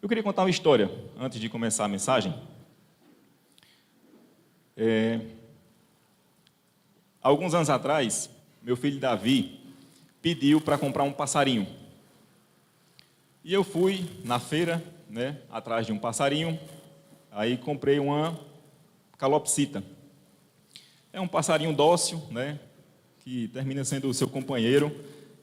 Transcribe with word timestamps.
Eu 0.00 0.08
queria 0.08 0.22
contar 0.22 0.42
uma 0.42 0.50
história 0.50 0.88
antes 1.18 1.40
de 1.40 1.48
começar 1.48 1.84
a 1.84 1.88
mensagem. 1.88 2.32
É, 4.76 5.18
alguns 7.20 7.52
anos 7.52 7.68
atrás, 7.68 8.30
meu 8.62 8.76
filho 8.76 9.00
Davi 9.00 9.58
pediu 10.22 10.60
para 10.60 10.78
comprar 10.78 11.02
um 11.02 11.12
passarinho. 11.12 11.66
E 13.42 13.52
eu 13.52 13.64
fui 13.64 14.08
na 14.22 14.38
feira, 14.38 14.80
né, 15.10 15.40
atrás 15.50 15.84
de 15.84 15.92
um 15.92 15.98
passarinho, 15.98 16.56
aí 17.32 17.56
comprei 17.56 17.98
uma 17.98 18.38
calopsita. 19.18 19.82
É 21.12 21.20
um 21.20 21.26
passarinho 21.26 21.74
dócil, 21.74 22.22
né, 22.30 22.60
que 23.24 23.48
termina 23.48 23.84
sendo 23.84 24.08
o 24.08 24.14
seu 24.14 24.28
companheiro, 24.28 24.96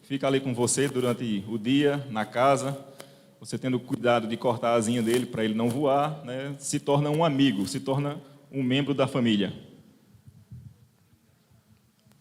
fica 0.03 0.27
ali 0.27 0.39
com 0.39 0.53
você 0.53 0.87
durante 0.87 1.43
o 1.45 1.57
dia, 1.57 1.97
na 2.09 2.25
casa, 2.25 2.94
você 3.39 3.57
tendo 3.57 3.79
cuidado 3.79 4.27
de 4.27 4.37
cortar 4.37 4.69
a 4.69 4.75
asinha 4.75 5.01
dele 5.01 5.25
para 5.25 5.43
ele 5.43 5.53
não 5.53 5.69
voar, 5.69 6.23
né, 6.25 6.55
se 6.57 6.79
torna 6.79 7.09
um 7.09 7.23
amigo, 7.23 7.67
se 7.67 7.79
torna 7.79 8.21
um 8.51 8.63
membro 8.63 8.93
da 8.93 9.07
família. 9.07 9.53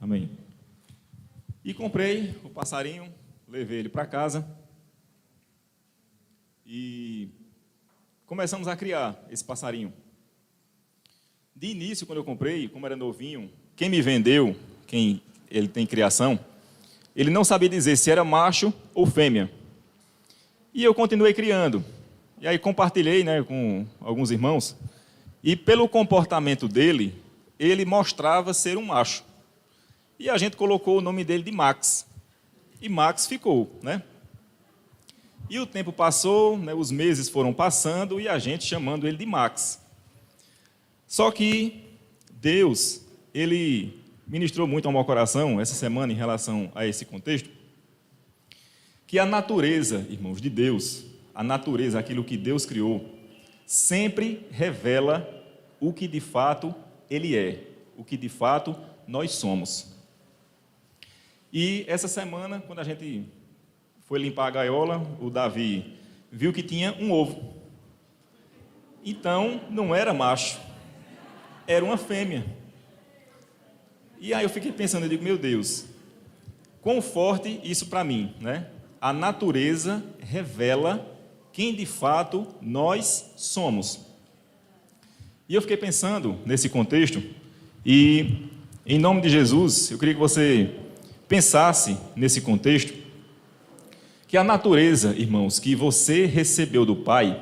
Amém. 0.00 0.28
E 1.64 1.72
comprei 1.72 2.34
o 2.44 2.50
passarinho, 2.50 3.12
levei 3.48 3.78
ele 3.78 3.88
para 3.88 4.04
casa 4.04 4.46
e 6.66 7.28
começamos 8.26 8.68
a 8.68 8.76
criar 8.76 9.24
esse 9.30 9.44
passarinho. 9.44 9.92
De 11.56 11.68
início, 11.68 12.06
quando 12.06 12.18
eu 12.18 12.24
comprei, 12.24 12.68
como 12.68 12.84
era 12.84 12.96
novinho, 12.96 13.50
quem 13.76 13.88
me 13.88 14.02
vendeu, 14.02 14.56
quem 14.86 15.22
ele 15.50 15.68
tem 15.68 15.86
criação, 15.86 16.38
ele 17.14 17.30
não 17.30 17.44
sabia 17.44 17.68
dizer 17.68 17.96
se 17.96 18.10
era 18.10 18.24
macho 18.24 18.74
ou 18.92 19.06
fêmea. 19.06 19.50
E 20.74 20.82
eu 20.82 20.92
continuei 20.92 21.32
criando. 21.32 21.84
E 22.40 22.48
aí 22.48 22.58
compartilhei 22.58 23.22
né, 23.22 23.44
com 23.44 23.86
alguns 24.00 24.32
irmãos. 24.32 24.76
E 25.40 25.54
pelo 25.54 25.88
comportamento 25.88 26.66
dele, 26.66 27.14
ele 27.58 27.84
mostrava 27.84 28.52
ser 28.52 28.76
um 28.76 28.86
macho. 28.86 29.22
E 30.18 30.28
a 30.28 30.36
gente 30.36 30.56
colocou 30.56 30.98
o 30.98 31.00
nome 31.00 31.22
dele 31.22 31.44
de 31.44 31.52
Max. 31.52 32.04
E 32.82 32.88
Max 32.88 33.24
ficou, 33.26 33.78
né? 33.82 34.02
E 35.48 35.60
o 35.60 35.66
tempo 35.66 35.92
passou, 35.92 36.58
né, 36.58 36.74
os 36.74 36.90
meses 36.90 37.28
foram 37.28 37.52
passando 37.52 38.20
e 38.20 38.28
a 38.28 38.38
gente 38.38 38.64
chamando 38.64 39.06
ele 39.06 39.16
de 39.16 39.26
Max. 39.26 39.80
Só 41.06 41.30
que 41.30 41.98
Deus, 42.32 43.02
ele 43.32 44.02
ministrou 44.26 44.66
muito 44.66 44.86
ao 44.86 44.92
meu 44.92 45.04
coração 45.04 45.60
essa 45.60 45.74
semana 45.74 46.12
em 46.12 46.16
relação 46.16 46.72
a 46.74 46.84
esse 46.84 47.04
contexto, 47.04 47.48
que 49.14 49.18
a 49.20 49.24
natureza, 49.24 50.04
irmãos, 50.10 50.40
de 50.40 50.50
Deus, 50.50 51.04
a 51.32 51.44
natureza, 51.44 52.00
aquilo 52.00 52.24
que 52.24 52.36
Deus 52.36 52.66
criou, 52.66 53.14
sempre 53.64 54.44
revela 54.50 55.46
o 55.78 55.92
que 55.92 56.08
de 56.08 56.18
fato 56.18 56.74
ele 57.08 57.36
é, 57.36 57.62
o 57.96 58.02
que 58.02 58.16
de 58.16 58.28
fato 58.28 58.76
nós 59.06 59.30
somos. 59.30 59.94
E 61.52 61.84
essa 61.86 62.08
semana, 62.08 62.60
quando 62.60 62.80
a 62.80 62.82
gente 62.82 63.24
foi 64.00 64.18
limpar 64.18 64.48
a 64.48 64.50
gaiola, 64.50 65.00
o 65.20 65.30
Davi 65.30 65.96
viu 66.28 66.52
que 66.52 66.64
tinha 66.64 66.92
um 66.94 67.12
ovo. 67.12 67.54
Então, 69.04 69.60
não 69.70 69.94
era 69.94 70.12
macho, 70.12 70.58
era 71.68 71.84
uma 71.84 71.96
fêmea. 71.96 72.44
E 74.18 74.34
aí 74.34 74.44
eu 74.44 74.50
fiquei 74.50 74.72
pensando, 74.72 75.04
eu 75.04 75.08
digo, 75.08 75.22
meu 75.22 75.38
Deus, 75.38 75.84
quão 76.82 77.00
forte 77.00 77.60
isso 77.62 77.86
para 77.86 78.02
mim, 78.02 78.34
né? 78.40 78.70
A 79.04 79.12
natureza 79.12 80.02
revela 80.18 81.06
quem 81.52 81.74
de 81.74 81.84
fato 81.84 82.46
nós 82.62 83.34
somos. 83.36 84.00
E 85.46 85.54
eu 85.54 85.60
fiquei 85.60 85.76
pensando 85.76 86.38
nesse 86.46 86.70
contexto, 86.70 87.22
e 87.84 88.48
em 88.86 88.98
nome 88.98 89.20
de 89.20 89.28
Jesus, 89.28 89.90
eu 89.90 89.98
queria 89.98 90.14
que 90.14 90.20
você 90.20 90.70
pensasse 91.28 91.98
nesse 92.16 92.40
contexto, 92.40 92.94
que 94.26 94.38
a 94.38 94.42
natureza, 94.42 95.14
irmãos, 95.14 95.58
que 95.58 95.74
você 95.74 96.24
recebeu 96.24 96.86
do 96.86 96.96
Pai, 96.96 97.38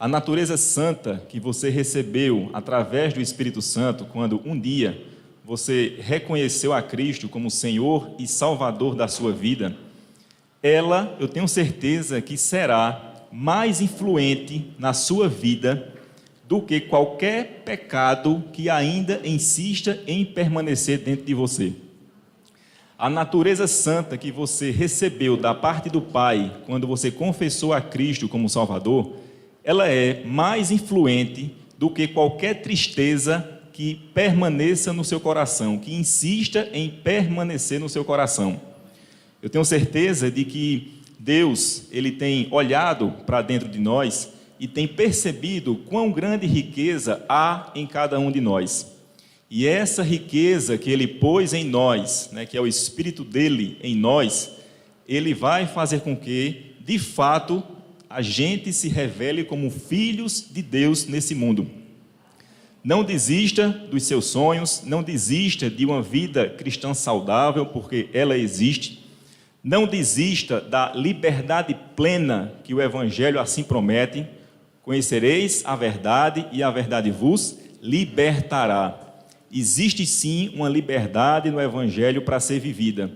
a 0.00 0.08
natureza 0.08 0.56
santa 0.56 1.22
que 1.28 1.38
você 1.38 1.68
recebeu 1.68 2.48
através 2.54 3.12
do 3.12 3.20
Espírito 3.20 3.60
Santo, 3.60 4.06
quando 4.06 4.40
um 4.42 4.58
dia 4.58 5.04
você 5.44 5.96
reconheceu 6.00 6.72
a 6.72 6.80
Cristo 6.80 7.28
como 7.28 7.50
Senhor 7.50 8.10
e 8.18 8.26
Salvador 8.26 8.94
da 8.94 9.06
sua 9.06 9.32
vida, 9.32 9.76
ela, 10.62 11.16
eu 11.20 11.28
tenho 11.28 11.46
certeza 11.46 12.20
que 12.20 12.36
será 12.36 13.26
mais 13.30 13.80
influente 13.80 14.72
na 14.78 14.92
sua 14.92 15.28
vida 15.28 15.94
do 16.48 16.62
que 16.62 16.80
qualquer 16.80 17.62
pecado 17.64 18.42
que 18.52 18.70
ainda 18.70 19.20
insista 19.24 20.00
em 20.06 20.24
permanecer 20.24 20.98
dentro 20.98 21.26
de 21.26 21.34
você. 21.34 21.74
A 22.98 23.08
natureza 23.08 23.66
santa 23.68 24.16
que 24.16 24.32
você 24.32 24.70
recebeu 24.70 25.36
da 25.36 25.54
parte 25.54 25.88
do 25.88 26.00
Pai 26.00 26.56
quando 26.66 26.86
você 26.86 27.10
confessou 27.10 27.72
a 27.72 27.80
Cristo 27.80 28.28
como 28.28 28.48
Salvador, 28.48 29.14
ela 29.62 29.86
é 29.86 30.24
mais 30.24 30.70
influente 30.70 31.54
do 31.76 31.90
que 31.90 32.08
qualquer 32.08 32.62
tristeza 32.62 33.60
que 33.72 33.94
permaneça 34.12 34.92
no 34.92 35.04
seu 35.04 35.20
coração, 35.20 35.78
que 35.78 35.94
insista 35.94 36.68
em 36.72 36.90
permanecer 36.90 37.78
no 37.78 37.88
seu 37.88 38.04
coração. 38.04 38.67
Eu 39.40 39.48
tenho 39.48 39.64
certeza 39.64 40.30
de 40.30 40.44
que 40.44 41.00
Deus, 41.18 41.84
ele 41.92 42.12
tem 42.12 42.48
olhado 42.50 43.12
para 43.24 43.40
dentro 43.42 43.68
de 43.68 43.78
nós 43.78 44.30
e 44.58 44.66
tem 44.66 44.88
percebido 44.88 45.76
quão 45.76 46.10
grande 46.10 46.46
riqueza 46.46 47.24
há 47.28 47.70
em 47.74 47.86
cada 47.86 48.18
um 48.18 48.32
de 48.32 48.40
nós. 48.40 48.92
E 49.50 49.66
essa 49.66 50.02
riqueza 50.02 50.76
que 50.76 50.90
ele 50.90 51.06
pôs 51.06 51.52
em 51.52 51.64
nós, 51.64 52.30
né, 52.32 52.44
que 52.44 52.56
é 52.56 52.60
o 52.60 52.66
espírito 52.66 53.24
dele 53.24 53.78
em 53.82 53.94
nós, 53.94 54.50
ele 55.06 55.32
vai 55.32 55.66
fazer 55.66 56.00
com 56.00 56.16
que, 56.16 56.74
de 56.80 56.98
fato, 56.98 57.62
a 58.10 58.20
gente 58.20 58.72
se 58.72 58.88
revele 58.88 59.44
como 59.44 59.70
filhos 59.70 60.46
de 60.50 60.62
Deus 60.62 61.06
nesse 61.06 61.34
mundo. 61.34 61.66
Não 62.82 63.04
desista 63.04 63.68
dos 63.68 64.02
seus 64.02 64.26
sonhos, 64.26 64.82
não 64.84 65.02
desista 65.02 65.70
de 65.70 65.84
uma 65.84 66.02
vida 66.02 66.48
cristã 66.48 66.92
saudável, 66.92 67.66
porque 67.66 68.08
ela 68.12 68.36
existe. 68.36 69.07
Não 69.62 69.86
desista 69.86 70.60
da 70.60 70.92
liberdade 70.94 71.76
plena 71.96 72.54
que 72.64 72.74
o 72.74 72.80
Evangelho 72.80 73.40
assim 73.40 73.62
promete. 73.62 74.26
Conhecereis 74.82 75.62
a 75.66 75.76
verdade 75.76 76.46
e 76.52 76.62
a 76.62 76.70
verdade 76.70 77.10
vos 77.10 77.58
libertará 77.82 79.08
existe 79.52 80.04
sim 80.06 80.50
uma 80.54 80.68
liberdade 80.68 81.50
no 81.50 81.60
Evangelho 81.60 82.22
para 82.22 82.40
ser 82.40 82.60
vivida. 82.60 83.10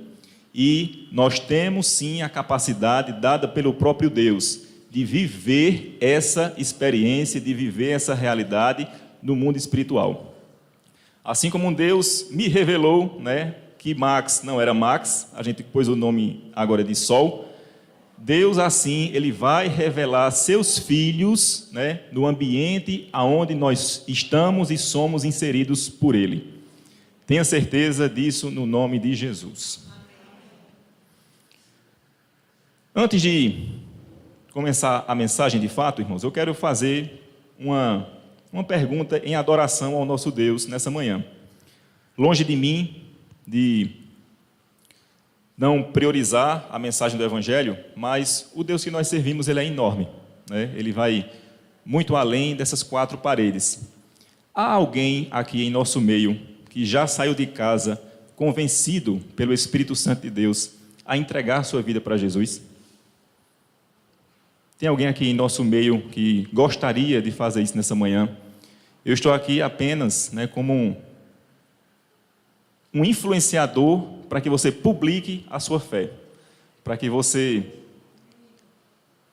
E 0.55 1.09
nós 1.13 1.39
temos 1.39 1.87
sim 1.87 2.23
a 2.23 2.29
capacidade 2.29 3.21
dada 3.21 3.49
pelo 3.49 3.73
próprio 3.73 4.11
Deus 4.11 4.63
de 4.91 5.05
viver 5.05 5.97
essa 6.01 6.55
experiência, 6.59 7.41
de 7.41 7.55
viver 7.55 7.91
essa 7.91 8.15
realidade 8.15 8.87
no 9.23 9.35
mundo 9.35 9.57
espiritual. 9.57 10.35
Assim 11.25 11.49
como 11.49 11.75
Deus 11.75 12.27
me 12.31 12.49
revelou, 12.49 13.19
né, 13.21 13.55
que 13.83 13.97
Max 13.97 14.43
não 14.45 14.61
era 14.61 14.73
Max, 14.73 15.33
a 15.35 15.43
gente 15.43 15.61
pôs 15.61 15.89
o 15.89 15.97
nome 15.97 16.45
agora 16.55 16.85
de 16.85 16.95
Sol, 16.95 17.49
Deus 18.17 18.57
assim, 18.57 19.11
ele 19.13 19.33
vai 19.33 19.67
revelar 19.67 20.31
seus 20.31 20.79
filhos, 20.79 21.69
né, 21.73 22.03
no 22.13 22.25
ambiente 22.25 23.09
aonde 23.13 23.57
nós 23.57 24.05
estamos 24.07 24.71
e 24.71 24.79
somos 24.79 25.25
inseridos 25.25 25.89
por 25.89 26.15
ele. 26.15 26.63
Tenha 27.27 27.43
certeza 27.43 28.09
disso 28.09 28.53
no 28.53 28.67
nome 28.67 29.01
de 29.01 29.17
Jesus. 29.17 29.85
Antes 32.95 33.21
de 33.21 33.67
começar 34.53 35.05
a 35.09 35.15
mensagem 35.17 35.61
de 35.61 35.69
fato, 35.69 36.01
irmãos, 36.01 36.23
eu 36.23 36.31
quero 36.31 36.55
fazer 36.55 37.21
uma, 37.59 38.09
uma 38.53 38.63
pergunta 38.63 39.21
em 39.25 39.35
adoração 39.35 39.97
ao 39.97 40.05
nosso 40.05 40.31
Deus 40.31 40.69
nessa 40.69 40.89
manhã. 40.89 41.25
Longe 42.17 42.45
de 42.45 42.55
mim 42.55 43.02
de 43.47 43.91
não 45.57 45.83
priorizar 45.83 46.67
a 46.71 46.79
mensagem 46.79 47.19
do 47.19 47.25
Evangelho, 47.25 47.77
mas 47.95 48.51
o 48.55 48.65
Deus 48.65 48.83
que 48.83 48.91
nós 48.91 49.09
servimos 49.09 49.49
ele 49.49 49.61
é 49.61 49.65
enorme, 49.65 50.09
né? 50.51 50.73
ele 50.75 50.93
vai 50.93 51.31
muito 51.85 52.17
além 52.17 52.57
dessas 52.57 52.83
quatro 52.83 53.19
paredes. 53.19 53.81
Há 54.55 54.73
alguém 54.73 55.29
aqui 55.31 55.65
em 55.65 55.71
nosso 55.71 56.01
meio 56.01 56.41
que 56.69 56.85
já 56.85 57.07
saiu 57.07 57.35
de 57.35 57.47
casa 57.47 58.01
convencido 58.35 59.21
pelo 59.37 59.53
Espírito 59.53 59.95
Santo 59.95 60.23
de 60.23 60.31
Deus 60.31 60.73
a 61.05 61.17
entregar 61.17 61.65
sua 61.65 61.83
vida 61.83 62.01
para 62.01 62.17
Jesus? 62.17 62.63
Tem 64.79 64.89
alguém 64.89 65.07
aqui 65.07 65.29
em 65.29 65.35
nosso 65.35 65.63
meio 65.63 66.03
que 66.09 66.49
gostaria 66.53 67.23
de 67.23 67.31
fazer 67.31 67.63
isso 67.63 67.77
nessa 67.77 67.95
manhã? 67.95 68.37
Eu 69.05 69.15
estou 69.15 69.33
aqui 69.33 69.63
apenas 69.63 70.33
né, 70.33 70.47
como 70.47 70.73
um, 70.73 70.97
um 72.93 73.05
influenciador 73.05 74.03
para 74.29 74.41
que 74.41 74.51
você 74.51 74.71
publique 74.71 75.45
a 75.51 75.59
sua 75.59 75.81
fé, 75.81 76.11
para 76.83 76.97
que 76.97 77.09
você 77.09 77.65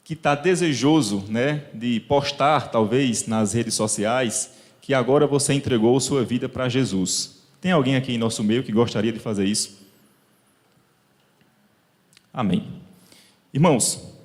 que 0.03 0.13
está 0.13 0.33
desejoso 0.33 1.23
né, 1.29 1.65
de 1.71 1.99
postar, 1.99 2.71
talvez, 2.71 3.27
nas 3.27 3.53
redes 3.53 3.75
sociais, 3.75 4.51
que 4.81 4.91
agora 4.91 5.27
você 5.27 5.53
entregou 5.53 5.99
sua 5.99 6.25
vida 6.25 6.49
para 6.49 6.67
Jesus. 6.67 7.43
Tem 7.61 7.71
alguém 7.71 7.95
aqui 7.95 8.13
em 8.13 8.17
nosso 8.17 8.43
meio 8.43 8.63
que 8.63 8.71
gostaria 8.71 9.11
de 9.11 9.19
fazer 9.19 9.45
isso? 9.45 9.85
Amém. 12.33 12.67
Irmãos, 13.53 14.15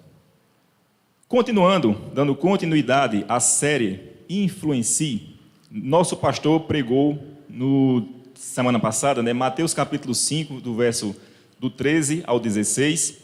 continuando, 1.28 2.00
dando 2.14 2.34
continuidade 2.34 3.24
à 3.28 3.38
série 3.38 4.14
Influencie, 4.26 5.36
nosso 5.70 6.16
pastor 6.16 6.60
pregou 6.60 7.22
no 7.46 8.08
semana 8.34 8.78
passada, 8.78 9.22
né, 9.22 9.32
Mateus 9.32 9.74
capítulo 9.74 10.14
5, 10.14 10.60
do 10.60 10.74
verso 10.74 11.14
do 11.58 11.70
13 11.70 12.22
ao 12.26 12.38
16, 12.38 13.18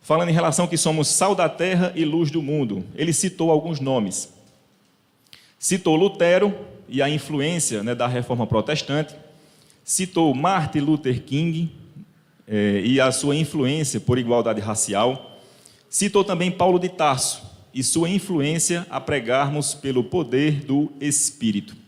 falando 0.00 0.28
em 0.28 0.32
relação 0.32 0.66
que 0.66 0.76
somos 0.76 1.08
sal 1.08 1.34
da 1.34 1.48
terra 1.48 1.92
e 1.94 2.04
luz 2.04 2.30
do 2.30 2.42
mundo. 2.42 2.84
Ele 2.94 3.12
citou 3.12 3.50
alguns 3.50 3.80
nomes. 3.80 4.32
Citou 5.58 5.96
Lutero 5.96 6.54
e 6.88 7.00
a 7.00 7.08
influência 7.08 7.82
né, 7.82 7.94
da 7.94 8.06
reforma 8.06 8.46
protestante, 8.46 9.14
citou 9.84 10.34
Martin 10.34 10.80
Luther 10.80 11.22
King 11.22 11.70
eh, 12.46 12.82
e 12.84 13.00
a 13.00 13.10
sua 13.12 13.36
influência 13.36 14.00
por 14.00 14.18
igualdade 14.18 14.60
racial, 14.60 15.38
citou 15.88 16.24
também 16.24 16.50
Paulo 16.50 16.78
de 16.78 16.88
Tarso 16.88 17.42
e 17.72 17.82
sua 17.82 18.10
influência 18.10 18.86
a 18.90 19.00
pregarmos 19.00 19.72
pelo 19.72 20.04
poder 20.04 20.64
do 20.64 20.92
Espírito. 21.00 21.81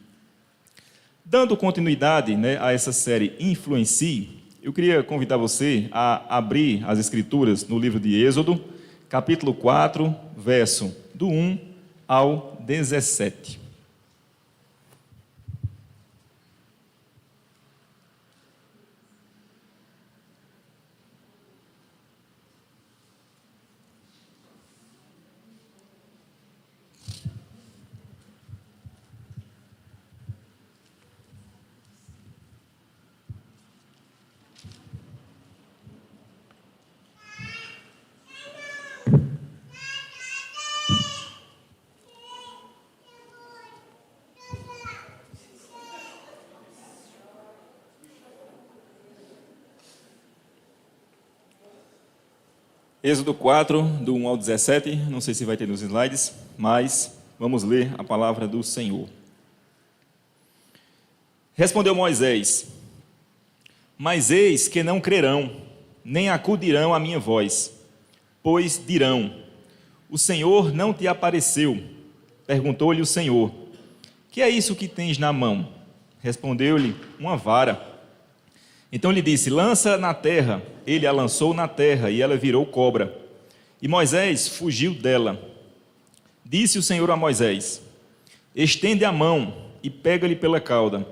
Dando 1.34 1.56
continuidade 1.56 2.36
né, 2.36 2.58
a 2.60 2.70
essa 2.70 2.92
série 2.92 3.34
Influencie, 3.40 4.28
eu 4.62 4.72
queria 4.72 5.02
convidar 5.02 5.36
você 5.36 5.88
a 5.90 6.38
abrir 6.38 6.84
as 6.86 6.96
Escrituras 6.96 7.66
no 7.66 7.76
livro 7.76 7.98
de 7.98 8.24
Êxodo, 8.24 8.64
capítulo 9.08 9.52
4, 9.52 10.14
verso 10.36 10.96
do 11.12 11.26
1 11.26 11.58
ao 12.06 12.56
17. 12.64 13.63
Êxodo 53.14 53.32
4, 53.32 53.80
do 54.00 54.16
1 54.16 54.26
ao 54.26 54.36
17, 54.36 54.96
não 55.08 55.20
sei 55.20 55.34
se 55.34 55.44
vai 55.44 55.56
ter 55.56 55.68
nos 55.68 55.82
slides, 55.82 56.34
mas 56.58 57.16
vamos 57.38 57.62
ler 57.62 57.94
a 57.96 58.02
palavra 58.02 58.48
do 58.48 58.60
Senhor. 58.60 59.08
Respondeu 61.54 61.94
Moisés: 61.94 62.66
Mas 63.96 64.32
eis 64.32 64.66
que 64.66 64.82
não 64.82 65.00
crerão, 65.00 65.48
nem 66.04 66.28
acudirão 66.28 66.92
à 66.92 66.98
minha 66.98 67.20
voz, 67.20 67.72
pois 68.42 68.82
dirão: 68.84 69.32
O 70.10 70.18
Senhor 70.18 70.74
não 70.74 70.92
te 70.92 71.06
apareceu. 71.06 71.80
Perguntou-lhe 72.44 73.00
o 73.00 73.06
Senhor: 73.06 73.54
Que 74.28 74.42
é 74.42 74.48
isso 74.48 74.74
que 74.74 74.88
tens 74.88 75.18
na 75.18 75.32
mão? 75.32 75.68
Respondeu-lhe: 76.20 76.96
Uma 77.20 77.36
vara. 77.36 77.93
Então 78.94 79.10
lhe 79.10 79.20
disse: 79.20 79.50
Lança 79.50 79.98
na 79.98 80.14
terra. 80.14 80.62
Ele 80.86 81.04
a 81.04 81.10
lançou 81.10 81.52
na 81.52 81.66
terra 81.66 82.10
e 82.10 82.22
ela 82.22 82.36
virou 82.36 82.64
cobra. 82.64 83.12
E 83.82 83.88
Moisés 83.88 84.46
fugiu 84.46 84.94
dela. 84.94 85.40
Disse 86.44 86.78
o 86.78 86.82
Senhor 86.82 87.10
a 87.10 87.16
Moisés: 87.16 87.82
Estende 88.54 89.04
a 89.04 89.10
mão 89.10 89.52
e 89.82 89.90
pega-lhe 89.90 90.36
pela 90.36 90.60
cauda. 90.60 91.04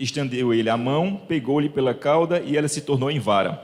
Estendeu 0.00 0.52
ele 0.52 0.68
a 0.68 0.76
mão, 0.76 1.20
pegou-lhe 1.28 1.68
pela 1.68 1.94
cauda 1.94 2.40
e 2.44 2.56
ela 2.56 2.66
se 2.66 2.80
tornou 2.80 3.10
em 3.10 3.20
vara. 3.20 3.62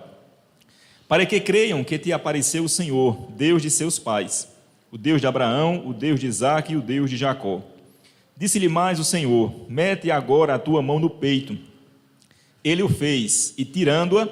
Para 1.08 1.26
que 1.26 1.40
creiam 1.40 1.82
que 1.82 1.98
te 1.98 2.12
apareceu 2.12 2.64
o 2.64 2.68
Senhor, 2.68 3.28
Deus 3.30 3.60
de 3.60 3.70
seus 3.70 3.98
pais, 3.98 4.48
o 4.90 4.96
Deus 4.96 5.20
de 5.20 5.26
Abraão, 5.26 5.82
o 5.86 5.92
Deus 5.92 6.20
de 6.20 6.28
Isaque 6.28 6.74
e 6.74 6.76
o 6.76 6.80
Deus 6.80 7.10
de 7.10 7.16
Jacó. 7.16 7.60
Disse-lhe 8.36 8.68
mais 8.68 9.00
o 9.00 9.04
Senhor: 9.04 9.52
Mete 9.68 10.12
agora 10.12 10.54
a 10.54 10.60
tua 10.60 10.80
mão 10.80 11.00
no 11.00 11.10
peito. 11.10 11.73
Ele 12.64 12.82
o 12.82 12.88
fez, 12.88 13.52
e 13.58 13.64
tirando-a, 13.64 14.26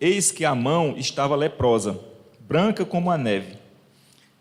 eis 0.00 0.32
que 0.32 0.44
a 0.44 0.54
mão 0.54 0.94
estava 0.96 1.36
leprosa, 1.36 2.00
branca 2.40 2.82
como 2.82 3.10
a 3.10 3.18
neve. 3.18 3.58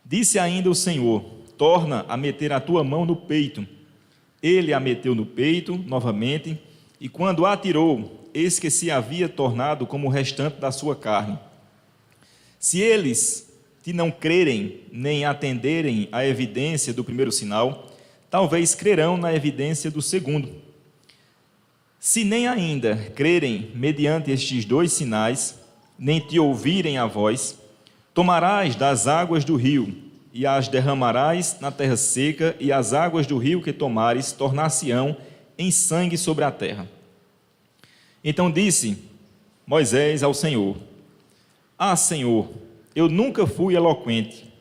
Disse 0.05 0.39
ainda 0.39 0.69
o 0.69 0.75
Senhor: 0.75 1.21
Torna 1.57 2.05
a 2.07 2.15
meter 2.15 2.53
a 2.53 2.61
tua 2.61 2.83
mão 2.83 3.05
no 3.05 3.17
peito. 3.17 3.67
Ele 4.41 4.73
a 4.73 4.79
meteu 4.79 5.13
no 5.13 5.25
peito 5.25 5.77
novamente, 5.77 6.57
e 6.99 7.09
quando 7.09 7.45
a 7.45 7.55
tirou, 7.57 8.29
eis 8.33 8.59
que 8.59 8.69
se 8.69 8.89
havia 8.89 9.27
tornado 9.27 9.85
como 9.85 10.07
o 10.07 10.09
restante 10.09 10.59
da 10.59 10.71
sua 10.71 10.95
carne. 10.95 11.37
Se 12.57 12.79
eles 12.79 13.53
te 13.83 13.91
não 13.91 14.09
crerem 14.09 14.81
nem 14.89 15.25
atenderem 15.25 16.07
à 16.13 16.25
evidência 16.25 16.93
do 16.93 17.03
primeiro 17.03 17.31
sinal, 17.31 17.91
talvez 18.29 18.73
crerão 18.73 19.17
na 19.17 19.33
evidência 19.33 19.91
do 19.91 20.01
segundo. 20.01 20.62
Se 22.05 22.25
nem 22.25 22.49
ainda 22.49 22.97
crerem 23.15 23.71
mediante 23.73 24.29
estes 24.29 24.65
dois 24.65 24.91
sinais, 24.91 25.57
nem 25.97 26.19
te 26.19 26.37
ouvirem 26.37 26.97
a 26.97 27.05
voz, 27.05 27.57
tomarás 28.13 28.75
das 28.75 29.07
águas 29.07 29.45
do 29.45 29.55
rio 29.55 29.95
e 30.33 30.45
as 30.45 30.67
derramarás 30.67 31.59
na 31.61 31.71
terra 31.71 31.95
seca, 31.95 32.57
e 32.59 32.73
as 32.73 32.91
águas 32.91 33.25
do 33.25 33.37
rio 33.37 33.61
que 33.61 33.71
tomares 33.71 34.33
tornar-se-ão 34.33 35.15
em 35.57 35.71
sangue 35.71 36.17
sobre 36.17 36.43
a 36.43 36.51
terra. 36.51 36.89
Então 38.21 38.51
disse 38.51 38.97
Moisés 39.65 40.23
ao 40.23 40.33
Senhor: 40.33 40.75
Ah, 41.79 41.95
Senhor, 41.95 42.49
eu 42.93 43.07
nunca 43.07 43.47
fui 43.47 43.77
eloquente, 43.77 44.53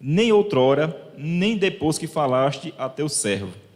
nem 0.00 0.32
outrora, 0.32 1.12
nem 1.16 1.56
depois 1.56 1.96
que 1.96 2.08
falaste 2.08 2.74
a 2.76 2.88
teu 2.88 3.08
servo 3.08 3.67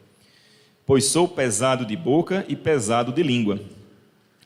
pois 0.86 1.04
sou 1.04 1.28
pesado 1.28 1.84
de 1.84 1.96
boca 1.96 2.44
e 2.48 2.56
pesado 2.56 3.12
de 3.12 3.22
língua. 3.22 3.60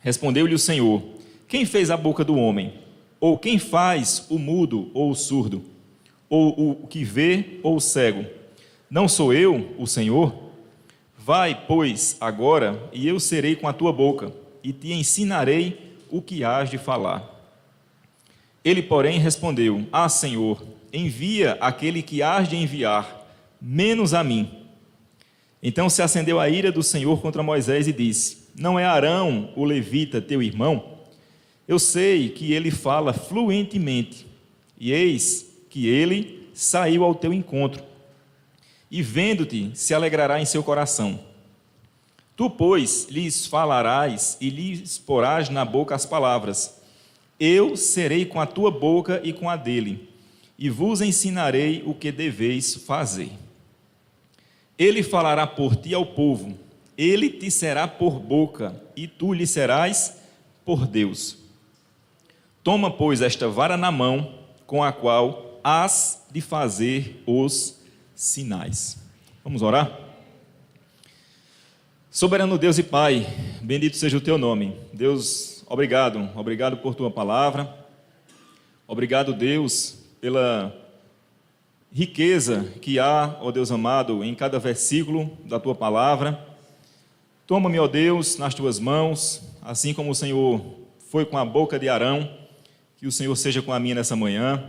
Respondeu-lhe 0.01 0.55
o 0.55 0.59
Senhor: 0.59 1.03
Quem 1.49 1.65
fez 1.65 1.91
a 1.91 1.97
boca 1.97 2.25
do 2.25 2.37
homem? 2.37 2.75
Ou 3.19 3.39
quem 3.39 3.59
faz 3.59 4.27
o 4.29 4.39
mudo 4.39 4.91
ou 4.93 5.11
o 5.11 5.15
surdo? 5.15 5.65
Ou 6.29 6.81
o 6.83 6.87
que 6.87 7.05
vê 7.05 7.61
ou 7.63 7.77
o 7.77 7.81
cego? 7.81 8.25
Não 8.91 9.09
sou 9.09 9.33
eu, 9.33 9.75
o 9.79 9.87
Senhor? 9.87 10.35
Vai, 11.19 11.65
pois, 11.67 12.17
agora, 12.21 12.89
e 12.93 13.09
eu 13.09 13.19
serei 13.19 13.57
com 13.57 13.67
a 13.67 13.73
tua 13.73 13.93
boca, 13.93 14.33
e 14.63 14.73
te 14.73 14.93
ensinarei 14.93 15.97
o 16.09 16.23
que 16.23 16.45
hás 16.45 16.71
de 16.71 16.79
falar. 16.79 17.37
Ele, 18.65 18.83
porém, 18.83 19.19
respondeu: 19.19 19.87
Ah, 19.91 20.09
Senhor, 20.09 20.63
envia 20.93 21.59
aquele 21.61 22.03
que 22.03 22.23
hás 22.23 22.49
de 22.49 22.57
enviar, 22.57 23.27
menos 23.61 24.15
a 24.15 24.23
mim. 24.23 24.66
Então 25.69 25.91
se 25.91 26.01
acendeu 26.01 26.39
a 26.39 26.49
ira 26.49 26.71
do 26.71 26.81
Senhor 26.81 27.21
contra 27.21 27.43
Moisés 27.43 27.89
e 27.89 27.93
disse: 27.93 28.39
Não 28.55 28.79
é 28.79 28.85
Arão, 28.85 29.51
o 29.57 29.65
levita, 29.65 30.23
teu 30.23 30.41
irmão? 30.41 30.99
Eu 31.67 31.81
sei 31.81 32.29
que 32.29 32.53
ele 32.53 32.71
fala 32.71 33.13
fluentemente, 33.13 34.29
e 34.79 34.93
eis 34.93 35.45
que 35.69 35.89
ele 35.89 36.49
saiu 36.55 37.03
ao 37.03 37.17
teu 37.17 37.33
encontro, 37.33 37.83
e 38.89 39.03
vendo-te 39.03 39.73
se 39.75 39.93
alegrará 39.93 40.41
em 40.41 40.45
seu 40.45 40.63
coração. 40.63 41.19
Tu, 42.37 42.49
pois, 42.49 43.09
lhes 43.11 43.45
falarás 43.45 44.37
e 44.41 44.49
lhes 44.51 44.99
porás 44.99 45.49
na 45.49 45.65
boca 45.65 45.97
as 45.97 46.07
palavras. 46.07 46.81
Eu 47.41 47.77
serei 47.77 48.25
com 48.25 48.41
a 48.41 48.47
tua 48.47 48.71
boca 48.71 49.21
e 49.25 49.33
com 49.33 49.51
a 49.51 49.57
dele, 49.57 50.09
e 50.57 50.71
vos 50.71 51.01
ensinarei 51.01 51.83
o 51.85 51.93
que 51.93 52.13
deveis 52.13 52.77
fazer. 52.77 53.33
Ele 54.79 55.03
falará 55.03 55.47
por 55.47 55.77
ti 55.77 55.95
ao 55.95 56.05
povo, 56.05 56.57
ele 56.97 57.31
te 57.31 57.51
será 57.51 57.89
por 57.89 58.19
boca, 58.19 58.81
e 58.95 59.07
tu 59.07 59.33
lhe 59.33 59.47
serás 59.47 60.19
por 60.65 60.87
Deus. 60.87 61.39
Toma, 62.63 62.91
pois, 62.91 63.23
esta 63.23 63.49
vara 63.49 63.77
na 63.77 63.93
mão, 63.93 64.35
com 64.67 64.83
a 64.83 64.93
qual 64.93 65.61
has 65.63 66.27
de 66.31 66.41
fazer 66.41 67.23
os 67.27 67.81
sinais. 68.15 68.99
Vamos 69.45 69.63
orar? 69.63 70.01
Soberano 72.11 72.57
Deus 72.59 72.79
e 72.79 72.83
Pai, 72.83 73.27
bendito 73.63 73.97
seja 73.97 74.17
o 74.17 74.21
teu 74.21 74.39
nome. 74.39 74.75
Deus, 74.93 75.65
obrigado, 75.69 76.31
obrigado 76.35 76.79
por 76.79 76.95
tua 76.95 77.11
palavra. 77.11 77.87
Obrigado, 78.89 79.35
Deus, 79.35 79.99
pela 80.21 80.75
riqueza 81.97 82.67
que 82.83 82.99
há, 82.99 83.39
ó 83.41 83.51
Deus 83.51 83.71
amado, 83.73 84.23
em 84.23 84.35
cada 84.35 84.59
versículo 84.59 85.31
da 85.47 85.59
tua 85.59 85.75
palavra. 85.75 86.47
Toma-me, 87.47 87.79
ó 87.79 87.89
Deus, 87.89 88.37
nas 88.37 88.53
tuas 88.53 88.79
mãos, 88.79 89.43
assim 89.63 89.95
como 89.95 90.11
o 90.11 90.15
Senhor 90.15 90.61
foi 91.09 91.25
com 91.25 91.39
a 91.39 91.45
boca 91.45 91.79
de 91.79 91.89
Arão, 91.89 92.31
que 92.99 93.07
o 93.07 93.13
Senhor 93.13 93.35
seja 93.35 93.63
com 93.63 93.73
a 93.73 93.81
minha 93.81 93.95
nessa 93.95 94.15
manhã, 94.15 94.63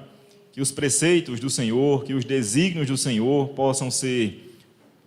que 0.54 0.62
os 0.62 0.72
preceitos 0.72 1.38
do 1.42 1.50
Senhor, 1.50 2.06
que 2.06 2.14
os 2.14 2.24
desígnios 2.24 2.88
do 2.88 2.96
Senhor 2.96 3.50
possam 3.50 3.92
ser 3.92 4.56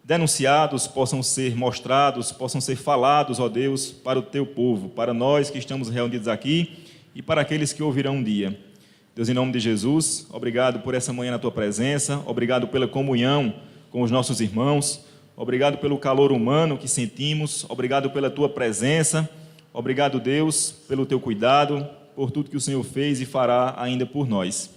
denunciados, 0.05 0.87
possam 0.87 1.23
ser 1.23 1.57
mostrados, 1.57 2.33
possam 2.33 2.61
ser 2.61 2.77
falados, 2.77 3.41
ó 3.41 3.49
Deus, 3.49 3.93
para 3.93 4.19
o 4.19 4.23
teu 4.23 4.45
povo, 4.45 4.91
para 4.91 5.15
nós 5.15 5.49
que 5.49 5.57
estamos 5.57 5.89
reunidos 5.89 6.29
aqui 6.29 6.85
e 7.15 7.23
para 7.23 7.41
aqueles 7.41 7.73
que 7.73 7.83
ouvirão 7.83 8.17
um 8.17 8.23
dia. 8.23 8.70
Deus, 9.15 9.29
em 9.29 9.35
nome 9.35 9.53
de 9.53 9.59
Jesus, 9.59 10.27
obrigado 10.33 10.81
por 10.81 10.95
essa 10.95 11.13
manhã 11.13 11.33
na 11.33 11.39
tua 11.39 11.51
presença, 11.51 12.23
obrigado 12.27 12.69
pela 12.69 12.87
comunhão 12.87 13.53
com 13.91 14.03
os 14.03 14.11
nossos 14.11 14.41
irmãos, 14.41 15.05
obrigado 15.37 15.79
pelo 15.79 15.99
calor 15.99 16.31
humano 16.31 16.79
que 16.79 16.87
sentimos, 16.87 17.67
obrigado 17.69 18.11
pela 18.11 18.31
tua 18.31 18.49
presença, 18.49 19.29
obrigado, 19.73 20.21
Deus, 20.21 20.73
pelo 20.87 21.05
teu 21.05 21.19
cuidado, 21.19 21.87
por 22.15 22.31
tudo 22.31 22.51
que 22.51 22.57
o 22.57 22.61
Senhor 22.61 22.85
fez 22.85 23.21
e 23.21 23.27
fará 23.27 23.75
ainda 23.77 24.07
por 24.07 24.29
nós. 24.29 24.71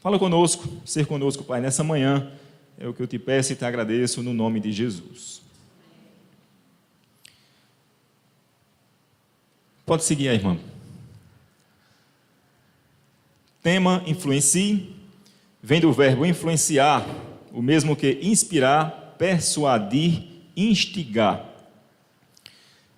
Fala 0.00 0.18
conosco, 0.18 0.68
ser 0.84 1.06
conosco, 1.06 1.44
Pai, 1.44 1.60
nessa 1.60 1.84
manhã, 1.84 2.32
é 2.78 2.88
o 2.88 2.92
que 2.92 3.02
eu 3.02 3.06
te 3.06 3.18
peço 3.18 3.52
e 3.52 3.56
te 3.56 3.64
agradeço 3.64 4.22
no 4.24 4.34
nome 4.34 4.58
de 4.58 4.72
Jesus. 4.72 5.40
Pode 9.86 10.04
seguir 10.04 10.28
aí, 10.28 10.36
irmão. 10.36 10.77
Tema 13.62 14.02
influencie 14.06 14.94
vem 15.62 15.80
do 15.80 15.92
verbo 15.92 16.24
influenciar, 16.24 17.04
o 17.52 17.60
mesmo 17.60 17.96
que 17.96 18.18
inspirar, 18.22 19.16
persuadir, 19.18 20.22
instigar. 20.56 21.44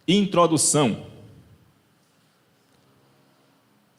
Introdução. 0.06 1.06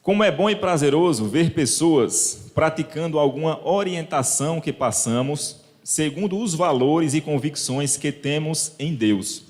Como 0.02 0.22
é 0.22 0.30
bom 0.30 0.48
e 0.48 0.56
prazeroso 0.56 1.28
ver 1.28 1.52
pessoas 1.52 2.50
praticando 2.54 3.18
alguma 3.18 3.66
orientação 3.66 4.60
que 4.60 4.72
passamos 4.72 5.60
segundo 5.82 6.38
os 6.38 6.54
valores 6.54 7.14
e 7.14 7.20
convicções 7.20 7.96
que 7.96 8.12
temos 8.12 8.72
em 8.78 8.94
Deus. 8.94 9.44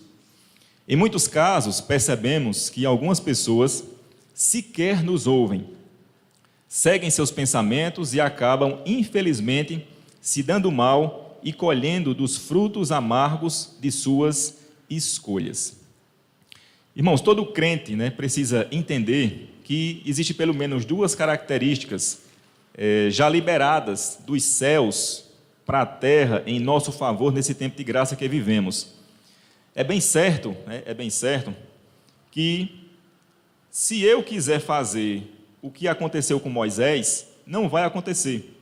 Em 0.88 0.96
muitos 0.96 1.28
casos, 1.28 1.80
percebemos 1.80 2.70
que 2.70 2.86
algumas 2.86 3.20
pessoas 3.20 3.84
sequer 4.34 5.02
nos 5.02 5.26
ouvem 5.26 5.66
seguem 6.74 7.10
seus 7.10 7.30
pensamentos 7.30 8.14
e 8.14 8.20
acabam, 8.20 8.80
infelizmente, 8.86 9.86
se 10.22 10.42
dando 10.42 10.72
mal 10.72 11.38
e 11.42 11.52
colhendo 11.52 12.14
dos 12.14 12.38
frutos 12.38 12.90
amargos 12.90 13.76
de 13.78 13.92
suas 13.92 14.56
escolhas. 14.88 15.82
Irmãos, 16.96 17.20
todo 17.20 17.44
crente 17.44 17.94
né, 17.94 18.08
precisa 18.08 18.66
entender 18.72 19.54
que 19.62 20.02
existe 20.06 20.32
pelo 20.32 20.54
menos 20.54 20.86
duas 20.86 21.14
características 21.14 22.22
é, 22.74 23.08
já 23.10 23.28
liberadas 23.28 24.20
dos 24.26 24.42
céus 24.42 25.26
para 25.66 25.82
a 25.82 25.86
terra 25.86 26.42
em 26.46 26.58
nosso 26.58 26.90
favor 26.90 27.34
nesse 27.34 27.54
tempo 27.54 27.76
de 27.76 27.84
graça 27.84 28.16
que 28.16 28.26
vivemos. 28.26 28.94
É 29.74 29.84
bem 29.84 30.00
certo, 30.00 30.56
né, 30.66 30.82
é 30.86 30.94
bem 30.94 31.10
certo 31.10 31.54
que 32.30 32.88
se 33.70 34.00
eu 34.00 34.22
quiser 34.22 34.58
fazer 34.58 35.31
o 35.62 35.70
que 35.70 35.86
aconteceu 35.86 36.40
com 36.40 36.50
Moisés 36.50 37.28
não 37.46 37.68
vai 37.68 37.84
acontecer. 37.84 38.58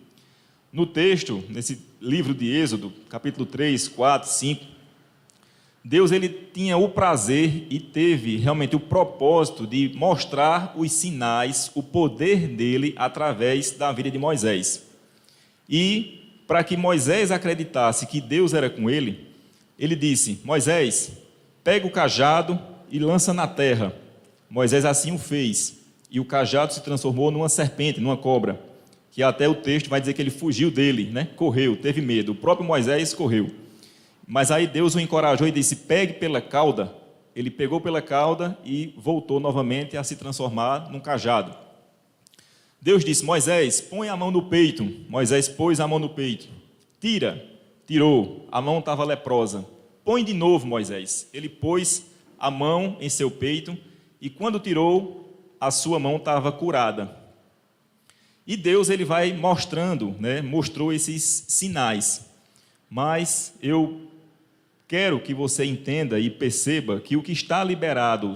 No 0.71 0.85
texto, 0.85 1.43
nesse 1.49 1.81
livro 2.01 2.35
de 2.35 2.55
Êxodo, 2.55 2.93
capítulo 3.09 3.47
3, 3.47 3.89
4, 3.89 4.29
5, 4.29 4.65
Deus 5.83 6.13
ele 6.13 6.29
tinha 6.29 6.77
o 6.77 6.91
prazer 6.91 7.67
e 7.71 7.81
teve 7.81 8.37
realmente 8.37 8.77
o 8.77 8.81
propósito 8.81 9.67
de 9.67 9.91
mostrar 9.97 10.75
os 10.77 10.93
sinais, 10.93 11.71
o 11.75 11.83
poder 11.83 12.47
dele 12.47 12.95
através 12.99 13.71
da 13.71 13.91
vida 13.91 14.11
de 14.11 14.19
Moisés. 14.19 14.87
E 15.67 16.43
para 16.47 16.63
que 16.63 16.77
Moisés 16.77 17.31
acreditasse 17.31 18.07
que 18.07 18.21
Deus 18.21 18.53
era 18.53 18.69
com 18.69 18.91
ele, 18.91 19.27
ele 19.79 19.97
disse: 19.97 20.39
Moisés, 20.45 21.13
pega 21.65 21.87
o 21.87 21.91
cajado 21.91 22.61
e 22.91 22.99
lança 22.99 23.33
na 23.33 23.47
terra. 23.47 23.95
Moisés 24.51 24.85
assim 24.85 25.13
o 25.13 25.19
fez 25.19 25.80
e 26.11 26.19
o 26.19 26.25
cajado 26.25 26.75
se 26.75 26.83
transformou 26.83 27.31
numa 27.31 27.49
serpente, 27.49 28.01
numa 28.01 28.17
cobra, 28.17 28.61
que 29.13 29.23
até 29.23 29.49
o 29.49 29.55
texto 29.55 29.89
vai 29.89 30.01
dizer 30.01 30.13
que 30.13 30.21
ele 30.21 30.31
fugiu 30.31 30.71
dele, 30.71 31.05
né? 31.05 31.29
correu, 31.37 31.77
teve 31.77 32.01
medo. 32.01 32.33
O 32.33 32.35
próprio 32.35 32.67
Moisés 32.67 33.15
correu. 33.15 33.51
Mas 34.27 34.51
aí 34.51 34.67
Deus 34.67 34.95
o 34.95 35.01
encorajou 35.01 35.47
e 35.47 35.53
disse: 35.53 35.75
pegue 35.75 36.15
pela 36.15 36.41
cauda. 36.41 36.95
Ele 37.35 37.51
pegou 37.51 37.81
pela 37.81 38.03
cauda 38.03 38.59
e 38.65 38.95
voltou 38.97 39.41
novamente 39.41 39.97
a 39.97 40.05
se 40.05 40.17
transformar 40.17 40.91
num 40.91 41.01
cajado. 41.01 41.55
Deus 42.81 43.05
disse: 43.05 43.25
Moisés, 43.25 43.81
põe 43.81 44.09
a 44.09 44.17
mão 44.17 44.31
no 44.31 44.43
peito. 44.43 44.89
Moisés 45.09 45.49
pôs 45.49 45.81
a 45.81 45.89
mão 45.89 45.99
no 45.99 46.11
peito. 46.11 46.49
Tira. 47.01 47.45
Tirou. 47.87 48.47
A 48.53 48.61
mão 48.61 48.79
estava 48.79 49.05
leprosa. 49.05 49.67
Põe 50.05 50.25
de 50.25 50.33
novo, 50.33 50.67
Moisés. 50.67 51.29
Ele 51.35 51.49
pôs 51.49 52.07
a 52.39 52.51
mão 52.51 52.97
em 53.01 53.09
seu 53.09 53.31
peito 53.31 53.77
e 54.21 54.29
quando 54.29 54.61
tirou, 54.61 55.20
a 55.61 55.71
sua 55.71 55.99
mão 55.99 56.17
estava 56.17 56.51
curada. 56.51 57.15
E 58.47 58.57
Deus 58.57 58.89
ele 58.89 59.05
vai 59.05 59.33
mostrando, 59.33 60.17
né, 60.19 60.41
mostrou 60.41 60.93
esses 60.93 61.45
sinais. 61.49 62.29
Mas 62.89 63.55
eu 63.63 64.09
quero 64.89 65.21
que 65.21 65.35
você 65.35 65.65
entenda 65.65 66.19
e 66.19 66.31
perceba 66.31 66.99
que 66.99 67.17
o 67.17 67.23
que 67.23 67.31
está 67.31 67.63
liberado 67.63 68.35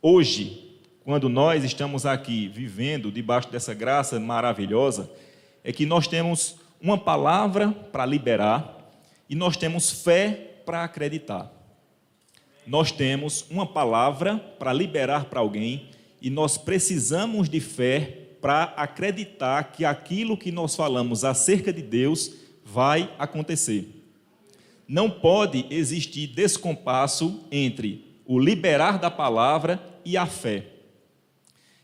hoje, 0.00 0.78
quando 1.04 1.28
nós 1.28 1.64
estamos 1.64 2.06
aqui 2.06 2.48
vivendo 2.48 3.10
debaixo 3.10 3.50
dessa 3.50 3.74
graça 3.74 4.18
maravilhosa, 4.18 5.10
é 5.64 5.72
que 5.72 5.84
nós 5.84 6.06
temos 6.06 6.56
uma 6.80 6.96
palavra 6.96 7.70
para 7.70 8.06
liberar 8.06 8.78
e 9.28 9.34
nós 9.34 9.56
temos 9.56 9.90
fé 9.90 10.60
para 10.64 10.84
acreditar. 10.84 11.52
Nós 12.66 12.92
temos 12.92 13.44
uma 13.50 13.66
palavra 13.66 14.38
para 14.58 14.72
liberar 14.72 15.24
para 15.26 15.40
alguém 15.40 15.90
e 16.20 16.30
nós 16.30 16.58
precisamos 16.58 17.48
de 17.48 17.60
fé 17.60 18.28
para 18.40 18.64
acreditar 18.76 19.72
que 19.72 19.84
aquilo 19.84 20.36
que 20.36 20.52
nós 20.52 20.74
falamos 20.74 21.24
acerca 21.24 21.72
de 21.72 21.82
Deus 21.82 22.32
vai 22.64 23.12
acontecer. 23.18 23.88
Não 24.86 25.10
pode 25.10 25.66
existir 25.70 26.28
descompasso 26.28 27.44
entre 27.50 28.04
o 28.24 28.38
liberar 28.38 28.98
da 28.98 29.10
palavra 29.10 29.82
e 30.04 30.16
a 30.16 30.26
fé. 30.26 30.66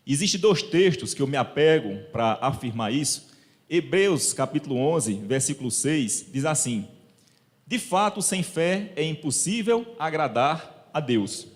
Existem 0.07 0.41
dois 0.41 0.63
textos 0.63 1.15
que 1.15 1.23
eu 1.23 1.27
me 1.27 1.37
apego 1.37 1.99
para 2.13 2.39
afirmar 2.41 2.93
isso. 2.93 3.33
Hebreus 3.69 4.33
capítulo 4.33 4.77
11, 4.77 5.15
versículo 5.27 5.71
6, 5.71 6.27
diz 6.31 6.45
assim: 6.45 6.87
De 7.67 7.79
fato, 7.79 8.21
sem 8.21 8.43
fé 8.43 8.93
é 8.97 9.03
impossível 9.03 9.95
agradar 9.99 10.89
a 10.93 11.01
Deus. 11.01 11.54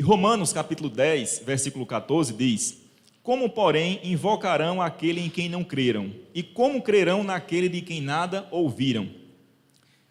E 0.00 0.02
Romanos 0.02 0.50
capítulo 0.50 0.88
10, 0.88 1.42
versículo 1.44 1.84
14 1.84 2.32
diz: 2.32 2.80
Como, 3.22 3.50
porém, 3.50 4.00
invocarão 4.02 4.80
aquele 4.80 5.20
em 5.20 5.28
quem 5.28 5.46
não 5.46 5.62
creram? 5.62 6.10
E 6.34 6.42
como 6.42 6.80
crerão 6.80 7.22
naquele 7.22 7.68
de 7.68 7.82
quem 7.82 8.00
nada 8.00 8.48
ouviram? 8.50 9.10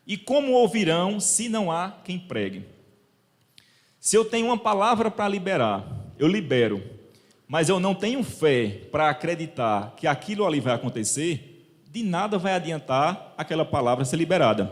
E 0.05 0.15
como 0.15 0.51
ouvirão 0.51 1.19
se 1.19 1.50
não 1.50 1.72
há 1.72 1.89
quem 2.03 2.19
pregue? 2.19 2.67
Se 4.00 4.15
eu 4.15 4.24
tenho 4.24 4.46
uma 4.46 4.60
palavra 4.60 5.10
para 5.10 5.27
liberar, 5.27 5.84
eu 6.19 6.27
libero, 6.27 6.84
mas 7.48 7.67
eu 7.67 7.79
não 7.79 7.96
tenho 7.96 8.24
fé 8.24 8.81
para 8.91 9.10
acreditar 9.10 9.96
que 9.98 10.05
aquilo 10.05 10.46
ali 10.46 10.60
vai 10.60 10.75
acontecer, 10.75 11.81
de 11.89 12.03
nada 12.03 12.38
vai 12.38 12.53
adiantar 12.53 13.34
aquela 13.36 13.65
palavra 13.65 14.05
ser 14.05 14.17
liberada. 14.17 14.72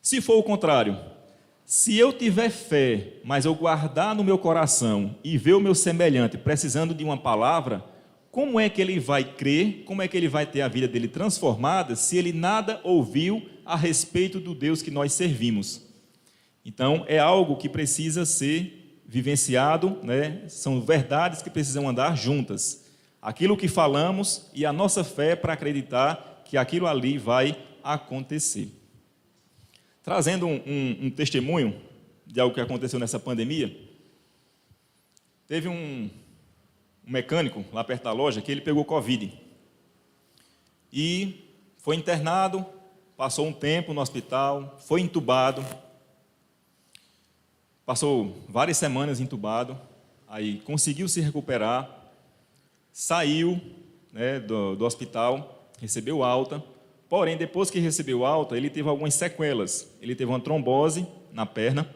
Se 0.00 0.20
for 0.20 0.36
o 0.36 0.44
contrário, 0.44 0.96
se 1.70 1.96
eu 1.96 2.12
tiver 2.12 2.50
fé, 2.50 3.12
mas 3.22 3.44
eu 3.44 3.54
guardar 3.54 4.12
no 4.12 4.24
meu 4.24 4.36
coração 4.36 5.14
e 5.22 5.38
ver 5.38 5.52
o 5.52 5.60
meu 5.60 5.72
semelhante 5.72 6.36
precisando 6.36 6.92
de 6.92 7.04
uma 7.04 7.16
palavra, 7.16 7.84
como 8.28 8.58
é 8.58 8.68
que 8.68 8.82
ele 8.82 8.98
vai 8.98 9.22
crer, 9.22 9.84
como 9.84 10.02
é 10.02 10.08
que 10.08 10.16
ele 10.16 10.26
vai 10.26 10.44
ter 10.44 10.62
a 10.62 10.68
vida 10.68 10.88
dele 10.88 11.06
transformada 11.06 11.94
se 11.94 12.18
ele 12.18 12.32
nada 12.32 12.80
ouviu 12.82 13.48
a 13.64 13.76
respeito 13.76 14.40
do 14.40 14.52
Deus 14.52 14.82
que 14.82 14.90
nós 14.90 15.12
servimos? 15.12 15.86
Então, 16.64 17.04
é 17.06 17.20
algo 17.20 17.54
que 17.54 17.68
precisa 17.68 18.26
ser 18.26 19.00
vivenciado, 19.06 19.96
né? 20.02 20.42
são 20.48 20.80
verdades 20.80 21.40
que 21.40 21.50
precisam 21.50 21.88
andar 21.88 22.16
juntas. 22.16 22.84
Aquilo 23.22 23.56
que 23.56 23.68
falamos 23.68 24.50
e 24.52 24.66
a 24.66 24.72
nossa 24.72 25.04
fé 25.04 25.36
para 25.36 25.52
acreditar 25.52 26.42
que 26.44 26.56
aquilo 26.56 26.88
ali 26.88 27.16
vai 27.16 27.56
acontecer. 27.80 28.79
Trazendo 30.02 30.46
um, 30.46 30.62
um, 30.66 31.06
um 31.06 31.10
testemunho 31.10 31.80
de 32.26 32.40
algo 32.40 32.54
que 32.54 32.60
aconteceu 32.60 32.98
nessa 32.98 33.18
pandemia, 33.18 33.76
teve 35.46 35.68
um, 35.68 36.08
um 37.06 37.10
mecânico 37.10 37.64
lá 37.72 37.82
perto 37.82 38.04
da 38.04 38.12
loja 38.12 38.40
que 38.40 38.50
ele 38.50 38.60
pegou 38.60 38.84
Covid. 38.84 39.32
E 40.92 41.46
Foi 41.78 41.96
internado, 41.96 42.64
passou 43.16 43.46
um 43.46 43.52
tempo 43.52 43.94
no 43.94 44.00
hospital, 44.00 44.78
foi 44.86 45.00
entubado, 45.00 45.64
passou 47.86 48.36
várias 48.48 48.76
semanas 48.76 49.18
entubado, 49.18 49.78
aí 50.28 50.60
conseguiu 50.60 51.08
se 51.08 51.20
recuperar, 51.20 52.12
saiu 52.92 53.60
né, 54.12 54.38
do, 54.40 54.76
do 54.76 54.84
hospital, 54.84 55.70
recebeu 55.80 56.22
alta, 56.22 56.62
porém, 57.10 57.36
depois 57.36 57.70
que 57.70 57.80
recebeu 57.80 58.24
alta, 58.24 58.56
ele 58.56 58.70
teve 58.70 58.88
algumas 58.88 59.12
sequelas. 59.12 59.92
Ele 60.00 60.14
teve 60.14 60.30
uma 60.30 60.40
trombose 60.40 61.06
na 61.32 61.44
perna 61.44 61.94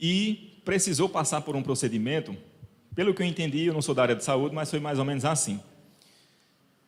e 0.00 0.60
precisou 0.64 1.08
passar 1.08 1.40
por 1.40 1.56
um 1.56 1.62
procedimento. 1.62 2.34
Pelo 2.94 3.12
que 3.12 3.20
eu 3.20 3.26
entendi, 3.26 3.64
eu 3.64 3.74
não 3.74 3.82
sou 3.82 3.94
da 3.94 4.02
área 4.02 4.14
de 4.14 4.24
saúde, 4.24 4.54
mas 4.54 4.70
foi 4.70 4.78
mais 4.78 5.00
ou 5.00 5.04
menos 5.04 5.24
assim. 5.24 5.60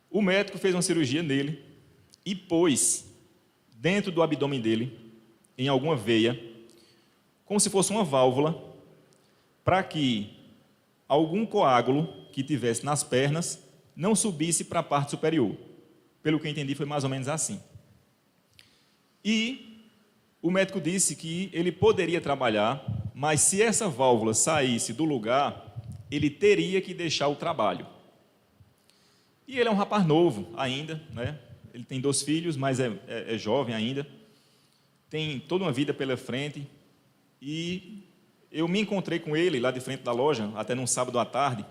O 0.09 0.23
médico 0.23 0.57
fez 0.57 0.75
uma 0.75 0.83
cirurgia 0.83 1.23
nele 1.23 1.61
e 2.25 2.35
pôs 2.35 3.07
dentro 3.75 4.12
do 4.12 4.23
abdômen 4.23 4.61
dele, 4.61 4.97
em 5.59 5.66
alguma 5.66 5.97
veia, 5.97 6.40
como 7.45 7.59
se 7.59 7.69
fosse 7.69 7.90
uma 7.90 8.04
válvula, 8.04 8.73
para 9.64 9.83
que 9.83 10.38
algum 11.09 11.45
coágulo 11.45 12.07
que 12.33 12.45
tivesse 12.45 12.85
nas 12.85 13.02
pernas 13.02 13.61
não 13.97 14.14
subisse 14.14 14.64
para 14.64 14.81
a 14.81 14.85
parte 14.85 15.11
superior. 15.11 15.57
Pelo 16.23 16.38
que 16.38 16.47
eu 16.47 16.50
entendi, 16.50 16.75
foi 16.75 16.87
mais 16.87 17.05
ou 17.05 17.11
menos 17.11 17.29
assim. 17.29 17.61
E 19.25 19.85
o 20.41 20.50
médico 20.50 20.81
disse 20.81 21.17
que 21.17 21.50
ele 21.52 21.71
poderia 21.71 22.21
trabalhar, 22.21 22.85
mas 23.14 23.41
se 23.41 23.62
essa 23.62 23.88
válvula 23.88 24.35
saísse 24.35 24.93
do 24.93 25.05
lugar, 25.05 25.76
ele 26.11 26.29
teria 26.29 26.81
que 26.81 26.93
deixar 26.93 27.29
o 27.29 27.37
trabalho. 27.37 27.87
E 29.47 29.59
ele 29.59 29.69
é 29.69 29.73
um 29.73 29.76
rapaz 29.76 30.07
novo 30.07 30.52
ainda, 30.57 31.02
né? 31.12 31.38
ele 31.73 31.85
tem 31.85 32.00
dois 32.00 32.23
filhos, 32.23 32.57
mas 32.57 32.79
é, 32.79 32.93
é, 33.09 33.35
é 33.35 33.38
jovem 33.38 33.75
ainda, 33.75 34.07
tem 35.09 35.41
toda 35.41 35.64
uma 35.64 35.73
vida 35.73 35.95
pela 35.95 36.17
frente, 36.17 36.67
e 37.41 38.05
eu 38.50 38.69
me 38.69 38.81
encontrei 38.81 39.19
com 39.19 39.37
ele 39.37 39.59
lá 39.59 39.71
de 39.71 39.81
frente 39.81 40.02
da 40.02 40.12
loja, 40.12 40.50
até 40.55 40.75
num 40.75 40.87
sábado 40.87 41.19
à 41.19 41.25
tarde, 41.25 41.64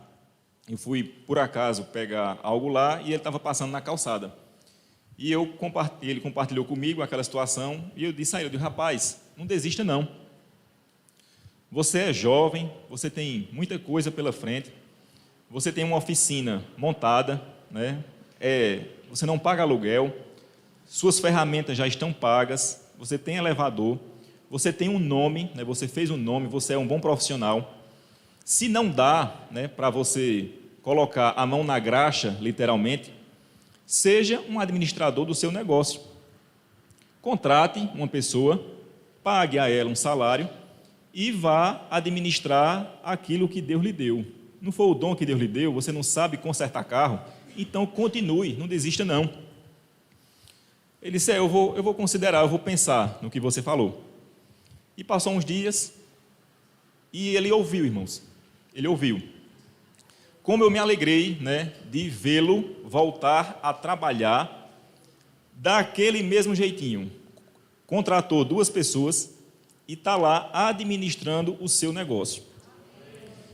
eu 0.70 0.77
fui, 0.77 1.03
por 1.03 1.39
acaso, 1.39 1.86
pegar 1.86 2.39
algo 2.44 2.68
lá, 2.70 3.01
e 3.01 3.08
ele 3.08 3.15
estava 3.15 3.39
passando 3.39 3.72
na 3.72 3.82
calçada. 3.82 4.34
E 5.18 5.32
eu 5.32 5.53
ele 6.01 6.20
compartilhou 6.20 6.65
comigo 6.65 7.01
aquela 7.01 7.24
situação, 7.24 7.91
e 7.96 8.03
eu 8.03 8.13
disse 8.13 8.36
a 8.36 8.39
ele, 8.39 8.48
eu 8.48 8.51
disse, 8.51 8.63
rapaz, 8.63 9.22
não 9.38 9.46
desista 9.46 9.84
não. 9.84 10.08
Você 11.72 12.00
é 12.00 12.13
jovem, 12.13 12.72
você 12.89 13.10
tem 13.10 13.48
muita 13.51 13.80
coisa 13.80 14.12
pela 14.12 14.32
frente, 14.32 14.72
você 15.50 15.72
tem 15.72 15.84
uma 15.84 15.98
oficina 15.98 16.63
montada, 16.77 17.41
né? 17.70 18.03
É, 18.39 18.86
você 19.10 19.25
não 19.25 19.38
paga 19.38 19.63
aluguel, 19.63 20.13
suas 20.86 21.20
ferramentas 21.20 21.77
já 21.77 21.88
estão 21.88 22.12
pagas, 22.12 22.86
você 22.98 23.18
tem 23.18 23.38
elevador, 23.38 23.98
você 24.50 24.74
tem 24.74 24.89
um 24.89 25.00
nome, 25.00 25.50
né, 25.56 25.63
você 25.63 25.88
fez 25.88 26.10
um 26.10 26.18
nome, 26.18 26.48
você 26.48 26.74
é 26.74 26.77
um 26.77 26.86
bom 26.86 27.00
profissional. 27.00 27.80
Se 28.51 28.67
não 28.67 28.89
dá 28.89 29.34
né, 29.50 29.70
para 29.70 29.89
você 29.89 30.50
colocar 30.81 31.29
a 31.38 31.46
mão 31.46 31.63
na 31.63 31.79
graxa, 31.79 32.38
literalmente, 32.41 33.10
seja 33.86 34.41
um 34.41 34.60
administrador 34.60 35.25
do 35.25 35.34
seu 35.34 35.53
negócio. 35.53 36.01
Contrate 37.22 37.79
uma 37.96 38.10
pessoa, 38.10 38.62
pague 39.24 39.58
a 39.58 39.70
ela 39.70 39.89
um 39.89 39.96
salário 39.96 40.50
e 41.13 41.31
vá 41.31 41.88
administrar 41.89 43.00
aquilo 43.01 43.48
que 43.48 43.62
Deus 43.62 43.81
lhe 43.81 43.93
deu. 43.93 44.25
Não 44.62 44.74
foi 44.74 44.88
o 44.88 44.96
dom 44.96 45.15
que 45.15 45.25
Deus 45.25 45.39
lhe 45.39 45.48
deu, 45.48 45.72
você 45.72 45.93
não 45.93 46.03
sabe 46.03 46.36
consertar 46.36 46.84
carro, 46.84 47.22
então 47.55 47.86
continue, 47.86 48.58
não 48.58 48.67
desista 48.67 49.05
não. 49.05 49.31
Ele 51.01 51.13
disse, 51.13 51.31
é, 51.31 51.38
eu, 51.38 51.48
vou, 51.48 51.77
eu 51.77 51.84
vou 51.84 51.93
considerar, 51.93 52.41
eu 52.41 52.50
vou 52.50 52.60
pensar 52.60 53.17
no 53.22 53.29
que 53.29 53.39
você 53.39 53.62
falou. 53.62 54.03
E 54.98 55.05
passou 55.05 55.31
uns 55.31 55.46
dias, 55.46 55.94
e 57.14 57.33
ele 57.33 57.50
ouviu, 57.50 57.85
irmãos, 57.85 58.29
ele 58.74 58.88
ouviu. 58.88 59.22
Como 60.44 60.64
eu 60.64 60.72
me 60.72 60.79
alegrei 60.79 61.38
né, 61.40 61.74
de 61.90 62.10
vê-lo 62.10 62.75
voltar 62.84 63.60
a 63.62 63.74
trabalhar 63.74 64.70
daquele 65.53 66.24
mesmo 66.24 66.55
jeitinho. 66.55 67.12
Contratou 67.86 68.44
duas 68.44 68.70
pessoas 68.70 69.36
e 69.88 69.94
está 69.94 70.16
lá 70.16 70.50
administrando 70.53 71.57
o 71.60 71.68
seu 71.68 71.94
negócio 71.94 72.51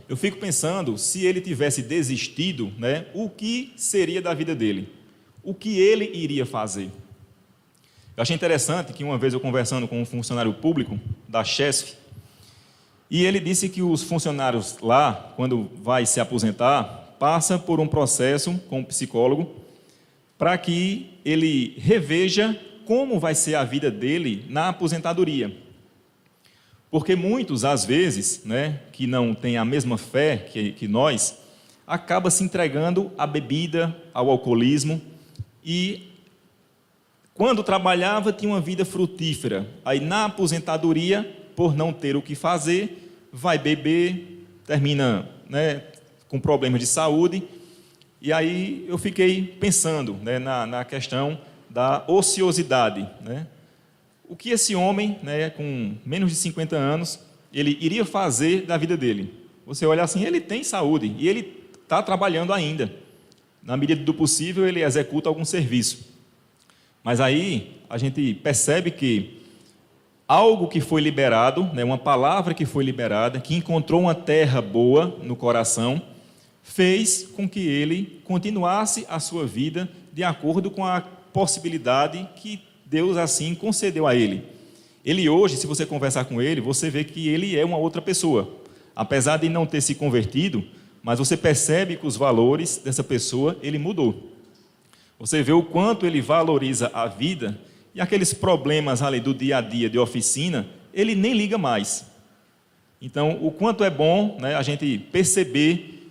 eu 0.10 0.16
fico 0.16 0.38
pensando 0.38 0.98
se 0.98 1.26
ele 1.26 1.42
tivesse 1.42 1.82
desistido, 1.82 2.72
né, 2.78 3.08
o 3.14 3.30
que 3.30 3.74
seria 3.76 4.22
da 4.22 4.34
vida 4.34 4.56
dele? 4.56 4.90
O 5.44 5.54
que 5.54 5.80
ele 5.80 6.10
iria 6.14 6.46
fazer? 6.46 6.90
Eu 8.16 8.22
achei 8.22 8.36
interessante 8.36 8.94
que 8.94 9.04
uma 9.04 9.18
vez 9.18 9.34
eu 9.34 9.40
conversando 9.40 9.88
com 9.88 10.02
um 10.02 10.06
funcionário 10.06 10.54
público 10.54 11.00
da 11.28 11.44
Chesf, 11.44 11.96
e 13.10 13.26
ele 13.26 13.40
disse 13.40 13.70
que 13.70 13.82
os 13.82 14.04
funcionários 14.04 14.78
lá, 14.82 15.34
quando 15.36 15.70
vai 15.82 16.06
se 16.06 16.20
aposentar, 16.20 17.16
passa 17.18 17.58
por 17.58 17.80
um 17.80 17.88
processo 17.88 18.60
com 18.70 18.80
um 18.80 18.84
psicólogo 18.84 19.56
para 20.38 20.58
que 20.58 21.20
ele 21.26 21.76
reveja 21.80 22.60
como 22.86 23.20
vai 23.20 23.34
ser 23.34 23.56
a 23.56 23.64
vida 23.64 23.90
dele 23.90 24.46
na 24.50 24.70
aposentadoria. 24.70 25.56
Porque 26.92 27.16
muitos, 27.16 27.66
às 27.66 27.84
vezes, 27.84 28.44
né, 28.46 28.80
que 28.92 29.08
não 29.08 29.34
têm 29.34 29.58
a 29.58 29.66
mesma 29.66 29.98
fé 29.98 30.38
que, 30.38 30.72
que 30.72 30.88
nós, 30.88 31.38
acaba 31.86 32.30
se 32.30 32.44
entregando 32.44 33.12
à 33.18 33.26
bebida, 33.26 33.96
ao 34.14 34.30
alcoolismo 34.30 35.02
e 35.64 36.12
quando 37.34 37.64
trabalhava 37.64 38.34
tinha 38.34 38.52
uma 38.52 38.60
vida 38.60 38.84
frutífera. 38.84 39.68
Aí 39.86 40.00
na 40.00 40.26
aposentadoria, 40.26 41.37
por 41.58 41.76
não 41.76 41.92
ter 41.92 42.16
o 42.16 42.22
que 42.22 42.36
fazer, 42.36 43.12
vai 43.34 43.58
beber, 43.58 44.46
termina 44.66 45.28
né, 45.50 45.84
com 46.30 46.40
problemas 46.40 46.80
de 46.80 46.88
saúde. 46.88 47.44
E 48.22 48.32
aí 48.32 48.86
eu 48.88 48.98
fiquei 48.98 49.44
pensando 49.60 50.14
né, 50.14 50.40
na, 50.40 50.66
na 50.66 50.86
questão 50.86 51.38
da 51.70 52.06
ociosidade. 52.08 53.06
Né? 53.22 53.46
o 54.28 54.36
que 54.36 54.50
esse 54.50 54.76
homem, 54.76 55.18
né, 55.24 55.50
com 55.50 55.96
menos 56.06 56.30
de 56.30 56.36
50 56.38 56.76
anos, 56.76 57.20
ele 57.54 57.78
iria 57.80 58.04
fazer 58.04 58.66
da 58.66 58.78
vida 58.78 58.98
dele. 58.98 59.34
Você 59.66 59.86
olha 59.86 60.04
assim, 60.04 60.24
ele 60.24 60.42
tem 60.42 60.64
saúde 60.64 61.16
e 61.18 61.28
ele 61.28 61.64
está 61.82 62.04
trabalhando 62.04 62.54
ainda. 62.54 62.94
Na 63.64 63.78
medida 63.78 64.04
do 64.04 64.14
possível, 64.14 64.68
ele 64.68 64.84
executa 64.84 65.30
algum 65.30 65.46
serviço. 65.46 66.14
Mas 67.04 67.22
aí 67.22 67.78
a 67.90 67.98
gente 67.98 68.34
percebe 68.36 68.92
que 68.92 69.37
algo 70.28 70.68
que 70.68 70.82
foi 70.82 71.02
liberado, 71.02 71.64
né, 71.74 71.84
uma 71.84 71.98
palavra 71.98 72.54
que 72.54 72.66
foi 72.66 72.84
liberada, 72.84 73.40
que 73.40 73.56
encontrou 73.56 74.02
uma 74.02 74.14
terra 74.14 74.62
boa 74.62 75.18
no 75.24 75.36
coração, 75.36 76.02
fez 76.62 77.24
com 77.24 77.48
que 77.48 77.62
ele 77.62 78.22
continuasse 78.26 79.06
a 79.10 79.20
sua 79.20 79.46
vida 79.46 79.90
de 80.12 80.24
acordo 80.24 80.70
com 80.70 80.86
a 80.86 81.02
possibilidade 81.32 82.28
que 82.36 82.62
Deus 82.86 83.16
assim 83.16 83.56
concedeu 83.56 84.06
a 84.06 84.16
ele. 84.16 84.44
Ele 85.06 85.30
hoje, 85.30 85.56
se 85.56 85.66
você 85.66 85.86
conversar 85.86 86.26
com 86.26 86.42
ele, 86.42 86.60
você 86.60 86.90
vê 86.90 87.06
que 87.06 87.30
ele 87.30 87.58
é 87.58 87.64
uma 87.64 87.78
outra 87.78 88.02
pessoa. 88.02 88.50
Apesar 88.94 89.38
de 89.38 89.48
não 89.48 89.66
ter 89.66 89.80
se 89.80 89.96
convertido, 89.96 90.64
mas 91.02 91.20
você 91.20 91.38
percebe 91.38 91.96
que 91.96 92.06
os 92.06 92.18
valores 92.18 92.82
dessa 92.84 93.04
pessoa, 93.04 93.58
ele 93.62 93.78
mudou. 93.78 94.34
Você 95.18 95.42
vê 95.42 95.54
o 95.54 95.64
quanto 95.64 96.06
ele 96.06 96.20
valoriza 96.20 96.92
a 96.94 97.08
vida 97.08 97.58
e 97.98 98.02
aqueles 98.02 98.32
problemas 98.32 99.02
ali 99.02 99.20
do 99.20 99.34
dia 99.34 99.58
a 99.58 99.62
dia 99.62 99.90
de 99.90 99.98
oficina, 99.98 100.68
ele 100.94 101.16
nem 101.16 101.34
liga 101.34 101.58
mais. 101.58 102.06
Então, 103.02 103.40
o 103.42 103.50
quanto 103.50 103.84
é 103.84 103.90
bom 103.90 104.38
né, 104.40 104.54
a 104.54 104.62
gente 104.62 105.00
perceber 105.12 106.08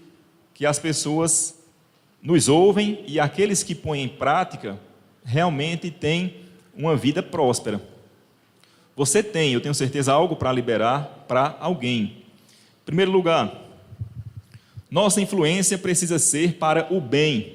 que 0.53 0.66
as 0.66 0.81
pessoas 0.81 1.57
nos 2.20 2.49
ouvem 2.49 3.05
e 3.07 3.20
aqueles 3.20 3.62
que 3.62 3.72
põem 3.72 4.03
em 4.03 4.09
prática 4.09 4.77
realmente 5.25 5.88
têm 5.88 6.35
uma 6.77 6.96
vida 6.96 7.22
próspera. 7.22 7.81
Você 8.96 9.22
tem, 9.22 9.53
eu 9.53 9.61
tenho 9.61 9.72
certeza, 9.72 10.12
algo 10.12 10.35
para 10.35 10.51
liberar 10.53 11.25
para 11.29 11.57
alguém. 11.61 12.03
Em 12.03 12.85
primeiro 12.85 13.12
lugar, 13.12 13.62
nossa 14.90 15.20
influência 15.20 15.79
precisa 15.79 16.18
ser 16.18 16.55
para 16.55 16.92
o 16.92 17.01
bem, 17.01 17.55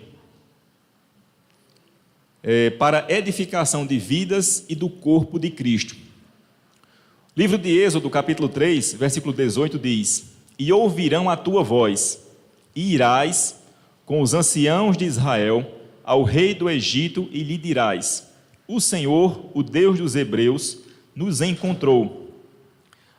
é, 2.44 2.70
para 2.72 3.06
edificação 3.10 3.86
de 3.86 3.98
vidas 3.98 4.66
e 4.68 4.76
do 4.76 4.90
corpo 4.90 5.38
de 5.38 5.50
Cristo. 5.50 5.96
Livro 7.36 7.58
de 7.58 7.70
Êxodo, 7.70 8.10
capítulo 8.10 8.50
3, 8.50 8.94
versículo 8.94 9.34
18 9.34 9.80
diz: 9.80 10.32
E 10.58 10.72
ouvirão 10.74 11.30
a 11.30 11.38
tua 11.38 11.64
voz, 11.64 12.22
e 12.76 12.94
irás 12.94 13.56
com 14.06 14.22
os 14.22 14.34
anciãos 14.34 14.98
de 14.98 15.06
Israel 15.06 15.80
ao 16.04 16.24
rei 16.24 16.54
do 16.54 16.70
Egito 16.70 17.30
e 17.32 17.44
lhe 17.44 17.58
dirás: 17.58 18.28
o 18.68 18.80
Senhor, 18.80 19.50
o 19.54 19.62
Deus 19.62 19.98
dos 19.98 20.16
Hebreus, 20.16 20.80
nos 21.14 21.42
encontrou. 21.42 22.30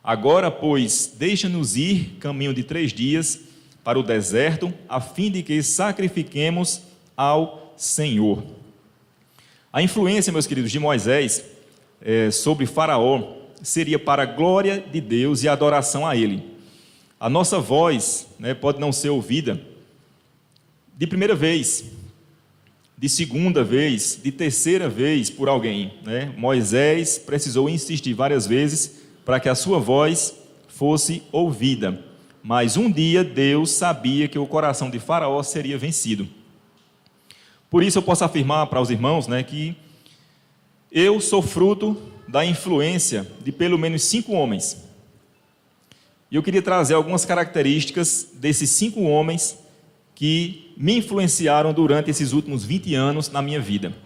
Agora, 0.02 0.50
pois, 0.50 1.12
deixa-nos 1.16 1.76
ir 1.76 2.16
caminho 2.18 2.54
de 2.54 2.64
três 2.64 2.92
dias 2.92 3.40
para 3.85 3.98
o 3.98 4.02
deserto, 4.02 4.72
a 4.88 5.00
fim 5.00 5.30
de 5.30 5.42
que 5.42 5.62
sacrifiquemos 5.62 6.82
ao 7.16 7.74
Senhor. 7.76 8.42
A 9.72 9.80
influência, 9.80 10.30
meus 10.30 10.46
queridos, 10.46 10.70
de 10.70 10.78
Moisés 10.78 11.42
é, 12.02 12.30
sobre 12.30 12.66
Faraó 12.66 13.38
seria 13.62 13.98
para 13.98 14.24
a 14.24 14.26
glória 14.26 14.85
de 14.92 15.00
Deus 15.00 15.42
e 15.42 15.48
adoração 15.48 16.06
a 16.06 16.14
Ele. 16.14 16.42
A 17.18 17.30
nossa 17.30 17.58
voz 17.58 18.26
né, 18.38 18.52
pode 18.52 18.78
não 18.78 18.92
ser 18.92 19.08
ouvida 19.08 19.58
de 20.94 21.06
primeira 21.06 21.35
vez, 21.35 21.87
de 22.98 23.08
segunda 23.08 23.64
vez, 23.64 24.20
de 24.22 24.30
terceira 24.30 24.90
vez 24.90 25.30
por 25.30 25.48
alguém. 25.48 25.94
Né? 26.04 26.35
Moisés 26.37 27.16
precisou 27.16 27.66
insistir 27.66 28.12
várias 28.12 28.46
vezes 28.46 29.00
para 29.24 29.40
que 29.40 29.48
a 29.48 29.54
sua 29.54 29.78
voz 29.78 30.35
fosse 30.68 31.22
ouvida. 31.32 31.98
Mas 32.42 32.76
um 32.76 32.92
dia 32.92 33.24
Deus 33.24 33.70
sabia 33.70 34.28
que 34.28 34.38
o 34.38 34.46
coração 34.46 34.90
de 34.90 34.98
Faraó 34.98 35.42
seria 35.42 35.78
vencido. 35.78 36.28
Por 37.72 37.82
isso 37.82 37.96
eu 37.96 38.02
posso 38.02 38.22
afirmar 38.22 38.66
para 38.66 38.82
os 38.82 38.90
irmãos 38.90 39.26
né, 39.26 39.42
que 39.42 39.74
eu 40.92 41.18
sou 41.22 41.40
fruto 41.40 41.96
da 42.28 42.44
influência 42.44 43.26
de 43.42 43.50
pelo 43.50 43.78
menos 43.78 44.02
cinco 44.02 44.32
homens. 44.32 44.85
E 46.30 46.37
eu 46.37 46.42
queria 46.42 46.61
trazer 46.61 46.92
algumas 46.92 47.24
características 47.24 48.28
desses 48.35 48.68
cinco 48.68 49.00
homens 49.04 49.58
que 50.14 50.74
me 50.76 50.98
influenciaram 50.98 51.72
durante 51.72 52.11
esses 52.11 52.35
últimos 52.35 52.62
20 52.62 52.94
anos 52.94 53.30
na 53.30 53.40
minha 53.40 53.58
vida. 53.58 53.96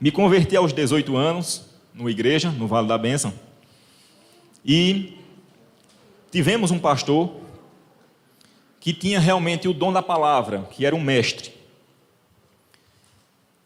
Me 0.00 0.10
converti 0.10 0.56
aos 0.56 0.72
18 0.72 1.16
anos, 1.16 1.64
numa 1.94 2.10
igreja, 2.10 2.50
no 2.50 2.66
Vale 2.66 2.88
da 2.88 2.98
Bênção, 2.98 3.32
e 4.64 5.16
tivemos 6.32 6.72
um 6.72 6.78
pastor 6.80 7.36
que 8.80 8.92
tinha 8.92 9.20
realmente 9.20 9.68
o 9.68 9.72
dom 9.72 9.92
da 9.92 10.02
palavra, 10.02 10.68
que 10.72 10.84
era 10.84 10.96
um 10.96 11.00
mestre. 11.00 11.54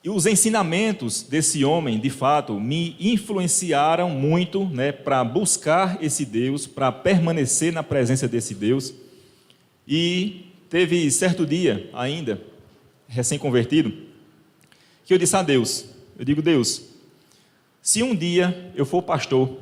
E 0.03 0.09
os 0.09 0.25
ensinamentos 0.25 1.23
desse 1.23 1.63
homem, 1.63 2.01
de 2.01 2.09
fato, 2.09 2.59
me 2.59 2.97
influenciaram 2.99 4.09
muito 4.09 4.65
né, 4.65 4.93
para 4.93 5.23
buscar 5.23 6.03
esse 6.03 6.25
Deus, 6.25 6.67
para 6.67 6.91
permanecer 6.91 7.71
na 7.71 7.83
presença 7.83 8.27
desse 8.27 8.55
Deus. 8.55 8.95
E 9.87 10.47
teve 10.71 11.11
certo 11.11 11.45
dia, 11.45 11.91
ainda, 11.93 12.41
recém-convertido, 13.07 13.93
que 15.05 15.13
eu 15.13 15.19
disse 15.19 15.37
a 15.37 15.43
Deus: 15.43 15.85
Eu 16.19 16.25
digo, 16.25 16.41
Deus, 16.41 16.83
se 17.83 18.03
um 18.03 18.15
dia 18.15 18.73
eu 18.75 18.87
for 18.87 19.03
pastor, 19.03 19.59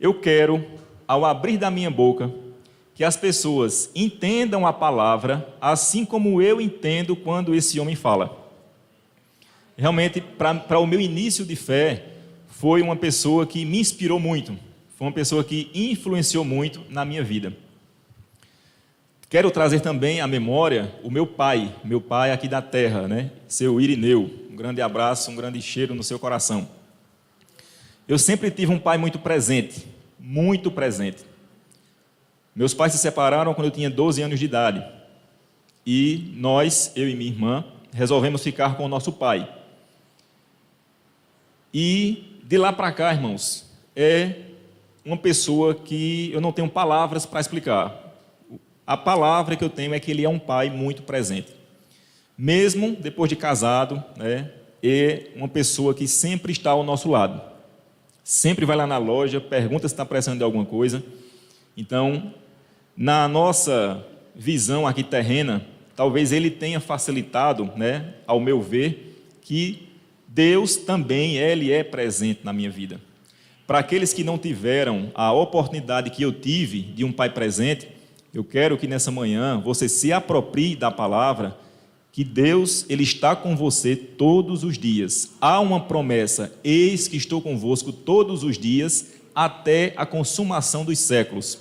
eu 0.00 0.14
quero, 0.14 0.64
ao 1.06 1.26
abrir 1.26 1.58
da 1.58 1.70
minha 1.70 1.90
boca, 1.90 2.32
que 2.94 3.04
as 3.04 3.18
pessoas 3.18 3.90
entendam 3.94 4.66
a 4.66 4.72
palavra 4.72 5.54
assim 5.60 6.06
como 6.06 6.40
eu 6.40 6.58
entendo 6.58 7.14
quando 7.14 7.54
esse 7.54 7.78
homem 7.78 7.94
fala 7.94 8.45
realmente, 9.76 10.20
para 10.20 10.78
o 10.78 10.86
meu 10.86 11.00
início 11.00 11.44
de 11.44 11.54
fé, 11.54 12.04
foi 12.48 12.80
uma 12.80 12.96
pessoa 12.96 13.46
que 13.46 13.64
me 13.64 13.78
inspirou 13.78 14.18
muito, 14.18 14.58
foi 14.96 15.06
uma 15.06 15.12
pessoa 15.12 15.44
que 15.44 15.70
influenciou 15.74 16.44
muito 16.44 16.82
na 16.88 17.04
minha 17.04 17.22
vida. 17.22 17.52
Quero 19.28 19.50
trazer 19.50 19.80
também 19.80 20.20
à 20.20 20.26
memória 20.26 20.94
o 21.02 21.10
meu 21.10 21.26
pai, 21.26 21.74
meu 21.84 22.00
pai 22.00 22.30
aqui 22.30 22.48
da 22.48 22.62
terra, 22.62 23.08
né? 23.08 23.30
seu 23.48 23.80
Irineu. 23.80 24.30
Um 24.50 24.56
grande 24.56 24.80
abraço, 24.80 25.30
um 25.30 25.36
grande 25.36 25.60
cheiro 25.60 25.94
no 25.94 26.02
seu 26.02 26.18
coração. 26.18 26.68
Eu 28.08 28.18
sempre 28.18 28.50
tive 28.52 28.72
um 28.72 28.78
pai 28.78 28.96
muito 28.96 29.18
presente, 29.18 29.84
muito 30.18 30.70
presente. 30.70 31.24
Meus 32.54 32.72
pais 32.72 32.92
se 32.92 32.98
separaram 32.98 33.52
quando 33.52 33.66
eu 33.66 33.70
tinha 33.72 33.90
12 33.90 34.22
anos 34.22 34.38
de 34.38 34.44
idade. 34.44 34.82
E 35.84 36.32
nós, 36.36 36.92
eu 36.94 37.08
e 37.08 37.14
minha 37.14 37.30
irmã, 37.30 37.64
resolvemos 37.92 38.42
ficar 38.42 38.76
com 38.76 38.84
o 38.84 38.88
nosso 38.88 39.12
pai. 39.12 39.55
E 41.72 42.40
de 42.44 42.56
lá 42.58 42.72
para 42.72 42.92
cá, 42.92 43.12
irmãos, 43.12 43.70
é 43.94 44.34
uma 45.04 45.16
pessoa 45.16 45.74
que 45.74 46.30
eu 46.32 46.40
não 46.40 46.52
tenho 46.52 46.68
palavras 46.68 47.24
para 47.24 47.40
explicar. 47.40 48.02
A 48.86 48.96
palavra 48.96 49.56
que 49.56 49.64
eu 49.64 49.70
tenho 49.70 49.94
é 49.94 50.00
que 50.00 50.10
ele 50.10 50.24
é 50.24 50.28
um 50.28 50.38
pai 50.38 50.70
muito 50.70 51.02
presente. 51.02 51.52
Mesmo 52.36 52.94
depois 52.94 53.28
de 53.28 53.36
casado, 53.36 54.02
né, 54.16 54.50
é 54.82 55.28
uma 55.34 55.48
pessoa 55.48 55.94
que 55.94 56.06
sempre 56.06 56.52
está 56.52 56.70
ao 56.70 56.84
nosso 56.84 57.10
lado. 57.10 57.40
Sempre 58.22 58.64
vai 58.64 58.76
lá 58.76 58.86
na 58.86 58.98
loja, 58.98 59.40
pergunta 59.40 59.88
se 59.88 59.94
está 59.94 60.04
precisando 60.04 60.38
de 60.38 60.44
alguma 60.44 60.64
coisa. 60.64 61.02
Então, 61.76 62.32
na 62.96 63.28
nossa 63.28 64.04
visão 64.34 64.86
aqui 64.86 65.02
terrena, 65.02 65.64
talvez 65.94 66.32
ele 66.32 66.50
tenha 66.50 66.80
facilitado, 66.80 67.70
né, 67.76 68.14
ao 68.26 68.38
meu 68.38 68.60
ver, 68.60 69.24
que 69.40 69.85
Deus 70.36 70.76
também, 70.76 71.38
Ele 71.38 71.72
é 71.72 71.82
presente 71.82 72.40
na 72.44 72.52
minha 72.52 72.68
vida. 72.68 73.00
Para 73.66 73.78
aqueles 73.78 74.12
que 74.12 74.22
não 74.22 74.36
tiveram 74.36 75.10
a 75.14 75.32
oportunidade 75.32 76.10
que 76.10 76.22
eu 76.22 76.30
tive 76.30 76.82
de 76.82 77.04
um 77.04 77.10
Pai 77.10 77.30
presente, 77.30 77.88
eu 78.34 78.44
quero 78.44 78.76
que 78.76 78.86
nessa 78.86 79.10
manhã 79.10 79.58
você 79.58 79.88
se 79.88 80.12
aproprie 80.12 80.76
da 80.76 80.90
palavra 80.90 81.56
que 82.12 82.22
Deus 82.22 82.84
ele 82.90 83.02
está 83.02 83.34
com 83.34 83.56
você 83.56 83.96
todos 83.96 84.62
os 84.62 84.76
dias. 84.76 85.32
Há 85.40 85.58
uma 85.58 85.80
promessa: 85.80 86.52
eis 86.62 87.08
que 87.08 87.16
estou 87.16 87.40
convosco 87.40 87.90
todos 87.90 88.44
os 88.44 88.58
dias 88.58 89.14
até 89.34 89.94
a 89.96 90.04
consumação 90.04 90.84
dos 90.84 90.98
séculos. 90.98 91.60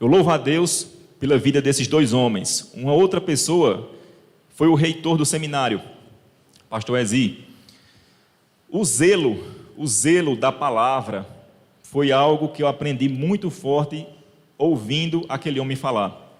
Eu 0.00 0.06
louvo 0.06 0.30
a 0.30 0.38
Deus 0.38 0.86
pela 1.20 1.36
vida 1.36 1.60
desses 1.60 1.86
dois 1.86 2.14
homens. 2.14 2.72
Uma 2.72 2.94
outra 2.94 3.20
pessoa 3.20 3.90
foi 4.54 4.68
o 4.68 4.74
reitor 4.74 5.18
do 5.18 5.26
seminário, 5.26 5.91
pastor 6.72 6.98
Ezi. 6.98 7.40
O 8.70 8.82
zelo, 8.82 9.44
o 9.76 9.86
zelo 9.86 10.34
da 10.34 10.50
palavra 10.50 11.26
foi 11.82 12.10
algo 12.10 12.48
que 12.48 12.62
eu 12.62 12.66
aprendi 12.66 13.10
muito 13.10 13.50
forte 13.50 14.06
ouvindo 14.56 15.26
aquele 15.28 15.60
homem 15.60 15.76
falar. 15.76 16.34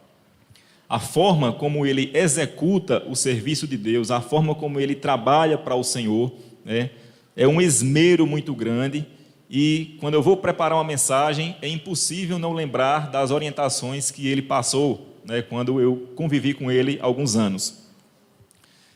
A 0.89 0.99
forma 0.99 1.53
como 1.53 1.85
ele 1.85 2.11
executa 2.15 3.07
o 3.07 3.15
serviço 3.15 3.69
de 3.69 3.77
Deus, 3.77 4.11
a 4.11 4.23
forma 4.23 4.55
como 4.55 4.81
ele 4.81 4.95
trabalha 4.95 5.59
para 5.59 5.75
o 5.75 5.85
Senhor, 5.85 6.33
né, 6.65 6.89
é 7.37 7.47
um 7.47 7.61
esmero 7.61 8.27
muito 8.27 8.55
grande. 8.55 9.05
E 9.51 9.99
quando 10.01 10.15
eu 10.15 10.23
vou 10.23 10.39
preparar 10.39 10.79
uma 10.79 10.85
mensagem, 10.85 11.57
é 11.61 11.69
impossível 11.69 12.39
não 12.39 12.55
lembrar 12.55 13.11
das 13.11 13.31
orientações 13.31 14.11
que 14.11 14.29
ele 14.29 14.41
passou 14.41 15.19
né, 15.27 15.43
quando 15.43 15.79
eu 15.79 16.11
convivi 16.17 16.55
com 16.55 16.73
ele 16.73 16.99
alguns 17.03 17.37
anos. 17.37 17.82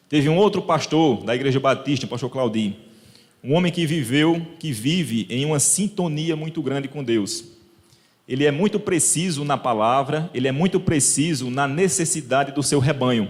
Teve 0.09 0.29
um 0.29 0.37
outro 0.37 0.63
pastor 0.63 1.25
da 1.25 1.35
Igreja 1.35 1.59
Batista, 1.59 2.07
o 2.07 2.09
pastor 2.09 2.31
Claudinho, 2.31 2.77
um 3.43 3.55
homem 3.55 3.73
que 3.73 3.85
viveu, 3.87 4.45
que 4.59 4.73
vive 4.73 5.27
em 5.29 5.45
uma 5.45 5.59
sintonia 5.59 6.37
muito 6.37 6.63
grande 6.63 6.87
com 6.87 7.03
Deus. 7.03 7.45
Ele 8.29 8.45
é 8.45 8.51
muito 8.51 8.79
preciso 8.79 9.45
na 9.45 9.57
palavra, 9.57 10.31
ele 10.35 10.49
é 10.49 10.53
muito 10.53 10.81
preciso 10.81 11.51
na 11.51 11.67
necessidade 11.67 12.53
do 12.53 12.63
seu 12.63 12.79
rebanho. 12.79 13.29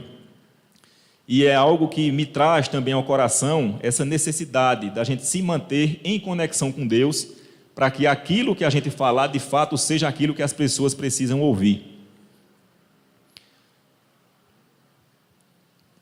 E 1.29 1.45
é 1.45 1.55
algo 1.55 1.89
que 1.89 2.11
me 2.13 2.25
traz 2.25 2.69
também 2.69 2.95
ao 2.95 3.03
coração 3.03 3.79
essa 3.83 4.05
necessidade 4.05 4.91
da 4.91 5.03
gente 5.03 5.27
se 5.27 5.43
manter 5.43 6.01
em 6.05 6.21
conexão 6.21 6.71
com 6.71 6.87
Deus, 6.87 7.29
para 7.75 7.91
que 7.91 8.07
aquilo 8.07 8.55
que 8.55 8.65
a 8.65 8.71
gente 8.71 8.91
falar 8.91 9.27
de 9.27 9.39
fato 9.39 9.77
seja 9.77 10.09
aquilo 10.09 10.35
que 10.35 10.43
as 10.43 10.53
pessoas 10.53 10.95
precisam 10.95 11.41
ouvir. 11.41 11.95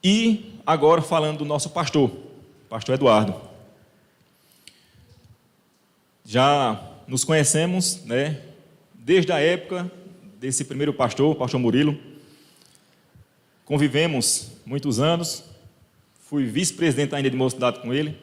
E 0.03 0.54
agora 0.67 1.03
falando 1.03 1.39
do 1.39 1.45
nosso 1.45 1.71
pastor, 1.71 2.11
pastor 2.69 2.95
Eduardo. 2.95 3.41
Já 6.25 6.81
nos 7.07 7.25
conhecemos, 7.25 8.03
né, 8.05 8.41
desde 8.95 9.31
a 9.31 9.39
época 9.39 9.91
desse 10.41 10.65
primeiro 10.65 10.93
pastor, 10.93 11.35
pastor 11.37 11.61
Murilo. 11.61 11.99
Convivemos 13.65 14.53
muitos 14.65 15.01
anos. 15.01 15.45
Fui 16.21 16.47
vice-presidente 16.47 17.15
ainda 17.15 17.31
de 17.31 17.37
mocidade 17.37 17.81
com 17.81 17.93
ele. 17.93 18.17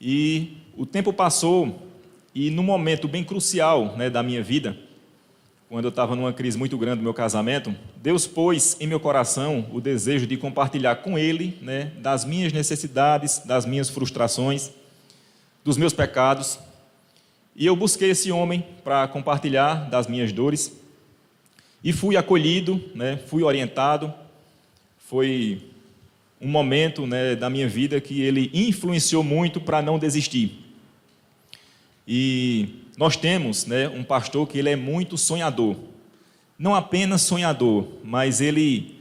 E 0.00 0.56
o 0.76 0.86
tempo 0.86 1.12
passou 1.12 1.88
e 2.34 2.50
num 2.50 2.62
momento 2.62 3.06
bem 3.06 3.24
crucial, 3.24 3.96
né, 3.96 4.10
da 4.10 4.22
minha 4.22 4.42
vida, 4.42 4.76
quando 5.68 5.86
eu 5.86 5.88
estava 5.90 6.14
numa 6.14 6.32
crise 6.32 6.58
muito 6.58 6.76
grande 6.76 6.98
do 6.98 7.02
meu 7.02 7.14
casamento, 7.14 7.74
Deus 7.96 8.26
pôs 8.26 8.76
em 8.78 8.86
meu 8.86 9.00
coração 9.00 9.66
o 9.72 9.80
desejo 9.80 10.26
de 10.26 10.36
compartilhar 10.36 10.96
com 10.96 11.18
Ele 11.18 11.58
né, 11.62 11.92
das 11.98 12.24
minhas 12.24 12.52
necessidades, 12.52 13.40
das 13.44 13.64
minhas 13.64 13.88
frustrações, 13.88 14.70
dos 15.64 15.76
meus 15.76 15.92
pecados. 15.92 16.58
E 17.56 17.66
eu 17.66 17.74
busquei 17.74 18.10
esse 18.10 18.30
homem 18.30 18.64
para 18.84 19.08
compartilhar 19.08 19.88
das 19.88 20.06
minhas 20.06 20.32
dores. 20.32 20.72
E 21.82 21.92
fui 21.92 22.16
acolhido, 22.16 22.82
né, 22.94 23.16
fui 23.26 23.42
orientado. 23.42 24.12
Foi 24.98 25.62
um 26.40 26.48
momento 26.48 27.06
né, 27.06 27.34
da 27.34 27.48
minha 27.48 27.68
vida 27.68 28.00
que 28.00 28.20
ele 28.20 28.50
influenciou 28.52 29.24
muito 29.24 29.60
para 29.60 29.80
não 29.80 29.98
desistir. 29.98 30.60
E 32.06 32.83
nós 32.96 33.16
temos 33.16 33.66
né, 33.66 33.88
um 33.88 34.04
pastor 34.04 34.46
que 34.46 34.58
ele 34.58 34.70
é 34.70 34.76
muito 34.76 35.18
sonhador. 35.18 35.76
Não 36.58 36.74
apenas 36.74 37.22
sonhador, 37.22 37.88
mas 38.04 38.40
ele 38.40 38.94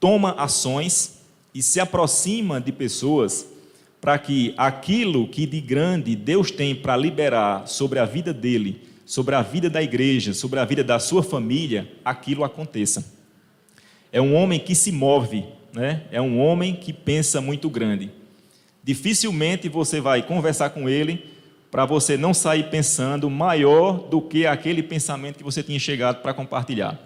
toma 0.00 0.32
ações 0.32 1.20
e 1.54 1.62
se 1.62 1.78
aproxima 1.78 2.60
de 2.60 2.72
pessoas 2.72 3.46
para 4.00 4.18
que 4.18 4.54
aquilo 4.56 5.28
que 5.28 5.46
de 5.46 5.60
grande 5.60 6.16
Deus 6.16 6.50
tem 6.50 6.74
para 6.74 6.96
liberar 6.96 7.66
sobre 7.66 7.98
a 7.98 8.04
vida 8.04 8.32
dele, 8.32 8.82
sobre 9.06 9.34
a 9.34 9.42
vida 9.42 9.68
da 9.68 9.82
igreja, 9.82 10.32
sobre 10.32 10.58
a 10.58 10.64
vida 10.64 10.82
da 10.82 10.98
sua 10.98 11.22
família, 11.22 11.90
aquilo 12.04 12.44
aconteça. 12.44 13.14
É 14.10 14.20
um 14.20 14.34
homem 14.34 14.58
que 14.58 14.74
se 14.74 14.90
move, 14.92 15.44
né? 15.72 16.04
é 16.10 16.20
um 16.20 16.38
homem 16.38 16.74
que 16.74 16.92
pensa 16.92 17.40
muito 17.40 17.68
grande. 17.68 18.10
Dificilmente 18.82 19.68
você 19.68 20.00
vai 20.00 20.22
conversar 20.22 20.70
com 20.70 20.88
ele 20.88 21.33
para 21.74 21.84
você 21.84 22.16
não 22.16 22.32
sair 22.32 22.70
pensando 22.70 23.28
maior 23.28 23.98
do 24.08 24.22
que 24.22 24.46
aquele 24.46 24.80
pensamento 24.80 25.38
que 25.38 25.42
você 25.42 25.60
tinha 25.60 25.76
chegado 25.80 26.22
para 26.22 26.32
compartilhar. 26.32 26.96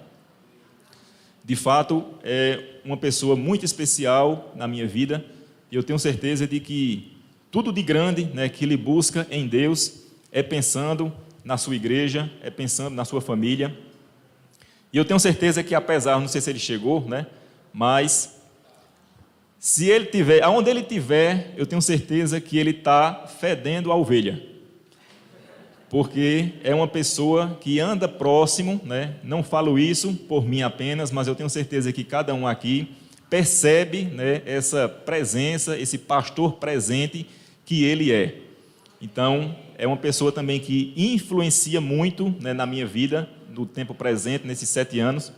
De 1.43 1.57
fato, 1.57 2.05
é 2.23 2.63
uma 2.85 2.99
pessoa 2.99 3.35
muito 3.35 3.65
especial 3.65 4.53
na 4.55 4.69
minha 4.69 4.87
vida 4.87 5.25
e 5.73 5.77
eu 5.77 5.83
tenho 5.83 5.99
certeza 5.99 6.47
de 6.47 6.61
que 6.61 7.17
tudo 7.51 7.73
de 7.73 7.83
grande 7.83 8.25
né, 8.25 8.47
que 8.51 8.63
ele 8.63 8.77
busca 8.77 9.27
em 9.31 9.49
Deus 9.49 10.03
é 10.31 10.43
pensando 10.43 11.11
na 11.43 11.57
sua 11.57 11.75
igreja, 11.75 12.31
é 12.43 12.51
pensando 12.51 12.95
na 12.95 13.07
sua 13.07 13.23
família. 13.23 13.75
E 14.93 14.99
eu 14.99 15.05
tenho 15.07 15.19
certeza 15.19 15.65
que, 15.65 15.75
apesar, 15.75 16.21
não 16.21 16.29
sei 16.29 16.43
se 16.43 16.51
ele 16.51 16.59
chegou, 16.59 17.09
né, 17.09 17.27
mas 17.73 18.39
se 19.59 19.89
ele 19.89 20.05
tiver, 20.05 20.43
aonde 20.43 20.69
ele 20.69 20.83
tiver, 20.83 21.55
eu 21.57 21.65
tenho 21.65 21.81
certeza 21.81 22.39
que 22.39 22.59
ele 22.59 22.73
está 22.73 23.27
fedendo 23.41 23.91
a 23.91 23.97
ovelha. 23.97 24.48
Porque 25.91 26.53
é 26.63 26.75
uma 26.75 26.87
pessoa 26.87 27.57
que 27.61 27.81
anda 27.81 28.07
próximo, 28.07 28.81
né? 28.85 29.15
não 29.23 29.43
falo 29.43 29.79
isso 29.79 30.13
por 30.13 30.47
mim 30.47 30.63
apenas, 30.63 31.11
mas 31.11 31.27
eu 31.27 31.35
tenho 31.35 31.49
certeza 31.49 31.93
que 31.93 32.05
cada 32.05 32.35
um 32.35 32.47
aqui 32.47 32.89
percebe 33.31 34.05
né, 34.05 34.43
essa 34.45 34.89
presença, 34.89 35.79
esse 35.79 35.99
pastor 35.99 36.55
presente 36.55 37.27
que 37.65 37.85
ele 37.85 38.13
é. 38.13 38.37
Então, 39.01 39.55
é 39.77 39.87
uma 39.87 39.97
pessoa 39.97 40.33
também 40.33 40.59
que 40.59 40.93
influencia 40.97 41.81
muito 41.81 42.35
né, 42.41 42.53
na 42.53 42.67
minha 42.67 42.87
vida, 42.87 43.29
no 43.55 43.65
tempo 43.65 43.95
presente, 43.95 44.47
nesses 44.47 44.69
sete 44.69 44.99
anos. 44.99 45.33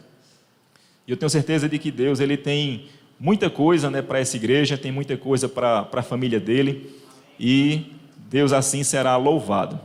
E 1.06 1.10
eu 1.10 1.16
tenho 1.16 1.28
certeza 1.28 1.68
de 1.68 1.78
que 1.78 1.90
Deus 1.90 2.20
ele 2.20 2.36
tem 2.36 2.86
muita 3.18 3.50
coisa 3.50 3.90
né, 3.90 4.00
para 4.00 4.18
essa 4.18 4.36
igreja, 4.36 4.78
tem 4.78 4.90
muita 4.90 5.16
coisa 5.16 5.48
para, 5.48 5.88
a 5.92 6.02
família 6.02 6.40
dele, 6.40 6.90
e 7.38 7.82
Deus 8.30 8.52
assim 8.52 8.82
será 8.82 9.16
louvado. 9.16 9.78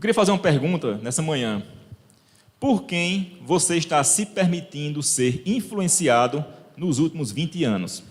Eu 0.00 0.02
queria 0.02 0.14
fazer 0.14 0.30
uma 0.30 0.38
pergunta 0.38 0.96
nessa 1.02 1.20
manhã. 1.20 1.62
Por 2.58 2.84
quem 2.84 3.36
você 3.44 3.76
está 3.76 4.02
se 4.02 4.24
permitindo 4.24 5.02
ser 5.02 5.42
influenciado 5.44 6.42
nos 6.74 6.98
últimos 6.98 7.30
20 7.30 7.64
anos. 7.64 8.02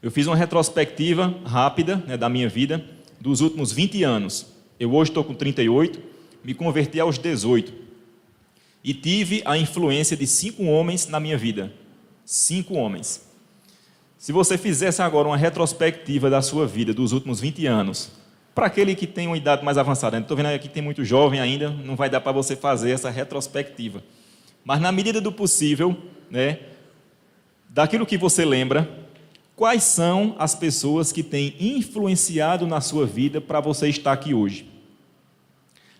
Eu 0.00 0.12
fiz 0.12 0.28
uma 0.28 0.36
retrospectiva 0.36 1.34
rápida 1.44 1.96
né, 2.06 2.16
da 2.16 2.28
minha 2.28 2.48
vida 2.48 2.88
dos 3.20 3.40
últimos 3.40 3.72
20 3.72 4.04
anos. 4.04 4.46
Eu 4.78 4.94
hoje 4.94 5.10
estou 5.10 5.24
com 5.24 5.34
38, 5.34 6.00
me 6.44 6.54
converti 6.54 7.00
aos 7.00 7.18
18 7.18 7.72
e 8.84 8.94
tive 8.94 9.42
a 9.44 9.58
influência 9.58 10.16
de 10.16 10.28
cinco 10.28 10.62
homens 10.62 11.08
na 11.08 11.18
minha 11.18 11.36
vida. 11.36 11.72
Cinco 12.24 12.74
homens. 12.74 13.28
Se 14.16 14.30
você 14.30 14.56
fizesse 14.56 15.02
agora 15.02 15.26
uma 15.26 15.36
retrospectiva 15.36 16.30
da 16.30 16.40
sua 16.40 16.68
vida 16.68 16.94
dos 16.94 17.10
últimos 17.10 17.40
20 17.40 17.66
anos, 17.66 18.22
para 18.54 18.66
aquele 18.66 18.94
que 18.94 19.06
tem 19.06 19.26
uma 19.26 19.36
idade 19.36 19.64
mais 19.64 19.76
avançada, 19.76 20.16
estou 20.16 20.36
vendo 20.36 20.46
aqui 20.46 20.68
que 20.68 20.74
tem 20.74 20.82
muito 20.82 21.04
jovem 21.04 21.40
ainda, 21.40 21.70
não 21.70 21.96
vai 21.96 22.08
dar 22.08 22.20
para 22.20 22.30
você 22.30 22.54
fazer 22.54 22.92
essa 22.92 23.10
retrospectiva. 23.10 24.02
Mas 24.64 24.80
na 24.80 24.92
medida 24.92 25.20
do 25.20 25.32
possível, 25.32 25.96
né, 26.30 26.60
daquilo 27.68 28.06
que 28.06 28.16
você 28.16 28.44
lembra, 28.44 28.88
quais 29.56 29.82
são 29.82 30.36
as 30.38 30.54
pessoas 30.54 31.10
que 31.10 31.22
têm 31.22 31.56
influenciado 31.58 32.64
na 32.64 32.80
sua 32.80 33.04
vida 33.04 33.40
para 33.40 33.60
você 33.60 33.88
estar 33.88 34.12
aqui 34.12 34.32
hoje? 34.32 34.70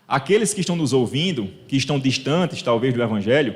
Aqueles 0.07 0.53
que 0.53 0.61
estão 0.61 0.75
nos 0.77 0.93
ouvindo, 0.93 1.49
que 1.67 1.75
estão 1.75 1.99
distantes 1.99 2.61
talvez 2.61 2.93
do 2.93 3.03
Evangelho, 3.03 3.55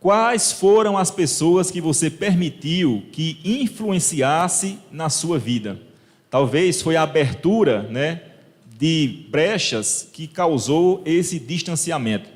quais 0.00 0.50
foram 0.50 0.96
as 0.96 1.10
pessoas 1.10 1.70
que 1.70 1.80
você 1.80 2.08
permitiu 2.08 3.02
que 3.12 3.38
influenciasse 3.44 4.78
na 4.90 5.10
sua 5.10 5.38
vida? 5.38 5.91
Talvez 6.32 6.80
foi 6.80 6.96
a 6.96 7.02
abertura 7.02 7.82
né, 7.90 8.22
de 8.78 9.26
brechas 9.28 10.08
que 10.10 10.26
causou 10.26 11.02
esse 11.04 11.38
distanciamento. 11.38 12.26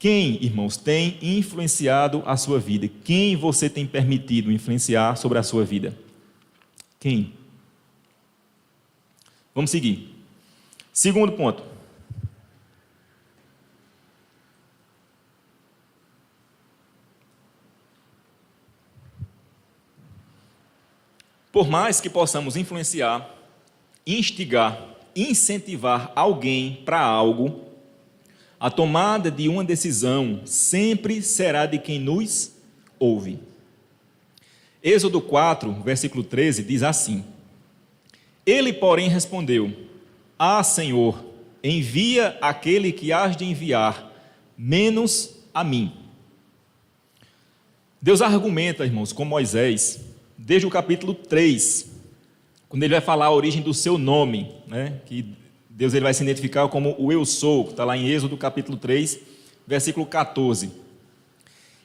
Quem, 0.00 0.44
irmãos, 0.44 0.76
tem 0.76 1.16
influenciado 1.22 2.20
a 2.26 2.36
sua 2.36 2.58
vida? 2.58 2.90
Quem 3.04 3.36
você 3.36 3.70
tem 3.70 3.86
permitido 3.86 4.50
influenciar 4.50 5.16
sobre 5.16 5.38
a 5.38 5.44
sua 5.44 5.64
vida? 5.64 5.96
Quem? 6.98 7.34
Vamos 9.54 9.70
seguir. 9.70 10.12
Segundo 10.92 11.30
ponto. 11.34 11.62
Por 21.58 21.68
mais 21.68 22.00
que 22.00 22.08
possamos 22.08 22.54
influenciar, 22.54 23.34
instigar, 24.06 24.94
incentivar 25.16 26.12
alguém 26.14 26.84
para 26.84 27.00
algo, 27.00 27.64
a 28.60 28.70
tomada 28.70 29.28
de 29.28 29.48
uma 29.48 29.64
decisão 29.64 30.42
sempre 30.44 31.20
será 31.20 31.66
de 31.66 31.80
quem 31.80 31.98
nos 31.98 32.52
ouve. 32.96 33.40
Êxodo 34.80 35.20
4, 35.20 35.72
versículo 35.82 36.22
13 36.22 36.62
diz 36.62 36.84
assim: 36.84 37.24
Ele, 38.46 38.72
porém, 38.72 39.08
respondeu: 39.08 39.72
Ah, 40.38 40.62
Senhor, 40.62 41.24
envia 41.60 42.38
aquele 42.40 42.92
que 42.92 43.12
has 43.12 43.36
de 43.36 43.44
enviar, 43.44 44.12
menos 44.56 45.34
a 45.52 45.64
mim. 45.64 45.92
Deus 48.00 48.22
argumenta, 48.22 48.86
irmãos, 48.86 49.12
com 49.12 49.24
Moisés, 49.24 50.06
desde 50.38 50.68
o 50.68 50.70
capítulo 50.70 51.12
3, 51.12 51.90
quando 52.68 52.84
ele 52.84 52.94
vai 52.94 53.00
falar 53.00 53.26
a 53.26 53.32
origem 53.32 53.60
do 53.60 53.74
seu 53.74 53.98
nome, 53.98 54.54
né, 54.68 55.00
que 55.04 55.34
Deus 55.68 55.94
ele 55.94 56.04
vai 56.04 56.14
se 56.14 56.22
identificar 56.22 56.68
como 56.68 56.94
o 56.96 57.10
eu 57.10 57.24
sou, 57.24 57.64
que 57.64 57.70
está 57.72 57.84
lá 57.84 57.96
em 57.96 58.08
Êxodo 58.08 58.36
capítulo 58.36 58.78
3, 58.78 59.18
versículo 59.66 60.06
14. 60.06 60.70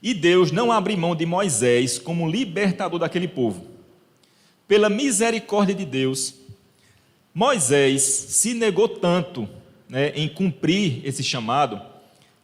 E 0.03 0.13
Deus 0.13 0.51
não 0.51 0.71
abre 0.71 0.95
mão 0.95 1.15
de 1.15 1.25
Moisés 1.25 1.97
como 1.97 2.29
libertador 2.29 2.99
daquele 2.99 3.27
povo. 3.27 3.65
Pela 4.67 4.89
misericórdia 4.89 5.73
de 5.73 5.85
Deus, 5.85 6.35
Moisés 7.33 8.03
se 8.03 8.53
negou 8.53 8.87
tanto 8.87 9.49
né, 9.89 10.11
em 10.15 10.27
cumprir 10.27 11.01
esse 11.03 11.23
chamado, 11.23 11.81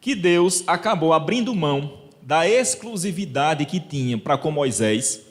que 0.01 0.15
Deus 0.15 0.63
acabou 0.65 1.13
abrindo 1.13 1.53
mão 1.53 1.99
da 2.21 2.49
exclusividade 2.49 3.65
que 3.65 3.79
tinha 3.79 4.17
para 4.17 4.37
com 4.37 4.49
Moisés 4.49 5.28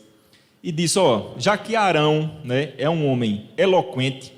e 0.62 0.72
disse: 0.72 0.98
Ó, 0.98 1.34
já 1.38 1.56
que 1.56 1.76
Arão 1.76 2.40
né, 2.44 2.72
é 2.76 2.88
um 2.88 3.06
homem 3.06 3.48
eloquente, 3.56 4.32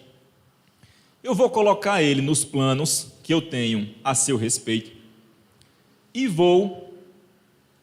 eu 1.23 1.35
vou 1.35 1.51
colocar 1.51 2.03
ele 2.03 2.23
nos 2.23 2.45
planos 2.45 3.13
que 3.23 3.33
eu 3.33 3.43
tenho 3.43 3.95
a 4.03 4.15
seu 4.15 4.37
respeito. 4.37 4.91
E 6.13 6.27
vou. 6.27 6.95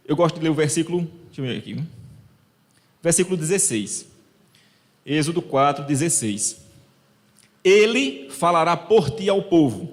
Eu 0.05 0.15
gosto 0.15 0.35
de 0.35 0.43
ler 0.43 0.49
o 0.49 0.53
versículo. 0.53 1.01
Deixa 1.25 1.41
eu 1.41 1.45
ver 1.45 1.57
aqui. 1.57 1.83
Versículo 3.01 3.37
16. 3.37 4.07
Êxodo 5.05 5.41
4, 5.41 5.85
16. 5.85 6.61
Ele 7.63 8.29
falará 8.29 8.75
por 8.75 9.09
ti 9.09 9.29
ao 9.29 9.41
povo, 9.41 9.89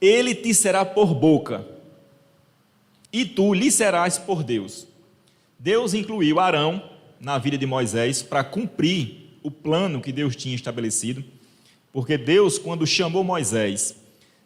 ele 0.00 0.34
te 0.34 0.52
será 0.52 0.84
por 0.84 1.14
boca, 1.14 1.64
e 3.12 3.24
tu 3.24 3.54
lhe 3.54 3.70
serás 3.70 4.18
por 4.18 4.42
Deus. 4.42 4.86
Deus 5.58 5.94
incluiu 5.94 6.40
Arão 6.40 6.91
na 7.22 7.38
vida 7.38 7.56
de 7.56 7.64
Moisés 7.64 8.20
para 8.20 8.42
cumprir 8.42 9.38
o 9.44 9.50
plano 9.50 10.00
que 10.00 10.10
Deus 10.10 10.34
tinha 10.34 10.56
estabelecido. 10.56 11.24
Porque 11.92 12.18
Deus, 12.18 12.58
quando 12.58 12.86
chamou 12.86 13.22
Moisés, 13.22 13.94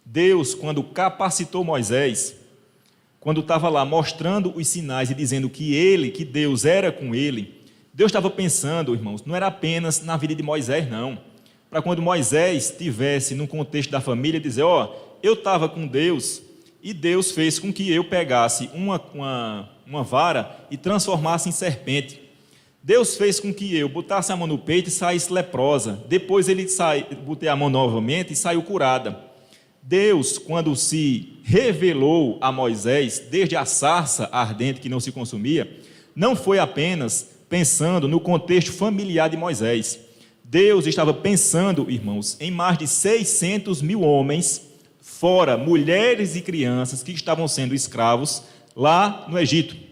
Deus, 0.04 0.54
quando 0.54 0.82
capacitou 0.82 1.64
Moisés, 1.64 2.36
quando 3.18 3.40
estava 3.40 3.70
lá 3.70 3.84
mostrando 3.84 4.52
os 4.54 4.68
sinais 4.68 5.10
e 5.10 5.14
dizendo 5.14 5.48
que 5.48 5.74
ele, 5.74 6.10
que 6.10 6.24
Deus 6.24 6.66
era 6.66 6.92
com 6.92 7.14
ele, 7.14 7.64
Deus 7.94 8.10
estava 8.10 8.28
pensando, 8.28 8.94
irmãos, 8.94 9.24
não 9.24 9.34
era 9.34 9.46
apenas 9.46 10.02
na 10.02 10.16
vida 10.18 10.34
de 10.34 10.42
Moisés, 10.42 10.88
não. 10.88 11.18
Para 11.70 11.80
quando 11.80 12.02
Moisés 12.02 12.70
estivesse 12.70 13.34
no 13.34 13.48
contexto 13.48 13.90
da 13.90 14.00
família, 14.02 14.38
dizer: 14.38 14.62
Ó, 14.62 14.84
oh, 14.84 15.16
eu 15.22 15.32
estava 15.32 15.68
com 15.68 15.86
Deus 15.86 16.42
e 16.82 16.92
Deus 16.92 17.32
fez 17.32 17.58
com 17.58 17.72
que 17.72 17.90
eu 17.90 18.04
pegasse 18.04 18.70
uma, 18.74 19.00
uma, 19.14 19.70
uma 19.86 20.02
vara 20.02 20.66
e 20.70 20.76
transformasse 20.76 21.48
em 21.48 21.52
serpente. 21.52 22.25
Deus 22.86 23.16
fez 23.16 23.40
com 23.40 23.52
que 23.52 23.76
eu 23.76 23.88
botasse 23.88 24.30
a 24.30 24.36
mão 24.36 24.46
no 24.46 24.56
peito 24.56 24.88
e 24.88 24.92
saísse 24.92 25.32
leprosa. 25.32 26.04
Depois 26.08 26.48
ele 26.48 26.68
sai, 26.68 27.04
botei 27.24 27.48
a 27.48 27.56
mão 27.56 27.68
novamente 27.68 28.32
e 28.32 28.36
saiu 28.36 28.62
curada. 28.62 29.18
Deus, 29.82 30.38
quando 30.38 30.76
se 30.76 31.32
revelou 31.42 32.38
a 32.40 32.52
Moisés, 32.52 33.18
desde 33.28 33.56
a 33.56 33.64
sarça 33.64 34.28
ardente 34.30 34.80
que 34.80 34.88
não 34.88 35.00
se 35.00 35.10
consumia, 35.10 35.68
não 36.14 36.36
foi 36.36 36.60
apenas 36.60 37.28
pensando 37.48 38.06
no 38.06 38.20
contexto 38.20 38.72
familiar 38.72 39.28
de 39.28 39.36
Moisés. 39.36 39.98
Deus 40.44 40.86
estava 40.86 41.12
pensando, 41.12 41.90
irmãos, 41.90 42.36
em 42.38 42.52
mais 42.52 42.78
de 42.78 42.86
600 42.86 43.82
mil 43.82 44.02
homens, 44.02 44.62
fora 45.00 45.56
mulheres 45.56 46.36
e 46.36 46.40
crianças 46.40 47.02
que 47.02 47.10
estavam 47.10 47.48
sendo 47.48 47.74
escravos 47.74 48.44
lá 48.76 49.26
no 49.28 49.36
Egito. 49.40 49.85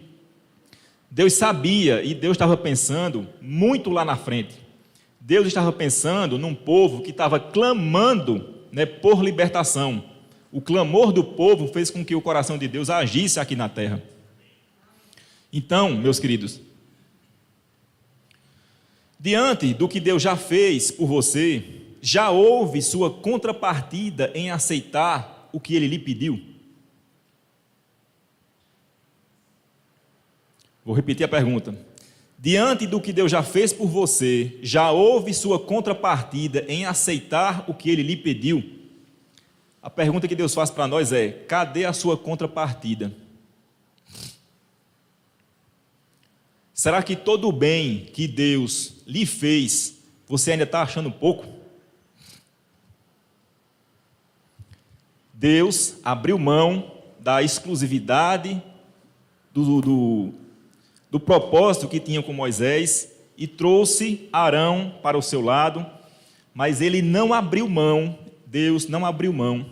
Deus 1.15 1.31
sabia 1.31 2.03
e 2.03 2.13
Deus 2.13 2.33
estava 2.33 2.57
pensando 2.57 3.25
muito 3.41 3.89
lá 3.89 4.03
na 4.03 4.17
frente. 4.17 4.55
Deus 5.17 5.47
estava 5.47 5.71
pensando 5.71 6.37
num 6.37 6.53
povo 6.53 7.01
que 7.01 7.11
estava 7.11 7.39
clamando 7.39 8.53
né, 8.69 8.85
por 8.85 9.23
libertação. 9.23 10.03
O 10.51 10.59
clamor 10.59 11.13
do 11.13 11.23
povo 11.23 11.69
fez 11.69 11.89
com 11.89 12.03
que 12.03 12.13
o 12.13 12.21
coração 12.21 12.57
de 12.57 12.67
Deus 12.67 12.89
agisse 12.89 13.39
aqui 13.39 13.55
na 13.55 13.69
terra. 13.69 14.03
Então, 15.53 15.95
meus 15.95 16.19
queridos, 16.19 16.59
diante 19.17 19.73
do 19.73 19.87
que 19.87 20.01
Deus 20.01 20.21
já 20.21 20.35
fez 20.35 20.91
por 20.91 21.07
você, 21.07 21.63
já 22.01 22.29
houve 22.29 22.81
sua 22.81 23.09
contrapartida 23.09 24.33
em 24.35 24.51
aceitar 24.51 25.49
o 25.53 25.61
que 25.61 25.77
ele 25.77 25.87
lhe 25.87 25.97
pediu? 25.97 26.54
Vou 30.85 30.95
repetir 30.95 31.25
a 31.25 31.27
pergunta. 31.27 31.75
Diante 32.37 32.85
do 32.85 33.01
que 33.01 33.11
Deus 33.11 33.31
já 33.31 33.41
fez 33.41 33.73
por 33.73 33.87
você, 33.87 34.59
já 34.61 34.91
houve 34.91 35.33
sua 35.33 35.57
contrapartida 35.57 36.63
em 36.67 36.85
aceitar 36.85 37.65
o 37.67 37.73
que 37.73 37.89
ele 37.89 38.03
lhe 38.03 38.15
pediu? 38.15 38.63
A 39.81 39.89
pergunta 39.89 40.27
que 40.27 40.35
Deus 40.35 40.53
faz 40.53 40.69
para 40.69 40.87
nós 40.87 41.11
é: 41.11 41.29
cadê 41.29 41.85
a 41.85 41.93
sua 41.93 42.15
contrapartida? 42.15 43.11
Será 46.71 47.01
que 47.01 47.15
todo 47.15 47.47
o 47.47 47.53
bem 47.53 48.09
que 48.13 48.27
Deus 48.27 48.97
lhe 49.07 49.25
fez, 49.25 49.97
você 50.27 50.51
ainda 50.51 50.65
está 50.65 50.83
achando 50.83 51.09
pouco? 51.09 51.47
Deus 55.33 55.95
abriu 56.03 56.37
mão 56.37 56.91
da 57.19 57.41
exclusividade, 57.41 58.61
do, 59.51 59.81
do, 59.81 60.33
do 61.15 61.19
propósito 61.21 61.87
que 61.87 61.97
tinha 61.97 62.21
com 62.21 62.33
Moisés 62.33 63.09
e 63.37 63.47
trouxe 63.47 64.27
Arão 64.33 64.95
para 65.01 65.17
o 65.17 65.21
seu 65.21 65.39
lado, 65.39 65.85
mas 66.53 66.81
ele 66.81 67.01
não 67.01 67.33
abriu 67.33 67.69
mão, 67.69 68.19
Deus 68.45 68.89
não 68.89 69.05
abriu 69.05 69.31
mão 69.31 69.65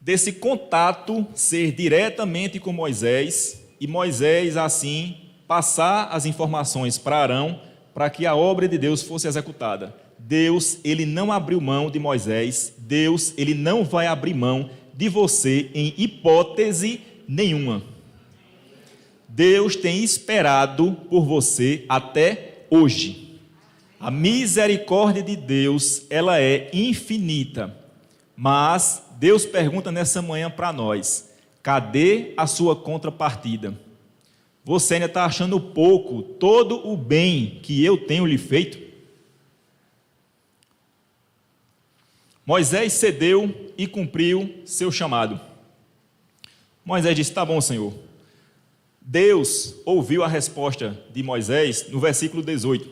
desse 0.00 0.32
contato 0.32 1.24
ser 1.32 1.70
diretamente 1.70 2.58
com 2.58 2.72
Moisés 2.72 3.62
e 3.78 3.86
Moisés 3.86 4.56
assim 4.56 5.16
passar 5.46 6.08
as 6.10 6.26
informações 6.26 6.98
para 6.98 7.18
Arão 7.18 7.60
para 7.94 8.10
que 8.10 8.26
a 8.26 8.34
obra 8.34 8.66
de 8.66 8.78
Deus 8.78 9.02
fosse 9.02 9.28
executada. 9.28 9.94
Deus, 10.18 10.78
ele 10.82 11.06
não 11.06 11.30
abriu 11.30 11.60
mão 11.60 11.88
de 11.88 12.00
Moisés, 12.00 12.72
Deus, 12.78 13.32
ele 13.36 13.54
não 13.54 13.84
vai 13.84 14.08
abrir 14.08 14.34
mão 14.34 14.70
de 14.92 15.08
você 15.08 15.70
em 15.72 15.94
hipótese 15.96 17.00
nenhuma. 17.28 17.97
Deus 19.38 19.76
tem 19.76 20.02
esperado 20.02 20.94
por 21.08 21.24
você 21.24 21.84
até 21.88 22.64
hoje. 22.68 23.38
A 24.00 24.10
misericórdia 24.10 25.22
de 25.22 25.36
Deus, 25.36 26.02
ela 26.10 26.40
é 26.40 26.68
infinita. 26.72 27.72
Mas 28.36 29.00
Deus 29.12 29.46
pergunta 29.46 29.92
nessa 29.92 30.20
manhã 30.20 30.50
para 30.50 30.72
nós: 30.72 31.32
cadê 31.62 32.34
a 32.36 32.48
sua 32.48 32.74
contrapartida? 32.74 33.78
Você 34.64 34.94
ainda 34.94 35.06
está 35.06 35.24
achando 35.24 35.60
pouco 35.60 36.20
todo 36.20 36.88
o 36.88 36.96
bem 36.96 37.60
que 37.62 37.84
eu 37.84 37.96
tenho 37.96 38.26
lhe 38.26 38.38
feito? 38.38 38.76
Moisés 42.44 42.92
cedeu 42.92 43.72
e 43.78 43.86
cumpriu 43.86 44.62
seu 44.64 44.90
chamado. 44.90 45.40
Moisés 46.84 47.14
disse: 47.14 47.32
Tá 47.32 47.44
bom, 47.44 47.60
Senhor. 47.60 48.07
Deus 49.10 49.74
ouviu 49.86 50.22
a 50.22 50.28
resposta 50.28 51.02
de 51.14 51.22
Moisés 51.22 51.86
no 51.88 51.98
versículo 51.98 52.42
18. 52.42 52.86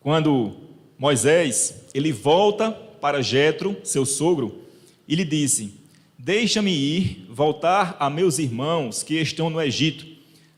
Quando 0.00 0.56
Moisés, 0.98 1.84
ele 1.94 2.10
volta 2.10 2.72
para 2.72 3.22
Jetro, 3.22 3.76
seu 3.84 4.04
sogro, 4.04 4.64
e 5.06 5.14
lhe 5.14 5.24
disse: 5.24 5.74
Deixa-me 6.18 6.72
ir, 6.72 7.26
voltar 7.30 7.96
a 8.00 8.10
meus 8.10 8.40
irmãos 8.40 9.04
que 9.04 9.20
estão 9.20 9.50
no 9.50 9.62
Egito, 9.62 10.04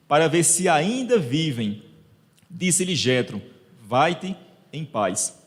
para 0.09 0.27
ver 0.27 0.43
se 0.43 0.71
ainda 0.71 1.19
vivem. 1.19 1.83
Disse-lhe 2.51 2.95
Jetro: 2.95 3.43
Vai-te 3.87 4.35
em 4.73 4.87
paz. 4.87 5.39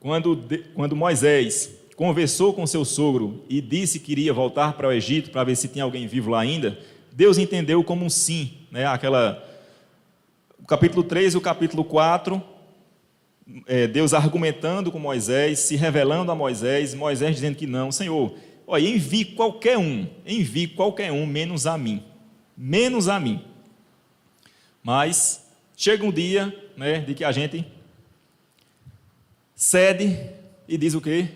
Quando, 0.00 0.42
quando 0.74 0.96
Moisés 0.96 1.70
conversou 1.94 2.52
com 2.52 2.66
seu 2.66 2.84
sogro 2.84 3.44
e 3.48 3.60
disse 3.60 4.00
que 4.00 4.10
iria 4.10 4.32
voltar 4.32 4.72
para 4.72 4.88
o 4.88 4.92
Egito 4.92 5.30
para 5.30 5.44
ver 5.44 5.54
se 5.54 5.68
tinha 5.68 5.84
alguém 5.84 6.08
vivo 6.08 6.30
lá 6.30 6.40
ainda, 6.40 6.76
Deus 7.14 7.38
entendeu 7.38 7.82
como 7.84 8.04
um 8.04 8.10
sim, 8.10 8.58
né? 8.72 8.86
Aquela 8.86 9.42
o 10.58 10.66
capítulo 10.66 11.04
3 11.04 11.34
e 11.34 11.36
o 11.36 11.40
capítulo 11.40 11.84
4, 11.84 12.42
é, 13.66 13.86
Deus 13.86 14.12
argumentando 14.12 14.90
com 14.90 14.98
Moisés, 14.98 15.60
se 15.60 15.76
revelando 15.76 16.32
a 16.32 16.34
Moisés, 16.34 16.92
Moisés 16.92 17.36
dizendo 17.36 17.56
que 17.56 17.68
não, 17.68 17.92
Senhor, 17.92 18.34
olha, 18.66 18.88
envie 18.88 19.26
qualquer 19.26 19.78
um, 19.78 20.08
envie 20.26 20.66
qualquer 20.66 21.12
um, 21.12 21.24
menos 21.24 21.66
a 21.66 21.78
mim, 21.78 22.02
menos 22.56 23.08
a 23.08 23.20
mim. 23.20 23.44
Mas 24.82 25.46
chega 25.76 26.04
um 26.04 26.10
dia, 26.10 26.52
né, 26.76 27.00
de 27.00 27.14
que 27.14 27.22
a 27.22 27.30
gente 27.30 27.64
cede 29.54 30.18
e 30.66 30.76
diz 30.76 30.94
o 30.94 31.00
quê? 31.00 31.28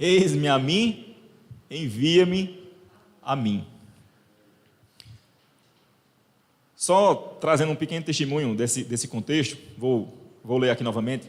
Eis-me 0.00 0.48
a 0.48 0.58
mim, 0.58 1.14
envia-me 1.70 2.58
a 3.22 3.36
mim. 3.36 3.71
Só 6.82 7.14
trazendo 7.40 7.70
um 7.70 7.76
pequeno 7.76 8.04
testemunho 8.04 8.56
desse, 8.56 8.82
desse 8.82 9.06
contexto, 9.06 9.56
vou, 9.78 10.12
vou 10.42 10.58
ler 10.58 10.70
aqui 10.70 10.82
novamente. 10.82 11.28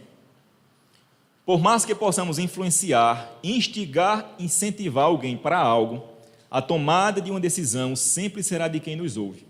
Por 1.45 1.61
mais 1.61 1.85
que 1.85 1.93
possamos 1.93 2.39
influenciar, 2.39 3.31
instigar, 3.43 4.33
incentivar 4.39 5.03
alguém 5.05 5.37
para 5.37 5.59
algo, 5.59 6.03
a 6.49 6.59
tomada 6.59 7.21
de 7.21 7.29
uma 7.29 7.39
decisão 7.39 7.95
sempre 7.95 8.41
será 8.41 8.67
de 8.67 8.79
quem 8.79 8.95
nos 8.95 9.15
ouve. 9.15 9.45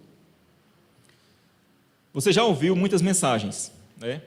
Você 2.12 2.34
já 2.34 2.44
ouviu 2.44 2.76
muitas 2.76 3.02
mensagens, 3.02 3.72
né? 3.96 4.22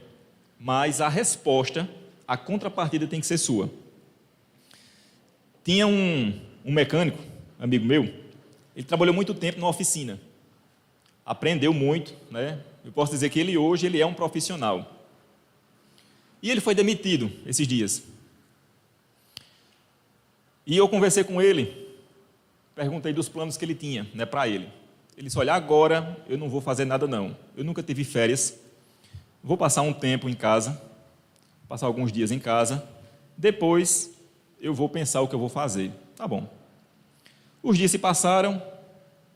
mas 0.59 1.03
a 1.03 1.11
resposta 1.11 1.87
a 2.27 2.39
contrapartida 2.39 3.07
tem 3.07 3.21
que 3.21 3.27
ser 3.27 3.37
sua. 3.37 3.71
Tinha 5.63 5.87
um, 5.87 6.41
um 6.65 6.73
mecânico, 6.73 7.19
amigo 7.61 7.85
meu, 7.85 8.05
ele 8.75 8.87
trabalhou 8.87 9.15
muito 9.15 9.35
tempo 9.35 9.61
na 9.61 9.69
oficina, 9.69 10.19
aprendeu 11.27 11.75
muito, 11.75 12.15
né? 12.31 12.63
Eu 12.85 12.93
posso 12.93 13.13
dizer 13.13 13.29
que 13.29 13.39
ele 13.41 13.59
hoje 13.59 13.87
ele 13.87 14.01
é 14.01 14.07
um 14.07 14.15
profissional. 14.15 15.05
E 16.41 16.51
ele 16.51 16.61
foi 16.61 16.75
demitido 16.75 17.31
esses 17.45 17.67
dias. 17.67 18.03
E 20.65 20.77
eu 20.77 20.89
conversei 20.89 21.25
com 21.25 21.43
ele, 21.43 21.95
perguntei 22.75 23.13
dos 23.13 23.29
planos 23.29 23.57
que 23.57 23.65
ele 23.65 23.75
tinha, 23.75 24.07
né, 24.15 24.25
para 24.25 24.47
ele. 24.47 24.69
Ele 25.17 25.27
disse: 25.27 25.39
Olha, 25.39 25.55
agora 25.55 26.17
eu 26.29 26.39
não 26.39 26.49
vou 26.49 26.61
fazer 26.61 26.85
nada, 26.85 27.07
não. 27.07 27.37
Eu 27.57 27.65
nunca 27.65 27.83
tive 27.83 28.05
férias. 28.05 28.57
Vou 29.43 29.57
passar 29.57 29.83
um 29.83 29.93
tempo 29.93 30.29
em 30.29 30.35
casa 30.35 30.81
passar 31.69 31.87
alguns 31.87 32.13
dias 32.13 32.31
em 32.31 32.39
casa, 32.39 32.87
depois 33.37 34.13
eu 34.61 34.73
vou 34.73 34.89
pensar 34.89 35.21
o 35.21 35.29
que 35.29 35.35
eu 35.35 35.39
vou 35.39 35.49
fazer. 35.49 35.93
Tá 36.15 36.27
bom. 36.27 36.49
Os 37.63 37.77
dias 37.77 37.91
se 37.91 37.99
passaram 37.99 38.63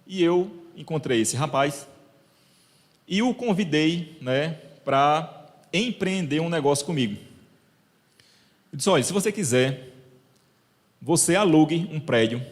e 0.06 0.22
eu 0.22 0.50
encontrei 0.76 1.20
esse 1.20 1.36
rapaz 1.36 1.86
e 3.06 3.22
o 3.22 3.34
convidei 3.34 4.16
né, 4.20 4.58
para 4.84 5.48
empreender 5.72 6.40
um 6.40 6.48
negócio 6.48 6.86
comigo. 6.86 7.16
Eu 8.72 8.76
disse: 8.76 8.88
olha, 8.88 9.02
se 9.02 9.12
você 9.12 9.32
quiser, 9.32 9.88
você 11.02 11.34
alugue 11.34 11.88
um 11.92 11.98
prédio 11.98 12.44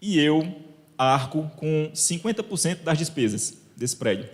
e 0.00 0.18
eu 0.18 0.54
arco 0.96 1.50
com 1.56 1.90
50% 1.92 2.82
das 2.82 2.98
despesas 2.98 3.56
desse 3.76 3.96
prédio. 3.96 4.28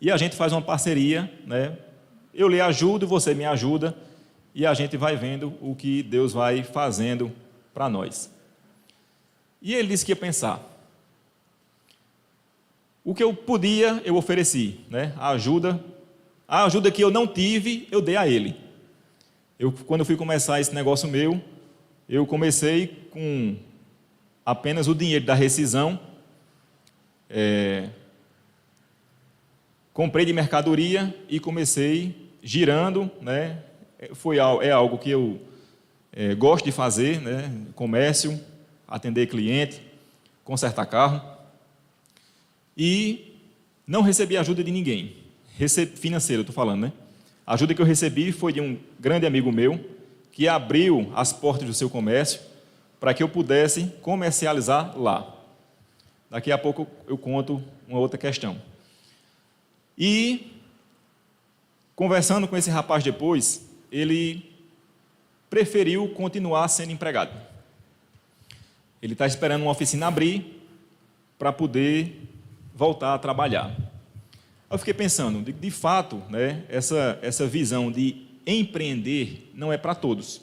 E 0.00 0.10
a 0.10 0.16
gente 0.16 0.36
faz 0.36 0.52
uma 0.52 0.62
parceria 0.62 1.30
né, 1.46 1.76
eu 2.32 2.48
lhe 2.48 2.60
ajudo, 2.60 3.06
você 3.06 3.34
me 3.34 3.44
ajuda, 3.44 3.96
e 4.54 4.64
a 4.64 4.74
gente 4.74 4.96
vai 4.96 5.16
vendo 5.16 5.52
o 5.60 5.74
que 5.74 6.02
Deus 6.02 6.32
vai 6.32 6.62
fazendo 6.62 7.32
para 7.74 7.88
nós. 7.88 8.30
E 9.60 9.74
ele 9.74 9.88
disse 9.88 10.04
que 10.04 10.12
ia 10.12 10.16
pensar. 10.16 10.69
O 13.04 13.14
que 13.14 13.22
eu 13.22 13.32
podia, 13.32 14.02
eu 14.04 14.16
ofereci, 14.16 14.80
né? 14.90 15.14
A 15.16 15.30
ajuda, 15.30 15.82
a 16.46 16.64
ajuda 16.64 16.90
que 16.90 17.02
eu 17.02 17.10
não 17.10 17.26
tive, 17.26 17.88
eu 17.90 18.02
dei 18.02 18.16
a 18.16 18.28
ele. 18.28 18.56
Eu, 19.58 19.72
quando 19.72 20.00
eu 20.00 20.06
fui 20.06 20.16
começar 20.16 20.60
esse 20.60 20.74
negócio 20.74 21.08
meu, 21.08 21.40
eu 22.08 22.26
comecei 22.26 23.08
com 23.10 23.56
apenas 24.44 24.88
o 24.88 24.94
dinheiro 24.94 25.24
da 25.24 25.34
rescisão. 25.34 25.98
É, 27.28 27.88
comprei 29.92 30.24
de 30.24 30.32
mercadoria 30.32 31.14
e 31.28 31.38
comecei 31.38 32.32
girando, 32.42 33.10
né? 33.20 33.62
Foi 34.14 34.38
é 34.38 34.70
algo 34.70 34.98
que 34.98 35.10
eu 35.10 35.40
é, 36.12 36.34
gosto 36.34 36.64
de 36.64 36.72
fazer, 36.72 37.20
né? 37.20 37.52
Comércio, 37.74 38.40
atender 38.88 39.26
cliente, 39.26 39.80
consertar 40.42 40.86
carro. 40.86 41.29
E 42.82 43.36
não 43.86 44.00
recebi 44.00 44.38
ajuda 44.38 44.64
de 44.64 44.70
ninguém, 44.70 45.14
Recebi, 45.58 45.98
financeira, 45.98 46.40
estou 46.40 46.54
falando, 46.54 46.80
né? 46.80 46.92
A 47.46 47.52
ajuda 47.52 47.74
que 47.74 47.82
eu 47.82 47.84
recebi 47.84 48.32
foi 48.32 48.54
de 48.54 48.60
um 48.62 48.78
grande 48.98 49.26
amigo 49.26 49.52
meu 49.52 49.78
que 50.32 50.48
abriu 50.48 51.12
as 51.14 51.30
portas 51.30 51.66
do 51.66 51.74
seu 51.74 51.90
comércio 51.90 52.40
para 52.98 53.12
que 53.12 53.22
eu 53.22 53.28
pudesse 53.28 53.92
comercializar 54.00 54.98
lá. 54.98 55.30
Daqui 56.30 56.50
a 56.50 56.56
pouco 56.56 56.86
eu 57.06 57.18
conto 57.18 57.62
uma 57.86 57.98
outra 57.98 58.16
questão. 58.16 58.58
E, 59.98 60.50
conversando 61.94 62.48
com 62.48 62.56
esse 62.56 62.70
rapaz 62.70 63.04
depois, 63.04 63.68
ele 63.92 64.50
preferiu 65.50 66.08
continuar 66.14 66.66
sendo 66.68 66.92
empregado. 66.92 67.38
Ele 69.02 69.12
está 69.12 69.26
esperando 69.26 69.60
uma 69.60 69.70
oficina 69.72 70.06
abrir 70.06 70.62
para 71.38 71.52
poder 71.52 72.29
voltar 72.80 73.12
a 73.12 73.18
trabalhar. 73.18 73.76
Eu 74.70 74.78
fiquei 74.78 74.94
pensando, 74.94 75.42
de, 75.42 75.52
de 75.52 75.70
fato, 75.70 76.16
né, 76.30 76.64
essa, 76.66 77.18
essa 77.20 77.46
visão 77.46 77.92
de 77.92 78.26
empreender 78.46 79.50
não 79.52 79.70
é 79.70 79.76
para 79.76 79.94
todos. 79.94 80.40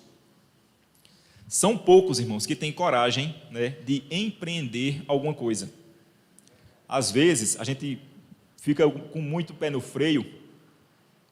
São 1.48 1.76
poucos, 1.76 2.20
irmãos, 2.20 2.46
que 2.46 2.56
têm 2.56 2.72
coragem 2.72 3.36
né, 3.50 3.70
de 3.84 4.04
empreender 4.12 5.02
alguma 5.08 5.34
coisa. 5.34 5.74
Às 6.88 7.10
vezes, 7.10 7.60
a 7.60 7.64
gente 7.64 7.98
fica 8.58 8.88
com 8.88 9.20
muito 9.20 9.56
pé 9.56 9.72
no 9.72 9.82
freio 9.82 10.24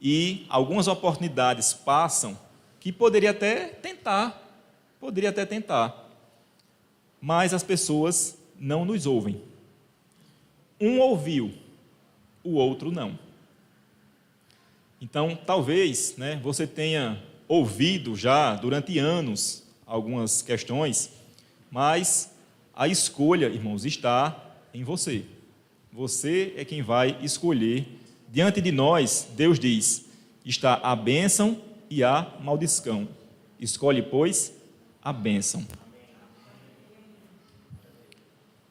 e 0.01 0.43
algumas 0.49 0.87
oportunidades 0.87 1.71
passam 1.71 2.35
que 2.79 2.91
poderia 2.91 3.29
até 3.29 3.67
tentar, 3.67 4.41
poderia 4.99 5.29
até 5.29 5.45
tentar, 5.45 6.09
mas 7.21 7.53
as 7.53 7.61
pessoas 7.61 8.39
não 8.59 8.83
nos 8.83 9.05
ouvem. 9.05 9.39
Um 10.79 10.99
ouviu, 10.99 11.53
o 12.43 12.55
outro 12.55 12.91
não. 12.91 13.17
Então, 15.01 15.37
talvez 15.45 16.15
né, 16.17 16.39
você 16.41 16.65
tenha 16.65 17.21
ouvido 17.47 18.15
já 18.15 18.55
durante 18.55 18.97
anos 18.97 19.63
algumas 19.85 20.41
questões, 20.41 21.11
mas 21.69 22.31
a 22.75 22.87
escolha, 22.87 23.47
irmãos, 23.47 23.85
está 23.85 24.35
em 24.73 24.83
você. 24.83 25.23
Você 25.93 26.53
é 26.57 26.65
quem 26.65 26.81
vai 26.81 27.17
escolher. 27.21 27.87
Diante 28.29 28.59
de 28.59 28.71
nós, 28.71 29.27
Deus 29.35 29.57
diz: 29.57 30.05
está 30.43 30.75
a 30.83 30.95
bênção 30.95 31.61
e 31.89 32.03
a 32.03 32.33
maldição. 32.41 33.07
Escolhe, 33.59 34.01
pois, 34.01 34.53
a 35.01 35.13
bênção. 35.13 35.65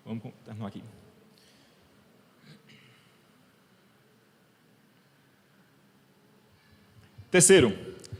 Vamos 0.05 0.23
terminar 0.45 0.69
aqui. 0.69 0.83
Terceiro, 7.35 7.77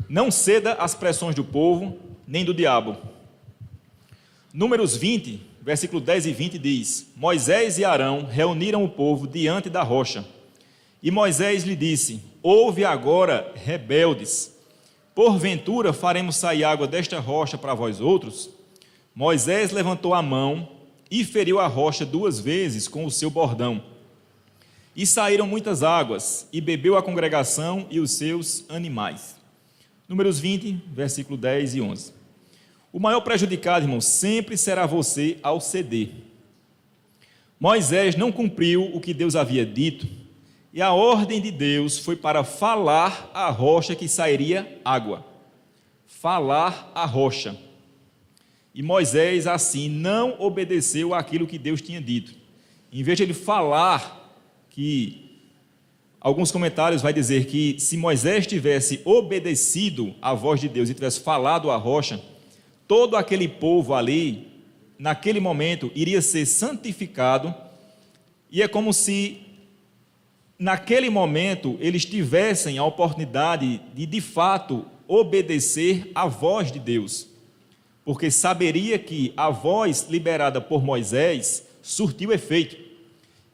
não 0.09 0.29
ceda 0.29 0.73
às 0.73 0.93
pressões 0.93 1.37
do 1.37 1.45
povo 1.45 1.97
nem 2.27 2.45
do 2.45 2.53
diabo. 2.53 2.97
Números 4.53 4.97
20, 4.97 5.41
versículo 5.63 6.01
10 6.01 6.27
e 6.27 6.33
20 6.33 6.59
diz: 6.59 7.13
Moisés 7.15 7.79
e 7.79 7.85
Arão 7.85 8.27
reuniram 8.29 8.83
o 8.83 8.89
povo 8.89 9.29
diante 9.29 9.71
da 9.71 9.85
rocha. 9.85 10.25
E 11.01 11.13
Moisés 11.13 11.63
lhe 11.63 11.77
disse: 11.77 12.23
Ouve 12.43 12.85
agora, 12.85 13.53
rebeldes, 13.55 14.53
porventura 15.15 15.93
faremos 15.93 16.35
sair 16.35 16.65
água 16.65 16.89
desta 16.89 17.21
rocha 17.21 17.57
para 17.57 17.73
vós 17.73 18.01
outros? 18.01 18.51
Moisés 19.15 19.71
levantou 19.71 20.13
a 20.13 20.23
mão 20.23 20.69
e 21.09 21.23
feriu 21.23 21.61
a 21.61 21.69
rocha 21.69 22.05
duas 22.05 22.41
vezes 22.41 22.89
com 22.89 23.05
o 23.05 23.11
seu 23.13 23.31
bordão. 23.31 23.94
E 24.97 25.05
saíram 25.05 25.47
muitas 25.47 25.83
águas, 25.83 26.49
e 26.53 26.61
bebeu 26.61 26.97
a 26.97 27.03
congregação 27.03 27.87
e 27.91 27.99
os 27.99 28.13
seus 28.13 28.65
animais. 28.69 29.37
Números 30.09 30.39
20, 30.39 30.85
versículo 30.93 31.37
10 31.37 31.75
e 31.75 31.81
11. 31.81 32.13
O 32.93 33.01
maior 33.01 33.21
prejudicado, 33.23 33.85
irmão, 33.85 34.01
sempre 34.01 34.57
será 34.57 34.87
você 34.87 35.39
ao 35.43 35.61
ceder. 35.61 36.11
Moisés 37.59 38.15
não 38.15 38.31
cumpriu 38.31 38.85
o 38.95 39.01
que 39.01 39.13
Deus 39.13 39.35
havia 39.35 39.67
dito, 39.67 40.07
e 40.73 40.83
a 40.83 40.93
ordem 40.93 41.41
de 41.41 41.51
Deus 41.51 41.99
foi 41.99 42.15
para 42.15 42.45
falar 42.45 43.31
à 43.33 43.49
rocha 43.49 43.95
que 43.95 44.09
sairia 44.09 44.81
água. 44.85 45.25
Falar 46.07 46.91
à 46.95 47.05
rocha. 47.05 47.57
E 48.75 48.83
Moisés, 48.83 49.47
assim, 49.47 49.89
não 49.89 50.35
obedeceu 50.41 51.15
àquilo 51.15 51.47
que 51.47 51.59
Deus 51.59 51.81
tinha 51.81 52.01
dito. 52.01 52.35
Em 52.93 53.03
vez 53.03 53.17
de 53.17 53.23
ele 53.23 53.35
falar 53.35 54.24
que 54.75 55.25
Alguns 56.25 56.51
comentários 56.51 57.03
vai 57.03 57.13
dizer 57.13 57.45
que 57.45 57.77
se 57.79 57.99
Moisés 57.99 58.47
tivesse 58.47 59.03
obedecido 59.05 60.15
à 60.23 60.33
voz 60.33 60.59
de 60.59 60.71
Deus 60.71 60.89
e 60.89 60.95
tivesse 60.95 61.21
falado 61.21 61.71
à 61.71 61.77
rocha, 61.77 62.19
todo 62.89 63.15
aquele 63.15 63.47
povo 63.47 63.93
ali, 63.93 64.49
naquele 64.99 65.39
momento, 65.39 65.93
iria 65.95 66.23
ser 66.23 66.47
santificado, 66.47 67.55
e 68.51 68.63
é 68.63 68.69
como 68.69 68.91
se 68.95 69.43
naquele 70.59 71.11
momento 71.11 71.77
eles 71.79 72.07
tivessem 72.07 72.79
a 72.79 72.85
oportunidade 72.85 73.83
de 73.95 74.07
de 74.07 74.21
fato 74.23 74.87
obedecer 75.07 76.11
à 76.15 76.27
voz 76.27 76.73
de 76.73 76.79
Deus, 76.79 77.29
porque 78.03 78.31
saberia 78.31 78.99
que 78.99 79.31
a 79.37 79.51
voz 79.51 80.07
liberada 80.09 80.59
por 80.59 80.83
Moisés 80.83 81.67
surtiu 81.83 82.33
efeito. 82.33 82.84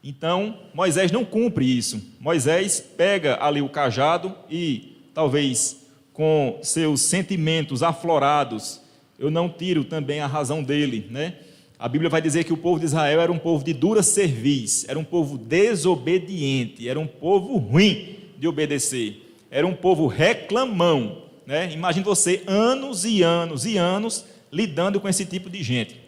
Então, 0.03 0.57
Moisés 0.73 1.11
não 1.11 1.23
cumpre 1.23 1.65
isso. 1.65 2.01
Moisés 2.19 2.79
pega 2.79 3.37
ali 3.43 3.61
o 3.61 3.69
cajado 3.69 4.35
e, 4.49 4.97
talvez 5.13 5.81
com 6.11 6.59
seus 6.61 7.01
sentimentos 7.01 7.83
aflorados, 7.83 8.81
eu 9.17 9.29
não 9.29 9.47
tiro 9.47 9.83
também 9.83 10.19
a 10.19 10.27
razão 10.27 10.63
dele, 10.63 11.07
né? 11.09 11.35
A 11.77 11.87
Bíblia 11.87 12.09
vai 12.09 12.21
dizer 12.21 12.43
que 12.43 12.53
o 12.53 12.57
povo 12.57 12.79
de 12.79 12.85
Israel 12.85 13.21
era 13.21 13.31
um 13.31 13.39
povo 13.39 13.63
de 13.63 13.73
dura 13.73 14.03
cerviz, 14.03 14.85
era 14.87 14.99
um 14.99 15.03
povo 15.03 15.37
desobediente, 15.37 16.87
era 16.87 16.99
um 16.99 17.07
povo 17.07 17.57
ruim 17.57 18.17
de 18.37 18.47
obedecer, 18.47 19.35
era 19.49 19.65
um 19.65 19.73
povo 19.73 20.05
reclamão, 20.07 21.23
né? 21.45 21.71
Imagine 21.71 22.05
você 22.05 22.43
anos 22.45 23.05
e 23.05 23.23
anos 23.23 23.65
e 23.65 23.77
anos 23.77 24.25
lidando 24.51 24.99
com 24.99 25.09
esse 25.09 25.25
tipo 25.25 25.49
de 25.49 25.63
gente. 25.63 25.99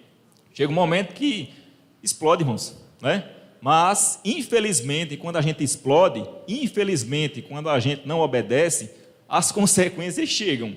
Chega 0.53 0.71
um 0.71 0.75
momento 0.75 1.13
que 1.13 1.49
explode, 2.03 2.43
irmãos, 2.43 2.77
né? 3.01 3.23
Mas, 3.63 4.19
infelizmente, 4.25 5.15
quando 5.15 5.37
a 5.37 5.41
gente 5.41 5.63
explode, 5.63 6.21
infelizmente, 6.49 7.41
quando 7.41 7.69
a 7.69 7.79
gente 7.79 8.05
não 8.05 8.19
obedece, 8.19 8.91
as 9.27 9.53
consequências 9.55 10.27
chegam. 10.27 10.75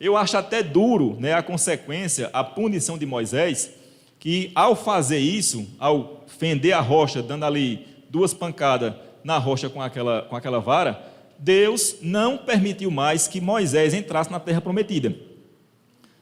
Eu 0.00 0.16
acho 0.16 0.34
até 0.38 0.62
duro 0.62 1.18
né, 1.20 1.34
a 1.34 1.42
consequência, 1.42 2.30
a 2.32 2.42
punição 2.42 2.96
de 2.96 3.04
Moisés, 3.04 3.70
que 4.18 4.50
ao 4.54 4.74
fazer 4.74 5.18
isso, 5.18 5.68
ao 5.78 6.24
fender 6.26 6.72
a 6.72 6.80
rocha, 6.80 7.22
dando 7.22 7.44
ali 7.44 7.86
duas 8.08 8.32
pancadas 8.32 8.94
na 9.22 9.36
rocha 9.36 9.68
com 9.68 9.82
aquela, 9.82 10.22
com 10.22 10.36
aquela 10.36 10.58
vara, 10.58 10.98
Deus 11.38 11.96
não 12.00 12.38
permitiu 12.38 12.90
mais 12.90 13.28
que 13.28 13.42
Moisés 13.42 13.92
entrasse 13.92 14.30
na 14.30 14.40
terra 14.40 14.62
prometida. 14.62 15.14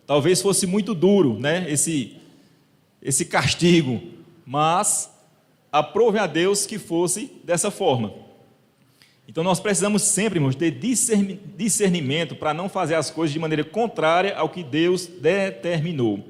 Talvez 0.08 0.42
fosse 0.42 0.66
muito 0.66 0.92
duro 0.92 1.38
né, 1.38 1.70
esse, 1.70 2.16
esse 3.00 3.24
castigo, 3.24 4.02
mas 4.44 5.13
aprove 5.74 6.20
a 6.20 6.26
Deus 6.28 6.66
que 6.66 6.78
fosse 6.78 7.32
dessa 7.42 7.68
forma. 7.68 8.14
Então 9.26 9.42
nós 9.42 9.58
precisamos 9.58 10.02
sempre, 10.02 10.38
irmãos, 10.38 10.54
ter 10.54 10.70
discernimento 10.70 12.36
para 12.36 12.54
não 12.54 12.68
fazer 12.68 12.94
as 12.94 13.10
coisas 13.10 13.32
de 13.32 13.40
maneira 13.40 13.64
contrária 13.64 14.36
ao 14.36 14.48
que 14.48 14.62
Deus 14.62 15.06
determinou. 15.06 16.22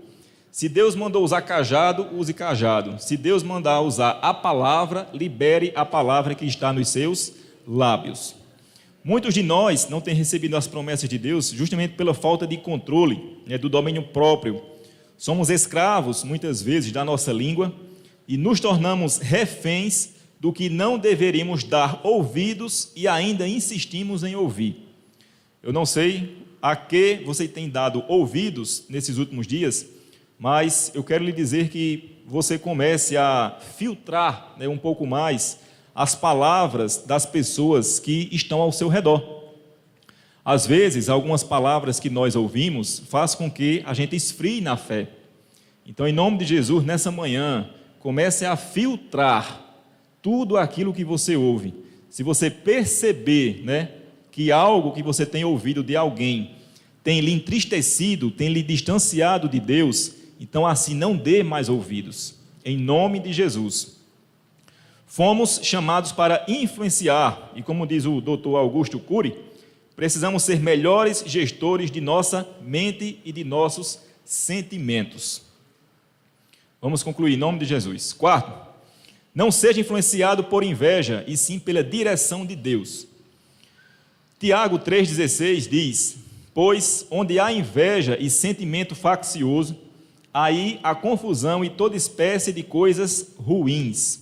Se 0.51 0.67
Deus 0.67 0.95
mandou 0.95 1.23
usar 1.23 1.43
cajado, 1.43 2.09
use 2.17 2.33
cajado. 2.33 2.99
Se 2.99 3.19
Deus 3.19 3.43
mandar 3.43 3.83
usar 3.83 4.19
a 4.23 4.33
palavra, 4.33 5.07
libere 5.13 5.73
a 5.77 5.85
palavra 5.85 6.35
que 6.35 6.47
está 6.47 6.73
nos 6.73 6.89
seus 6.89 7.35
lábios. 7.69 8.35
Muitos 9.03 9.35
de 9.35 9.43
nós 9.43 9.91
não 9.91 10.01
têm 10.01 10.15
recebido 10.15 10.57
as 10.57 10.67
promessas 10.67 11.07
de 11.07 11.19
Deus 11.19 11.51
justamente 11.51 11.97
pela 11.97 12.15
falta 12.15 12.47
de 12.47 12.57
controle 12.57 13.43
né, 13.47 13.59
do 13.59 13.69
domínio 13.69 14.05
próprio. 14.05 14.63
Somos 15.19 15.51
escravos, 15.51 16.25
muitas 16.25 16.63
vezes, 16.63 16.93
da 16.93 17.05
nossa 17.05 17.31
língua 17.31 17.75
e 18.27 18.37
nos 18.37 18.61
tornamos 18.61 19.19
reféns 19.19 20.11
do 20.41 20.53
que 20.53 20.69
não 20.69 20.99
deveríamos 20.99 21.65
dar 21.65 22.01
ouvidos 22.05 22.93
e 22.95 23.09
ainda 23.09 23.49
insistimos 23.49 24.23
em 24.23 24.35
ouvir. 24.35 24.89
Eu 25.63 25.73
não 25.73 25.87
sei 25.87 26.37
a 26.61 26.77
que 26.77 27.23
você 27.25 27.49
tem 27.49 27.69
dado 27.69 28.05
ouvidos 28.09 28.85
nesses 28.89 29.19
últimos 29.19 29.47
dias, 29.47 29.87
mas 30.39 30.91
eu 30.95 31.03
quero 31.03 31.25
lhe 31.25 31.33
dizer 31.33 31.69
que 31.69 32.19
você 32.27 32.59
comece 32.59 33.17
a 33.17 33.59
filtrar 33.77 34.55
né, 34.59 34.67
um 34.69 34.79
pouco 34.79 35.07
mais 35.07 35.59
as 35.95 36.15
palavras 36.15 36.99
das 37.07 37.25
pessoas 37.25 37.99
que 37.99 38.29
estão 38.33 38.61
ao 38.61 38.73
seu 38.73 38.89
redor. 38.89 39.45
Às 40.45 40.67
vezes, 40.67 41.09
algumas 41.09 41.43
palavras 41.43 41.99
que 41.99 42.11
nós 42.11 42.37
ouvimos 42.37 42.99
faz 43.09 43.35
com 43.35 43.51
que 43.51 43.83
a 43.87 43.95
gente 43.95 44.15
esfrie 44.15 44.61
na 44.61 44.77
fé. 44.77 45.09
Então, 45.87 46.07
em 46.07 46.13
nome 46.13 46.39
de 46.39 46.45
Jesus, 46.45 46.85
nessa 46.85 47.11
manhã, 47.11 47.71
comece 48.05 48.45
a 48.45 48.55
filtrar 48.55 49.65
tudo 50.21 50.59
aquilo 50.59 50.93
que 50.93 51.03
você 51.03 51.37
ouve. 51.37 51.73
Se 52.11 52.23
você 52.23 52.51
perceber, 52.51 53.63
né, 53.65 53.93
que 54.31 54.53
algo 54.53 54.93
que 54.93 55.03
você 55.03 55.25
tem 55.25 55.43
ouvido 55.43 55.83
de 55.83 55.97
alguém 55.97 56.57
tem 57.03 57.21
lhe 57.21 57.33
entristecido, 57.33 58.31
tem 58.31 58.51
lhe 58.51 58.63
distanciado 58.63 59.49
de 59.49 59.59
Deus, 59.59 60.13
então 60.39 60.67
assim 60.67 60.95
não 60.95 61.17
dê 61.17 61.43
mais 61.43 61.71
ouvidos. 61.71 62.35
Em 62.63 62.77
nome 62.77 63.19
de 63.19 63.33
Jesus. 63.33 63.97
Fomos 65.07 65.61
chamados 65.63 66.13
para 66.13 66.45
influenciar, 66.47 67.53
e 67.57 67.63
como 67.63 67.87
diz 67.87 68.05
o 68.05 68.21
doutor 68.21 68.57
Augusto 68.57 68.99
Cury, 68.99 69.35
Precisamos 69.97 70.43
ser 70.43 70.59
melhores 70.59 71.23
gestores 71.25 71.89
de 71.89 72.01
nossa 72.01 72.49
mente 72.61 73.21
e 73.25 73.31
de 73.31 73.45
nossos 73.45 74.01
sentimentos. 74.25 75.44
Vamos 76.85 77.03
concluir 77.03 77.33
em 77.33 77.39
nome 77.39 77.61
de 77.61 77.65
Jesus. 77.65 78.13
Quarto, 78.13 78.53
não 79.35 79.51
seja 79.51 79.81
influenciado 79.81 80.45
por 80.45 80.63
inveja, 80.63 81.25
e 81.27 81.35
sim 81.35 81.59
pela 81.59 81.83
direção 81.83 82.45
de 82.45 82.55
Deus. 82.55 83.07
Tiago 84.39 84.79
3,16 84.79 85.67
diz: 85.67 86.17
Pois 86.53 87.07
onde 87.11 87.41
há 87.41 87.51
inveja 87.51 88.19
e 88.21 88.29
sentimento 88.29 88.95
faccioso, 88.95 89.79
aí 90.31 90.79
há 90.83 90.95
confusão 90.95 91.65
e 91.65 91.71
toda 91.71 91.97
espécie 91.97 92.53
de 92.53 92.63
coisas 92.63 93.29
ruins. 93.39 94.21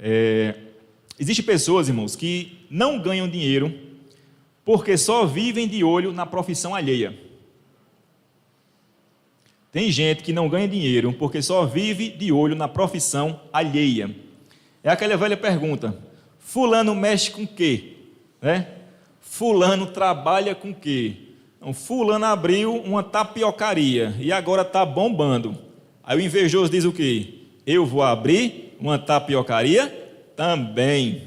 É, 0.00 0.56
Existem 1.16 1.44
pessoas, 1.44 1.86
irmãos, 1.86 2.16
que 2.16 2.66
não 2.68 2.98
ganham 2.98 3.28
dinheiro 3.28 3.72
porque 4.64 4.98
só 4.98 5.24
vivem 5.24 5.68
de 5.68 5.84
olho 5.84 6.12
na 6.12 6.26
profissão 6.26 6.74
alheia. 6.74 7.16
Tem 9.72 9.90
gente 9.90 10.22
que 10.22 10.34
não 10.34 10.50
ganha 10.50 10.68
dinheiro 10.68 11.14
porque 11.14 11.40
só 11.40 11.64
vive 11.64 12.10
de 12.10 12.30
olho 12.30 12.54
na 12.54 12.68
profissão 12.68 13.40
alheia. 13.50 14.14
É 14.84 14.90
aquela 14.90 15.16
velha 15.16 15.36
pergunta: 15.36 15.98
Fulano 16.38 16.94
mexe 16.94 17.30
com 17.30 17.46
quê? 17.46 17.94
Né? 18.40 18.68
Fulano 19.18 19.86
trabalha 19.86 20.54
com 20.54 20.74
quê? 20.74 21.16
Então, 21.56 21.72
fulano 21.72 22.26
abriu 22.26 22.74
uma 22.74 23.02
tapiocaria 23.02 24.14
e 24.18 24.32
agora 24.32 24.62
está 24.62 24.84
bombando. 24.84 25.56
Aí 26.02 26.18
o 26.18 26.20
invejoso 26.20 26.70
diz 26.70 26.84
o 26.84 26.92
quê? 26.92 27.34
Eu 27.64 27.86
vou 27.86 28.02
abrir 28.02 28.76
uma 28.80 28.98
tapiocaria 28.98 29.86
também. 30.34 31.22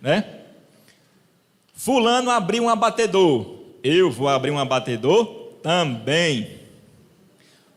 Né? 0.00 0.24
Fulano 1.72 2.30
abriu 2.30 2.64
um 2.64 2.68
abatedor. 2.68 3.60
Eu 3.82 4.10
vou 4.10 4.28
abrir 4.28 4.50
um 4.50 4.58
abatedor 4.58 5.24
também. 5.62 6.61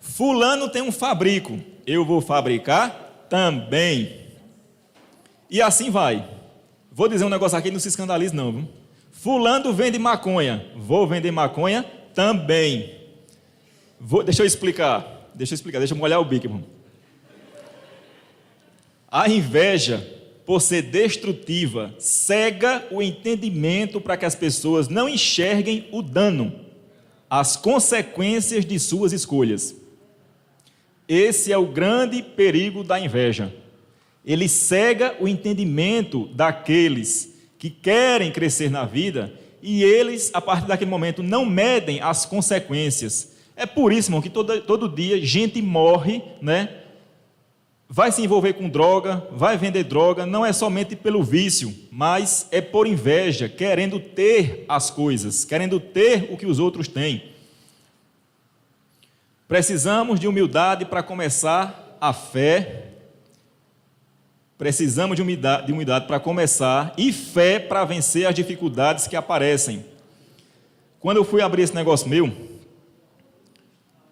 Fulano 0.05 0.69
tem 0.69 0.81
um 0.81 0.91
fabrico. 0.91 1.59
Eu 1.85 2.05
vou 2.05 2.21
fabricar 2.21 3.25
também. 3.27 4.27
E 5.49 5.61
assim 5.61 5.89
vai. 5.89 6.25
Vou 6.91 7.09
dizer 7.09 7.25
um 7.25 7.29
negócio 7.29 7.57
aqui, 7.57 7.71
não 7.71 7.79
se 7.79 7.87
escandalize 7.87 8.33
não. 8.33 8.67
Fulano 9.11 9.73
vende 9.73 9.97
maconha. 9.97 10.65
Vou 10.75 11.07
vender 11.07 11.31
maconha 11.31 11.83
também. 12.13 12.93
Vou, 13.99 14.23
deixa 14.23 14.43
eu 14.43 14.45
explicar. 14.45 15.29
Deixa 15.33 15.53
eu 15.53 15.55
explicar. 15.55 15.79
Deixa 15.79 15.93
eu 15.93 15.97
molhar 15.97 16.21
o 16.21 16.25
bico, 16.25 16.45
irmão. 16.45 16.63
A 19.11 19.27
inveja 19.27 20.15
por 20.45 20.61
ser 20.61 20.83
destrutiva, 20.83 21.95
cega 21.97 22.85
o 22.91 23.01
entendimento 23.01 23.99
para 23.99 24.15
que 24.15 24.25
as 24.25 24.35
pessoas 24.35 24.87
não 24.87 25.09
enxerguem 25.09 25.87
o 25.91 26.03
dano, 26.03 26.53
as 27.27 27.57
consequências 27.57 28.63
de 28.63 28.77
suas 28.77 29.11
escolhas. 29.11 29.75
Esse 31.07 31.51
é 31.51 31.57
o 31.57 31.67
grande 31.67 32.21
perigo 32.21 32.83
da 32.83 32.99
inveja. 32.99 33.53
Ele 34.25 34.47
cega 34.47 35.15
o 35.19 35.27
entendimento 35.27 36.27
daqueles 36.27 37.35
que 37.57 37.69
querem 37.69 38.31
crescer 38.31 38.69
na 38.69 38.85
vida 38.85 39.33
e 39.61 39.83
eles, 39.83 40.31
a 40.33 40.41
partir 40.41 40.67
daquele 40.67 40.89
momento, 40.89 41.23
não 41.23 41.45
medem 41.45 42.01
as 42.01 42.25
consequências. 42.25 43.35
É 43.55 43.65
por 43.65 43.93
isso, 43.93 44.09
irmão, 44.09 44.21
que 44.21 44.29
todo, 44.29 44.61
todo 44.61 44.89
dia 44.89 45.23
gente 45.23 45.61
morre, 45.61 46.21
né? 46.41 46.69
vai 47.87 48.11
se 48.11 48.21
envolver 48.21 48.53
com 48.53 48.67
droga, 48.67 49.25
vai 49.31 49.57
vender 49.57 49.83
droga, 49.83 50.25
não 50.25 50.45
é 50.45 50.51
somente 50.51 50.95
pelo 50.95 51.23
vício, 51.23 51.73
mas 51.91 52.47
é 52.51 52.59
por 52.59 52.87
inveja, 52.87 53.47
querendo 53.47 53.99
ter 53.99 54.65
as 54.67 54.89
coisas, 54.89 55.45
querendo 55.45 55.79
ter 55.79 56.29
o 56.31 56.37
que 56.37 56.45
os 56.45 56.59
outros 56.59 56.87
têm. 56.87 57.23
Precisamos 59.47 60.19
de 60.19 60.27
humildade 60.27 60.85
para 60.85 61.03
começar 61.03 61.97
a 62.01 62.11
fé. 62.13 62.93
Precisamos 64.57 65.15
de 65.15 65.21
humildade, 65.21 65.67
de 65.67 65.73
humildade 65.73 66.07
para 66.07 66.19
começar 66.19 66.93
e 66.97 67.11
fé 67.11 67.59
para 67.59 67.85
vencer 67.85 68.25
as 68.25 68.33
dificuldades 68.33 69.07
que 69.07 69.15
aparecem. 69.15 69.85
Quando 70.99 71.17
eu 71.17 71.23
fui 71.23 71.41
abrir 71.41 71.63
esse 71.63 71.75
negócio 71.75 72.09
meu, 72.09 72.31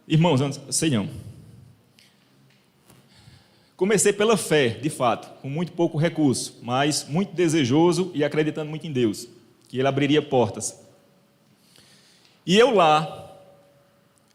irmãos, 0.08 0.40
sei 0.70 0.90
não 0.90 1.10
Comecei 3.76 4.14
pela 4.14 4.38
fé, 4.38 4.70
de 4.70 4.90
fato, 4.90 5.42
com 5.42 5.50
muito 5.50 5.72
pouco 5.72 5.98
recurso, 5.98 6.60
mas 6.62 7.06
muito 7.10 7.34
desejoso 7.34 8.12
e 8.14 8.24
acreditando 8.24 8.70
muito 8.70 8.86
em 8.86 8.92
Deus, 8.92 9.28
que 9.68 9.80
Ele 9.80 9.88
abriria 9.88 10.22
portas. 10.22 10.80
E 12.46 12.58
eu 12.58 12.74
lá, 12.74 13.23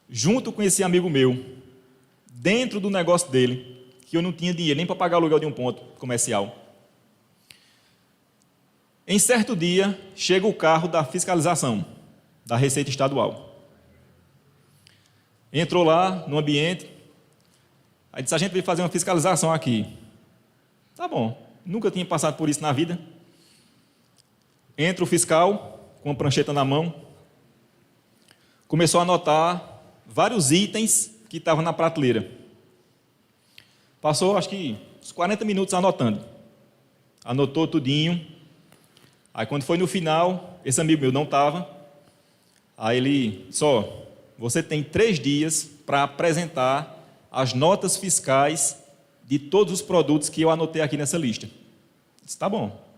junto 0.08 0.52
com 0.52 0.62
esse 0.62 0.82
amigo 0.82 1.08
meu, 1.08 1.44
dentro 2.30 2.80
do 2.80 2.90
negócio 2.90 3.30
dele, 3.30 3.86
que 4.06 4.16
eu 4.16 4.22
não 4.22 4.32
tinha 4.32 4.54
dinheiro 4.54 4.76
nem 4.76 4.86
para 4.86 4.96
pagar 4.96 5.16
o 5.16 5.20
aluguel 5.20 5.38
de 5.38 5.46
um 5.46 5.52
ponto 5.52 5.82
comercial. 5.98 6.56
Em 9.06 9.18
certo 9.18 9.56
dia, 9.56 9.98
chega 10.14 10.46
o 10.46 10.54
carro 10.54 10.88
da 10.88 11.04
fiscalização, 11.04 11.84
da 12.44 12.56
Receita 12.56 12.90
Estadual. 12.90 13.66
Entrou 15.52 15.82
lá 15.82 16.26
no 16.28 16.38
ambiente, 16.38 16.98
Aí 18.18 18.22
disse: 18.22 18.34
a 18.34 18.38
gente 18.38 18.50
veio 18.50 18.64
fazer 18.64 18.82
uma 18.82 18.88
fiscalização 18.88 19.52
aqui. 19.52 19.86
Tá 20.96 21.06
bom, 21.06 21.40
nunca 21.64 21.88
tinha 21.88 22.04
passado 22.04 22.36
por 22.36 22.48
isso 22.48 22.60
na 22.60 22.72
vida. 22.72 22.98
Entra 24.76 25.04
o 25.04 25.06
fiscal 25.06 25.94
com 26.02 26.10
a 26.10 26.14
prancheta 26.14 26.52
na 26.52 26.64
mão, 26.64 26.92
começou 28.66 28.98
a 28.98 29.02
anotar 29.04 29.77
vários 30.08 30.50
itens 30.50 31.12
que 31.28 31.36
estavam 31.36 31.62
na 31.62 31.72
prateleira. 31.72 32.28
Passou, 34.00 34.36
acho 34.36 34.48
que, 34.48 34.76
uns 35.02 35.12
40 35.12 35.44
minutos 35.44 35.74
anotando. 35.74 36.24
Anotou 37.24 37.68
tudinho. 37.68 38.26
Aí, 39.34 39.44
quando 39.44 39.62
foi 39.62 39.76
no 39.76 39.86
final, 39.86 40.58
esse 40.64 40.80
amigo 40.80 41.02
meu 41.02 41.12
não 41.12 41.24
estava. 41.24 41.68
Aí 42.76 42.96
ele 42.96 43.46
só, 43.50 44.06
você 44.38 44.62
tem 44.62 44.82
três 44.82 45.20
dias 45.20 45.68
para 45.84 46.04
apresentar 46.04 46.96
as 47.30 47.52
notas 47.52 47.96
fiscais 47.96 48.78
de 49.24 49.38
todos 49.38 49.74
os 49.74 49.82
produtos 49.82 50.28
que 50.28 50.40
eu 50.40 50.48
anotei 50.50 50.80
aqui 50.80 50.96
nessa 50.96 51.18
lista. 51.18 51.48
Disse, 52.24 52.38
tá 52.38 52.48
bom. 52.48 52.88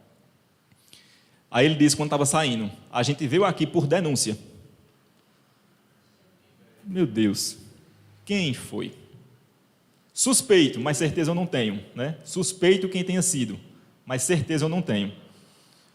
Aí 1.50 1.66
ele 1.66 1.74
disse 1.74 1.96
quando 1.96 2.06
estava 2.06 2.24
saindo: 2.24 2.70
a 2.92 3.02
gente 3.02 3.26
veio 3.26 3.44
aqui 3.44 3.66
por 3.66 3.86
denúncia. 3.86 4.38
Meu 6.84 7.06
Deus, 7.06 7.58
quem 8.24 8.54
foi? 8.54 8.94
Suspeito, 10.12 10.78
mas 10.80 10.96
certeza 10.96 11.30
eu 11.30 11.34
não 11.34 11.46
tenho. 11.46 11.84
Né? 11.94 12.18
Suspeito 12.24 12.88
quem 12.88 13.04
tenha 13.04 13.22
sido, 13.22 13.58
mas 14.04 14.22
certeza 14.22 14.64
eu 14.64 14.68
não 14.68 14.82
tenho. 14.82 15.12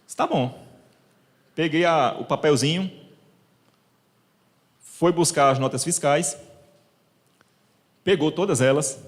Está 0.07 0.25
bom. 0.25 0.65
Peguei 1.53 1.85
a, 1.85 2.17
o 2.19 2.25
papelzinho, 2.25 2.91
foi 4.81 5.11
buscar 5.11 5.51
as 5.51 5.59
notas 5.59 5.83
fiscais, 5.83 6.37
pegou 8.03 8.31
todas 8.31 8.61
elas, 8.61 8.99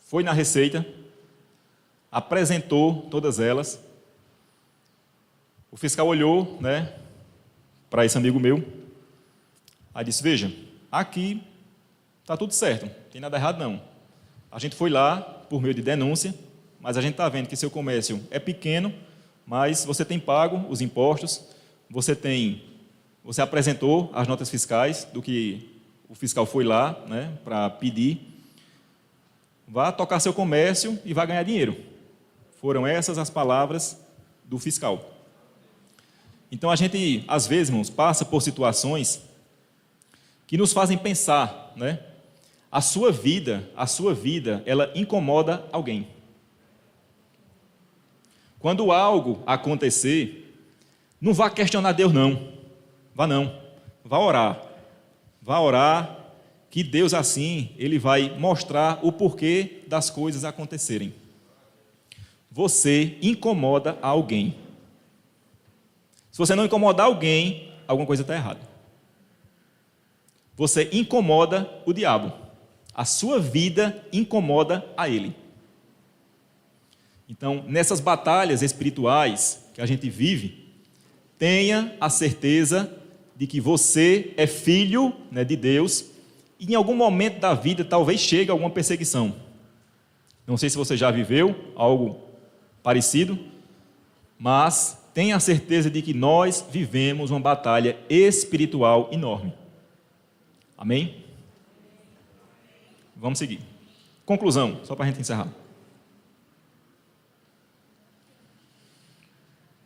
foi 0.00 0.22
na 0.22 0.32
receita, 0.32 0.86
apresentou 2.10 3.02
todas 3.10 3.38
elas. 3.38 3.80
O 5.70 5.76
fiscal 5.76 6.06
olhou, 6.06 6.56
né, 6.60 6.94
para 7.90 8.04
esse 8.04 8.16
amigo 8.16 8.40
meu, 8.40 8.64
aí 9.94 10.04
disse: 10.04 10.22
Veja, 10.22 10.52
aqui 11.00 11.42
está 12.22 12.36
tudo 12.36 12.52
certo, 12.52 12.86
não 12.86 12.92
tem 13.10 13.20
nada 13.20 13.36
errado 13.36 13.58
não. 13.58 13.80
A 14.50 14.58
gente 14.58 14.74
foi 14.74 14.90
lá 14.90 15.20
por 15.20 15.60
meio 15.60 15.74
de 15.74 15.82
denúncia, 15.82 16.34
mas 16.80 16.96
a 16.96 17.00
gente 17.00 17.12
está 17.12 17.28
vendo 17.28 17.48
que 17.48 17.56
seu 17.56 17.70
comércio 17.70 18.22
é 18.30 18.38
pequeno, 18.38 18.92
mas 19.46 19.84
você 19.84 20.04
tem 20.04 20.18
pago 20.18 20.66
os 20.68 20.80
impostos, 20.80 21.42
você 21.88 22.14
tem, 22.14 22.62
você 23.24 23.40
apresentou 23.40 24.10
as 24.12 24.26
notas 24.26 24.50
fiscais 24.50 25.06
do 25.12 25.22
que 25.22 25.70
o 26.08 26.14
fiscal 26.14 26.46
foi 26.46 26.64
lá 26.64 26.98
né, 27.06 27.32
para 27.44 27.70
pedir, 27.70 28.20
vá 29.66 29.90
tocar 29.90 30.20
seu 30.20 30.32
comércio 30.32 30.98
e 31.04 31.12
vai 31.12 31.26
ganhar 31.26 31.42
dinheiro. 31.42 31.76
Foram 32.60 32.86
essas 32.86 33.18
as 33.18 33.30
palavras 33.30 34.00
do 34.44 34.58
fiscal. 34.58 35.12
Então 36.50 36.70
a 36.70 36.76
gente, 36.76 37.24
às 37.26 37.46
vezes, 37.46 37.68
irmãos, 37.68 37.90
passa 37.90 38.24
por 38.24 38.40
situações 38.40 39.20
que 40.46 40.56
nos 40.56 40.72
fazem 40.72 40.96
pensar, 40.96 41.72
né? 41.76 42.00
A 42.70 42.80
sua 42.80 43.10
vida, 43.10 43.68
a 43.76 43.86
sua 43.86 44.14
vida, 44.14 44.62
ela 44.66 44.90
incomoda 44.94 45.64
alguém. 45.72 46.08
Quando 48.58 48.92
algo 48.92 49.42
acontecer, 49.46 50.54
não 51.20 51.32
vá 51.32 51.48
questionar 51.48 51.92
Deus 51.92 52.12
não. 52.12 52.52
Vá 53.14 53.26
não. 53.26 53.54
Vá 54.04 54.18
orar. 54.18 54.62
Vá 55.40 55.58
orar 55.60 56.26
que 56.70 56.82
Deus 56.82 57.14
assim, 57.14 57.70
ele 57.78 57.98
vai 57.98 58.36
mostrar 58.38 58.98
o 59.02 59.10
porquê 59.10 59.84
das 59.86 60.10
coisas 60.10 60.44
acontecerem. 60.44 61.14
Você 62.50 63.16
incomoda 63.22 63.98
alguém. 64.02 64.56
Se 66.30 66.38
você 66.38 66.54
não 66.54 66.66
incomodar 66.66 67.06
alguém, 67.06 67.72
alguma 67.88 68.06
coisa 68.06 68.22
está 68.22 68.34
errada. 68.34 68.60
Você 70.56 70.88
incomoda 70.92 71.70
o 71.84 71.92
diabo. 71.92 72.32
A 72.94 73.04
sua 73.04 73.38
vida 73.38 74.02
incomoda 74.12 74.84
a 74.96 75.08
ele. 75.08 75.36
Então, 77.28 77.64
nessas 77.66 78.00
batalhas 78.00 78.62
espirituais 78.62 79.64
que 79.74 79.80
a 79.80 79.86
gente 79.86 80.08
vive, 80.08 80.66
tenha 81.38 81.94
a 82.00 82.08
certeza 82.08 82.90
de 83.36 83.46
que 83.46 83.60
você 83.60 84.32
é 84.36 84.46
filho 84.46 85.12
né, 85.30 85.44
de 85.44 85.56
Deus 85.56 86.06
e 86.58 86.72
em 86.72 86.74
algum 86.74 86.96
momento 86.96 87.38
da 87.38 87.52
vida 87.52 87.84
talvez 87.84 88.20
chegue 88.20 88.50
alguma 88.50 88.70
perseguição. 88.70 89.34
Não 90.46 90.56
sei 90.56 90.70
se 90.70 90.76
você 90.76 90.96
já 90.96 91.10
viveu 91.10 91.72
algo 91.74 92.20
parecido, 92.82 93.38
mas 94.38 94.96
tenha 95.12 95.36
a 95.36 95.40
certeza 95.40 95.90
de 95.90 96.00
que 96.00 96.14
nós 96.14 96.64
vivemos 96.70 97.30
uma 97.30 97.40
batalha 97.40 97.98
espiritual 98.08 99.08
enorme. 99.12 99.52
Amém? 100.76 101.24
Vamos 103.14 103.38
seguir. 103.38 103.60
Conclusão, 104.24 104.80
só 104.84 104.94
para 104.94 105.04
a 105.04 105.08
gente 105.08 105.20
encerrar. 105.20 105.48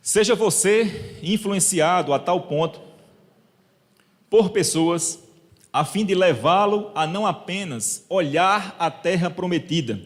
Seja 0.02 0.34
você 0.34 1.18
influenciado 1.22 2.12
a 2.12 2.18
tal 2.18 2.42
ponto 2.42 2.80
por 4.28 4.50
pessoas 4.50 5.22
a 5.72 5.84
fim 5.84 6.04
de 6.04 6.14
levá-lo 6.14 6.90
a 6.94 7.06
não 7.06 7.26
apenas 7.26 8.04
olhar 8.08 8.74
a 8.78 8.90
terra 8.90 9.30
prometida, 9.30 10.00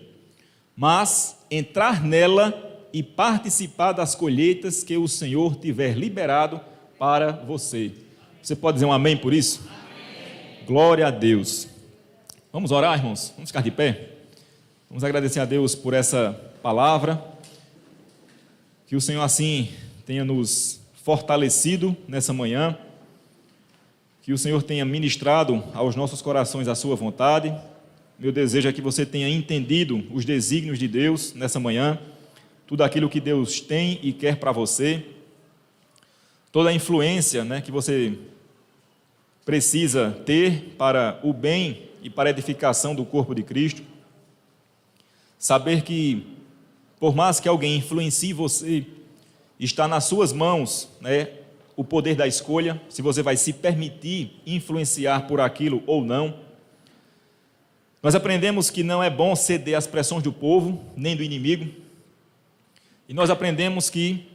mas 0.76 1.39
entrar 1.51 2.03
nela 2.03 2.53
e 2.93 3.03
participar 3.03 3.93
das 3.93 4.14
colheitas 4.14 4.85
que 4.85 4.97
o 4.97 5.09
Senhor 5.09 5.57
tiver 5.57 5.97
liberado 5.97 6.61
para 6.99 7.32
você. 7.32 7.93
Você 8.43 8.55
pode 8.55 8.76
dizer 8.76 8.87
um 8.87 8.93
amém 8.93 9.16
por 9.16 9.32
isso? 9.32 9.66
Amém. 9.66 9.84
Glória 10.67 11.09
a 11.09 11.11
Deus. 11.11 11.69
Vamos 12.51 12.71
orar, 12.71 12.99
irmãos? 12.99 13.33
Vamos 13.37 13.51
ficar 13.51 13.62
de 13.62 13.71
pé? 13.71 14.12
Vamos 14.89 15.05
agradecer 15.05 15.39
a 15.41 15.45
Deus 15.45 15.75
por 15.75 15.93
essa 15.93 16.33
palavra. 16.62 17.23
Que 18.87 18.97
o 18.97 19.01
Senhor 19.01 19.23
assim 19.23 19.69
tenha 20.07 20.25
nos 20.25 20.81
fortalecido 21.03 21.95
nessa 22.09 22.33
manhã 22.33 22.79
que 24.23 24.33
o 24.33 24.39
Senhor 24.39 24.62
tenha 24.62 24.87
ministrado 24.87 25.62
aos 25.75 25.95
nossos 25.95 26.23
corações 26.23 26.67
a 26.67 26.75
sua 26.75 26.97
vontade. 26.97 27.55
Meu 28.19 28.33
desejo 28.33 28.67
é 28.67 28.73
que 28.73 28.81
você 28.81 29.05
tenha 29.05 29.29
entendido 29.29 30.03
os 30.15 30.25
desígnios 30.25 30.79
de 30.79 30.89
Deus 30.89 31.35
nessa 31.35 31.61
manhã, 31.61 31.99
tudo 32.67 32.83
aquilo 32.83 33.11
que 33.11 33.21
Deus 33.21 33.61
tem 33.61 34.01
e 34.03 34.15
quer 34.15 34.37
para 34.37 34.51
você, 34.51 35.05
toda 36.51 36.71
a 36.71 36.73
influência 36.73 37.45
né, 37.45 37.61
que 37.61 37.71
você 37.71 38.19
precisa 39.45 40.11
ter 40.24 40.74
para 40.78 41.20
o 41.22 41.32
bem 41.32 41.90
e 42.03 42.09
para 42.09 42.28
a 42.28 42.32
edificação 42.32 42.95
do 42.95 43.05
corpo 43.05 43.34
de 43.34 43.42
Cristo. 43.42 43.82
Saber 45.38 45.82
que, 45.82 46.26
por 46.99 47.14
mais 47.14 47.40
que 47.40 47.49
alguém 47.49 47.76
influencie 47.76 48.32
você, 48.32 48.86
está 49.59 49.86
nas 49.86 50.05
suas 50.05 50.32
mãos 50.32 50.88
né, 51.01 51.28
o 51.76 51.84
poder 51.84 52.14
da 52.14 52.26
escolha, 52.26 52.80
se 52.88 53.03
você 53.03 53.22
vai 53.22 53.36
se 53.36 53.53
permitir 53.53 54.40
influenciar 54.47 55.26
por 55.26 55.40
aquilo 55.40 55.82
ou 55.86 56.05
não. 56.05 56.38
Nós 58.03 58.14
aprendemos 58.14 58.70
que 58.70 58.82
não 58.82 59.03
é 59.03 59.11
bom 59.11 59.34
ceder 59.34 59.76
às 59.76 59.86
pressões 59.86 60.22
do 60.22 60.32
povo, 60.32 60.82
nem 60.97 61.16
do 61.16 61.22
inimigo. 61.22 61.70
E 63.09 63.14
nós 63.14 63.30
aprendemos 63.30 63.90
que 63.90 64.28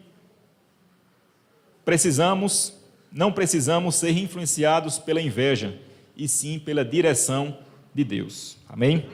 precisamos, 1.85 2.73
não 3.11 3.31
precisamos 3.31 3.95
ser 3.95 4.17
influenciados 4.17 4.99
pela 4.99 5.21
inveja, 5.21 5.77
e 6.15 6.27
sim 6.27 6.59
pela 6.59 6.83
direção 6.83 7.57
de 7.93 8.03
Deus. 8.03 8.57
Amém? 8.67 9.05